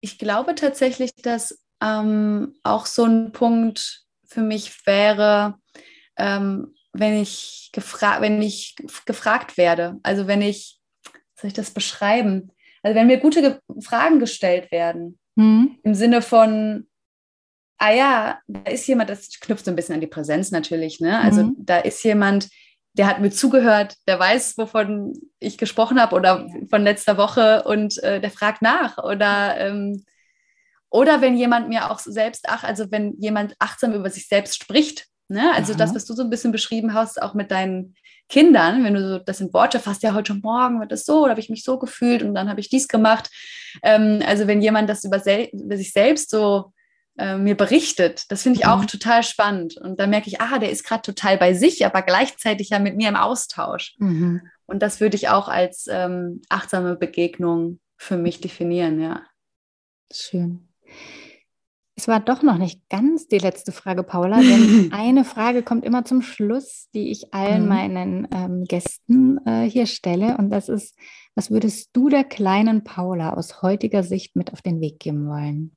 ich 0.00 0.18
glaube 0.18 0.54
tatsächlich, 0.54 1.14
dass 1.14 1.62
ähm, 1.80 2.54
auch 2.64 2.86
so 2.86 3.04
ein 3.04 3.32
Punkt 3.32 4.02
für 4.24 4.42
mich 4.42 4.86
wäre, 4.86 5.58
ähm, 6.16 6.74
wenn 6.92 7.20
ich, 7.20 7.70
gefra 7.72 8.20
wenn 8.22 8.42
ich 8.42 8.74
gefragt 9.04 9.56
werde. 9.56 10.00
Also 10.02 10.26
wenn 10.26 10.42
ich, 10.42 10.80
soll 11.34 11.48
ich 11.48 11.54
das 11.54 11.70
beschreiben? 11.70 12.50
Also 12.82 12.96
wenn 12.96 13.06
mir 13.06 13.18
gute 13.18 13.42
Ge 13.42 13.58
Fragen 13.80 14.18
gestellt 14.18 14.72
werden, 14.72 15.18
mhm. 15.36 15.78
im 15.82 15.94
Sinne 15.94 16.22
von, 16.22 16.88
ah 17.78 17.92
ja, 17.92 18.38
da 18.46 18.70
ist 18.70 18.86
jemand, 18.86 19.10
das 19.10 19.28
knüpft 19.40 19.64
so 19.64 19.70
ein 19.70 19.76
bisschen 19.76 19.94
an 19.94 20.00
die 20.00 20.06
Präsenz 20.06 20.50
natürlich, 20.50 21.00
ne? 21.00 21.18
Also 21.20 21.44
mhm. 21.44 21.56
da 21.58 21.78
ist 21.78 22.02
jemand, 22.04 22.48
der 22.94 23.06
hat 23.06 23.20
mir 23.20 23.30
zugehört, 23.30 23.94
der 24.08 24.18
weiß, 24.18 24.56
wovon 24.56 25.12
ich 25.38 25.58
gesprochen 25.58 26.00
habe 26.00 26.16
oder 26.16 26.46
von 26.70 26.82
letzter 26.82 27.18
Woche 27.18 27.64
und 27.64 28.02
äh, 28.02 28.20
der 28.20 28.30
fragt 28.30 28.62
nach 28.62 28.98
oder 28.98 29.58
ähm, 29.58 30.04
oder 30.88 31.20
wenn 31.20 31.36
jemand 31.36 31.68
mir 31.68 31.90
auch 31.90 31.98
selbst 31.98 32.46
ach, 32.48 32.64
also 32.64 32.90
wenn 32.90 33.14
jemand 33.18 33.54
achtsam 33.58 33.92
über 33.92 34.08
sich 34.08 34.28
selbst 34.28 34.62
spricht, 34.62 35.06
ne? 35.28 35.52
Also 35.54 35.72
Aha. 35.72 35.78
das, 35.78 35.94
was 35.94 36.06
du 36.06 36.14
so 36.14 36.22
ein 36.22 36.30
bisschen 36.30 36.52
beschrieben 36.52 36.94
hast, 36.94 37.20
auch 37.20 37.34
mit 37.34 37.50
deinen 37.50 37.94
Kindern, 38.28 38.82
wenn 38.84 38.94
du 38.94 39.06
so 39.06 39.18
das 39.18 39.40
in 39.40 39.52
Worte 39.52 39.78
fasst, 39.78 40.02
ja, 40.02 40.14
heute 40.14 40.34
Morgen 40.34 40.80
wird 40.80 40.90
das 40.90 41.04
so, 41.04 41.22
oder 41.22 41.30
habe 41.30 41.40
ich 41.40 41.50
mich 41.50 41.62
so 41.62 41.78
gefühlt 41.78 42.22
und 42.22 42.34
dann 42.34 42.48
habe 42.48 42.60
ich 42.60 42.70
dies 42.70 42.88
gemacht. 42.88 43.30
Ähm, 43.82 44.22
also 44.26 44.46
wenn 44.46 44.62
jemand 44.62 44.88
das 44.88 45.04
über, 45.04 45.18
über 45.52 45.76
sich 45.76 45.92
selbst 45.92 46.30
so 46.30 46.72
äh, 47.18 47.36
mir 47.36 47.56
berichtet. 47.56 48.30
Das 48.30 48.42
finde 48.42 48.58
ich 48.58 48.66
auch 48.66 48.82
mhm. 48.82 48.86
total 48.86 49.22
spannend. 49.22 49.76
Und 49.76 49.98
da 49.98 50.06
merke 50.06 50.28
ich, 50.28 50.40
ah, 50.40 50.58
der 50.58 50.70
ist 50.70 50.84
gerade 50.84 51.02
total 51.02 51.38
bei 51.38 51.54
sich, 51.54 51.86
aber 51.86 52.02
gleichzeitig 52.02 52.70
ja 52.70 52.78
mit 52.78 52.96
mir 52.96 53.08
im 53.08 53.16
Austausch. 53.16 53.94
Mhm. 53.98 54.42
Und 54.66 54.82
das 54.82 55.00
würde 55.00 55.16
ich 55.16 55.28
auch 55.28 55.48
als 55.48 55.86
ähm, 55.88 56.42
achtsame 56.48 56.96
Begegnung 56.96 57.80
für 57.96 58.16
mich 58.16 58.40
definieren, 58.40 59.00
ja. 59.00 59.22
Schön. 60.12 60.68
Es 61.98 62.08
war 62.08 62.20
doch 62.20 62.42
noch 62.42 62.58
nicht 62.58 62.86
ganz 62.90 63.26
die 63.26 63.38
letzte 63.38 63.72
Frage, 63.72 64.02
Paula, 64.02 64.40
denn 64.40 64.90
eine 64.92 65.24
Frage 65.24 65.62
kommt 65.62 65.84
immer 65.84 66.04
zum 66.04 66.20
Schluss, 66.20 66.88
die 66.92 67.10
ich 67.10 67.32
allen 67.32 67.62
mhm. 67.62 67.68
meinen 67.68 68.28
ähm, 68.32 68.64
Gästen 68.64 69.38
äh, 69.46 69.62
hier 69.62 69.86
stelle. 69.86 70.36
Und 70.36 70.50
das 70.50 70.68
ist, 70.68 70.94
was 71.34 71.50
würdest 71.50 71.90
du 71.94 72.10
der 72.10 72.24
kleinen 72.24 72.84
Paula 72.84 73.32
aus 73.32 73.62
heutiger 73.62 74.02
Sicht 74.02 74.36
mit 74.36 74.52
auf 74.52 74.60
den 74.60 74.80
Weg 74.80 74.98
geben 74.98 75.26
wollen? 75.26 75.75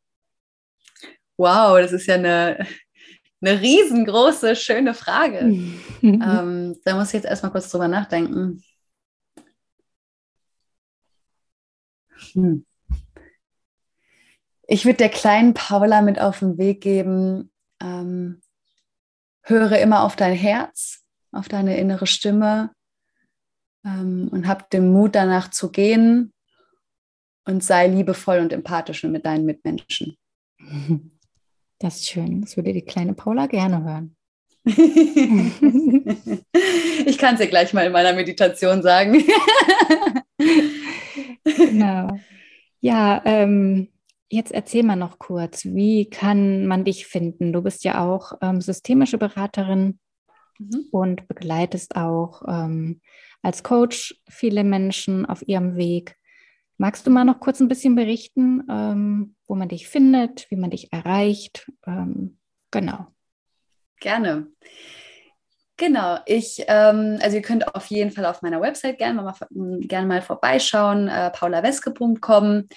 Wow, 1.39 1.79
das 1.79 1.93
ist 1.93 2.05
ja 2.05 2.15
eine, 2.15 2.67
eine 3.39 3.61
riesengroße, 3.61 4.57
schöne 4.57 4.93
Frage. 4.93 5.37
ähm, 6.01 6.75
da 6.83 6.95
muss 6.95 7.07
ich 7.07 7.13
jetzt 7.13 7.25
erstmal 7.25 7.53
kurz 7.53 7.71
drüber 7.71 7.87
nachdenken. 7.87 8.61
Hm. 12.33 12.65
Ich 14.67 14.83
würde 14.83 14.97
der 14.97 15.09
kleinen 15.09 15.53
Paula 15.53 16.01
mit 16.01 16.19
auf 16.19 16.39
den 16.39 16.57
Weg 16.57 16.81
geben, 16.81 17.49
ähm, 17.81 18.41
höre 19.43 19.79
immer 19.79 20.03
auf 20.03 20.17
dein 20.17 20.35
Herz, 20.35 21.05
auf 21.31 21.47
deine 21.47 21.77
innere 21.77 22.05
Stimme 22.05 22.71
ähm, 23.85 24.27
und 24.29 24.45
hab 24.45 24.69
den 24.71 24.91
Mut 24.91 25.15
danach 25.15 25.49
zu 25.51 25.71
gehen 25.71 26.33
und 27.45 27.63
sei 27.63 27.87
liebevoll 27.87 28.39
und 28.39 28.51
empathisch 28.51 29.05
mit 29.05 29.25
deinen 29.25 29.45
Mitmenschen. 29.45 30.17
Das 31.79 31.95
ist 31.95 32.09
schön. 32.09 32.41
Das 32.41 32.57
würde 32.57 32.73
die 32.73 32.81
kleine 32.81 33.13
Paula 33.13 33.47
gerne 33.47 33.83
hören. 33.83 34.15
ich 37.05 37.17
kann 37.17 37.35
es 37.35 37.39
dir 37.39 37.47
gleich 37.47 37.73
mal 37.73 37.85
in 37.85 37.93
meiner 37.93 38.13
Meditation 38.13 38.83
sagen. 38.83 39.23
genau. 41.43 42.19
Ja, 42.81 43.21
ähm, 43.25 43.87
jetzt 44.29 44.51
erzähl 44.51 44.83
mal 44.83 44.97
noch 44.97 45.17
kurz, 45.19 45.63
wie 45.65 46.09
kann 46.09 46.65
man 46.67 46.83
dich 46.83 47.07
finden? 47.07 47.53
Du 47.53 47.61
bist 47.61 47.85
ja 47.85 48.03
auch 48.03 48.33
ähm, 48.41 48.59
systemische 48.59 49.17
Beraterin 49.17 49.99
mhm. 50.57 50.85
und 50.91 51.27
begleitest 51.29 51.95
auch 51.95 52.43
ähm, 52.47 52.99
als 53.41 53.63
Coach 53.63 54.21
viele 54.29 54.65
Menschen 54.65 55.25
auf 55.25 55.47
ihrem 55.47 55.77
Weg. 55.77 56.15
Magst 56.81 57.05
du 57.05 57.11
mal 57.11 57.25
noch 57.25 57.41
kurz 57.41 57.59
ein 57.59 57.67
bisschen 57.67 57.95
berichten, 57.95 58.63
ähm, 58.69 59.35
wo 59.47 59.55
man 59.55 59.67
dich 59.67 59.89
findet, 59.89 60.49
wie 60.49 60.55
man 60.55 60.69
dich 60.69 60.93
erreicht? 60.93 61.69
Ähm, 61.85 62.39
genau. 62.71 63.07
Gerne. 63.99 64.47
Genau, 65.75 66.19
ich, 66.25 66.63
ähm, 66.67 67.19
also 67.21 67.35
ihr 67.35 67.41
könnt 67.41 67.75
auf 67.75 67.87
jeden 67.87 68.11
Fall 68.11 68.25
auf 68.25 68.41
meiner 68.41 68.61
Website 68.61 68.97
gerne 68.97 69.21
mal, 69.21 69.33
gerne 69.81 70.07
mal 70.07 70.21
vorbeischauen, 70.21 71.09
äh, 71.09 71.31
paulaweske.com. 71.31 72.69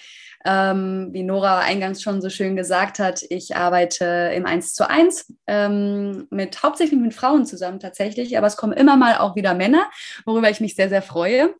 Ähm, 0.45 1.09
wie 1.13 1.23
Nora 1.23 1.59
eingangs 1.59 2.01
schon 2.01 2.21
so 2.21 2.29
schön 2.29 2.57
gesagt 2.57 2.99
hat, 2.99 3.23
ich 3.29 3.55
arbeite 3.55 4.31
im 4.35 4.45
1 4.45 4.73
zu 4.73 4.89
1 4.89 5.33
ähm, 5.47 6.27
mit 6.29 6.61
hauptsächlich 6.61 6.99
mit 6.99 7.13
Frauen 7.13 7.45
zusammen 7.45 7.79
tatsächlich, 7.79 8.37
aber 8.37 8.47
es 8.47 8.57
kommen 8.57 8.73
immer 8.73 8.97
mal 8.97 9.17
auch 9.19 9.37
wieder 9.37 9.53
Männer, 9.53 9.89
worüber 10.25 10.49
ich 10.49 10.59
mich 10.59 10.75
sehr, 10.75 10.89
sehr 10.89 11.01
freue. 11.01 11.55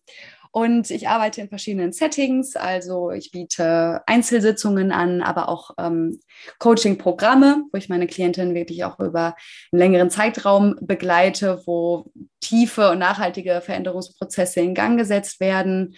Und 0.56 0.92
ich 0.92 1.08
arbeite 1.08 1.42
in 1.42 1.50
verschiedenen 1.50 1.94
Settings, 1.94 2.56
also 2.56 3.10
ich 3.10 3.32
biete 3.32 4.04
Einzelsitzungen 4.06 4.92
an, 4.92 5.24
aber 5.24 5.50
auch 5.50 5.72
ähm, 5.80 6.20
Coaching-Programme, 6.60 7.64
wo 7.72 7.78
ich 7.80 7.90
meine 7.90 8.06
Klientin 8.06 8.54
wirklich 8.54 8.84
auch 8.84 9.00
über 9.00 9.36
einen 9.72 9.80
längeren 9.80 10.12
Zeitraum 10.12 10.76
begleite, 10.80 11.64
wo 11.66 12.12
tiefe 12.40 12.92
und 12.92 13.00
nachhaltige 13.00 13.62
Veränderungsprozesse 13.62 14.60
in 14.60 14.76
Gang 14.76 14.96
gesetzt 14.96 15.40
werden. 15.40 15.96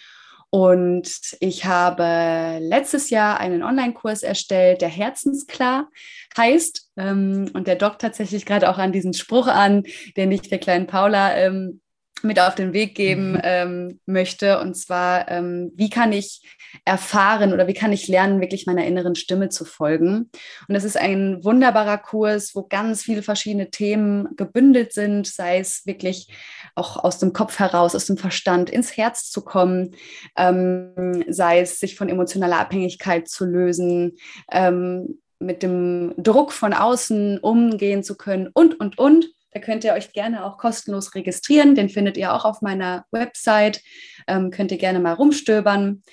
Und 0.51 1.09
ich 1.41 1.65
habe 1.65 2.59
letztes 2.61 3.09
Jahr 3.09 3.41
einen 3.41 3.61
Online-Kurs 3.61 4.23
erstellt, 4.23 4.81
der 4.81 4.87
Herzensklar 4.87 5.89
heißt. 6.37 6.91
Ähm, 6.95 7.51
und 7.53 7.67
der 7.67 7.75
dockt 7.75 7.99
tatsächlich 7.99 8.45
gerade 8.45 8.69
auch 8.69 8.77
an 8.77 8.93
diesen 8.93 9.13
Spruch 9.13 9.47
an, 9.47 9.83
den 10.15 10.31
ich 10.31 10.43
der 10.43 10.59
kleinen 10.59 10.87
Paula 10.87 11.35
ähm, 11.35 11.81
mit 12.25 12.39
auf 12.39 12.55
den 12.55 12.73
Weg 12.73 12.95
geben 12.95 13.33
mhm. 13.33 13.41
ähm, 13.43 13.99
möchte. 14.05 14.59
Und 14.59 14.75
zwar, 14.75 15.29
ähm, 15.29 15.71
wie 15.75 15.89
kann 15.89 16.11
ich 16.11 16.41
erfahren 16.83 17.53
oder 17.53 17.67
wie 17.67 17.73
kann 17.73 17.93
ich 17.93 18.07
lernen, 18.07 18.41
wirklich 18.41 18.65
meiner 18.65 18.85
inneren 18.85 19.15
Stimme 19.15 19.49
zu 19.49 19.65
folgen? 19.65 20.29
Und 20.67 20.73
das 20.73 20.83
ist 20.83 20.97
ein 20.97 21.43
wunderbarer 21.43 21.97
Kurs, 21.97 22.55
wo 22.55 22.63
ganz 22.63 23.03
viele 23.03 23.21
verschiedene 23.21 23.69
Themen 23.69 24.35
gebündelt 24.35 24.93
sind, 24.93 25.27
sei 25.27 25.59
es 25.59 25.85
wirklich 25.85 26.27
auch 26.75 27.03
aus 27.03 27.19
dem 27.19 27.33
Kopf 27.33 27.59
heraus, 27.59 27.95
aus 27.95 28.05
dem 28.05 28.17
Verstand 28.17 28.69
ins 28.69 28.97
Herz 28.97 29.29
zu 29.29 29.43
kommen, 29.43 29.95
ähm, 30.37 31.23
sei 31.29 31.61
es 31.61 31.79
sich 31.79 31.95
von 31.95 32.09
emotionaler 32.09 32.59
Abhängigkeit 32.59 33.27
zu 33.27 33.45
lösen, 33.45 34.17
ähm, 34.51 35.19
mit 35.39 35.63
dem 35.63 36.13
Druck 36.17 36.51
von 36.51 36.73
außen 36.73 37.39
umgehen 37.39 38.03
zu 38.03 38.15
können 38.15 38.49
und, 38.53 38.79
und, 38.79 38.97
und. 38.97 39.27
Da 39.55 39.61
könnt 39.61 39.85
ihr 39.85 39.93
euch 39.93 40.11
gerne 40.11 40.43
auch 40.43 40.57
kostenlos 40.57 41.15
registrieren. 41.15 41.75
Den 41.75 41.87
findet 41.87 42.17
ihr 42.17 42.33
auch 42.33 42.43
auf 42.43 42.61
meiner 42.61 43.05
Website. 43.11 43.81
Ähm, 44.27 44.51
könnt 44.51 44.69
ihr 44.69 44.77
gerne 44.77 44.99
mal 44.99 45.13
rumstöbern. 45.13 46.03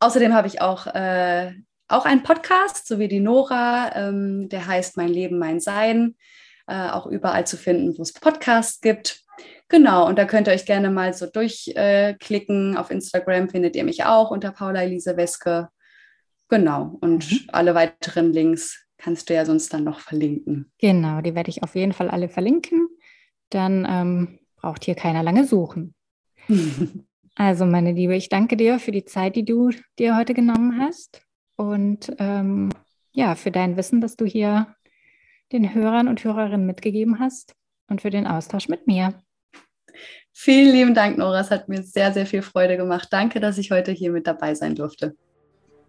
Außerdem 0.00 0.34
habe 0.34 0.48
ich 0.48 0.60
auch, 0.60 0.88
äh, 0.88 1.52
auch 1.86 2.04
einen 2.04 2.24
Podcast, 2.24 2.88
so 2.88 2.98
wie 2.98 3.06
die 3.06 3.20
Nora. 3.20 3.94
Ähm, 3.94 4.48
der 4.48 4.66
heißt 4.66 4.96
Mein 4.96 5.10
Leben, 5.10 5.38
mein 5.38 5.60
Sein. 5.60 6.16
Äh, 6.66 6.88
auch 6.88 7.06
überall 7.06 7.46
zu 7.46 7.56
finden, 7.56 7.96
wo 7.96 8.02
es 8.02 8.12
Podcasts 8.12 8.80
gibt. 8.80 9.20
Genau, 9.68 10.08
und 10.08 10.18
da 10.18 10.24
könnt 10.24 10.48
ihr 10.48 10.54
euch 10.54 10.66
gerne 10.66 10.90
mal 10.90 11.14
so 11.14 11.26
durchklicken. 11.26 12.74
Äh, 12.74 12.76
auf 12.76 12.90
Instagram 12.90 13.50
findet 13.50 13.76
ihr 13.76 13.84
mich 13.84 14.04
auch 14.04 14.32
unter 14.32 14.50
Paula 14.50 14.82
Elise 14.82 15.16
Weske. 15.16 15.68
Genau, 16.48 16.98
und 17.00 17.30
mhm. 17.30 17.48
alle 17.52 17.76
weiteren 17.76 18.32
Links 18.32 18.84
kannst 19.00 19.28
du 19.28 19.34
ja 19.34 19.44
sonst 19.44 19.72
dann 19.72 19.84
noch 19.84 20.00
verlinken. 20.00 20.70
Genau, 20.78 21.20
die 21.20 21.34
werde 21.34 21.50
ich 21.50 21.62
auf 21.62 21.74
jeden 21.74 21.92
Fall 21.92 22.10
alle 22.10 22.28
verlinken. 22.28 22.88
Dann 23.48 23.86
ähm, 23.88 24.38
braucht 24.56 24.84
hier 24.84 24.94
keiner 24.94 25.22
lange 25.22 25.46
suchen. 25.46 25.94
also, 27.34 27.66
meine 27.66 27.92
Liebe, 27.92 28.14
ich 28.14 28.28
danke 28.28 28.56
dir 28.56 28.78
für 28.78 28.92
die 28.92 29.04
Zeit, 29.04 29.36
die 29.36 29.44
du 29.44 29.70
dir 29.98 30.16
heute 30.16 30.34
genommen 30.34 30.78
hast 30.80 31.22
und 31.56 32.12
ähm, 32.18 32.70
ja, 33.12 33.34
für 33.34 33.50
dein 33.50 33.76
Wissen, 33.76 34.00
das 34.00 34.16
du 34.16 34.24
hier 34.24 34.74
den 35.52 35.74
Hörern 35.74 36.06
und 36.06 36.22
Hörerinnen 36.22 36.66
mitgegeben 36.66 37.18
hast 37.18 37.54
und 37.88 38.00
für 38.00 38.10
den 38.10 38.26
Austausch 38.26 38.68
mit 38.68 38.86
mir. 38.86 39.14
Vielen 40.32 40.72
lieben 40.72 40.94
Dank, 40.94 41.18
Nora. 41.18 41.40
Es 41.40 41.50
hat 41.50 41.68
mir 41.68 41.82
sehr, 41.82 42.12
sehr 42.12 42.24
viel 42.24 42.42
Freude 42.42 42.76
gemacht. 42.76 43.08
Danke, 43.10 43.40
dass 43.40 43.58
ich 43.58 43.72
heute 43.72 43.90
hier 43.90 44.12
mit 44.12 44.26
dabei 44.26 44.54
sein 44.54 44.74
durfte. 44.74 45.16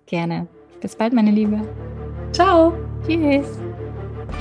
Gerne. 0.08 0.48
Bis 0.82 0.96
bald, 0.96 1.14
meine 1.14 1.32
Liebe. 1.32 1.62
Ciao. 2.32 2.74
Tschüss. 3.06 3.60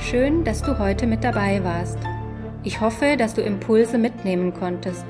Schön, 0.01 0.45
dass 0.45 0.61
du 0.61 0.79
heute 0.79 1.05
mit 1.07 1.25
dabei 1.25 1.61
warst. 1.63 1.97
Ich 2.63 2.79
hoffe, 2.79 3.17
dass 3.17 3.33
du 3.33 3.41
Impulse 3.41 3.97
mitnehmen 3.97 4.53
konntest. 4.53 5.03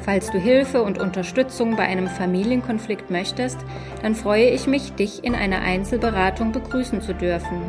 Falls 0.00 0.30
du 0.30 0.38
Hilfe 0.38 0.82
und 0.82 0.98
Unterstützung 0.98 1.76
bei 1.76 1.84
einem 1.84 2.08
Familienkonflikt 2.08 3.08
möchtest, 3.10 3.58
dann 4.02 4.16
freue 4.16 4.50
ich 4.50 4.66
mich, 4.66 4.94
dich 4.94 5.22
in 5.22 5.34
einer 5.34 5.60
Einzelberatung 5.60 6.52
begrüßen 6.52 7.02
zu 7.02 7.14
dürfen. 7.14 7.62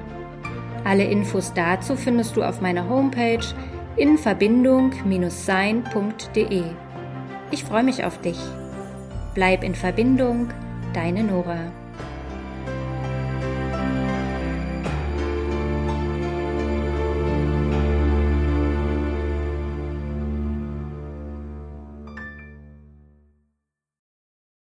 Alle 0.83 1.03
Infos 1.03 1.53
dazu 1.53 1.95
findest 1.95 2.35
du 2.35 2.41
auf 2.43 2.59
meiner 2.59 2.89
Homepage 2.89 3.45
in 3.97 4.17
verbindung-sein.de. 4.17 6.63
Ich 7.51 7.63
freue 7.63 7.83
mich 7.83 8.03
auf 8.03 8.19
dich. 8.21 8.39
Bleib 9.35 9.63
in 9.63 9.75
Verbindung, 9.75 10.49
deine 10.93 11.23
Nora. 11.23 11.59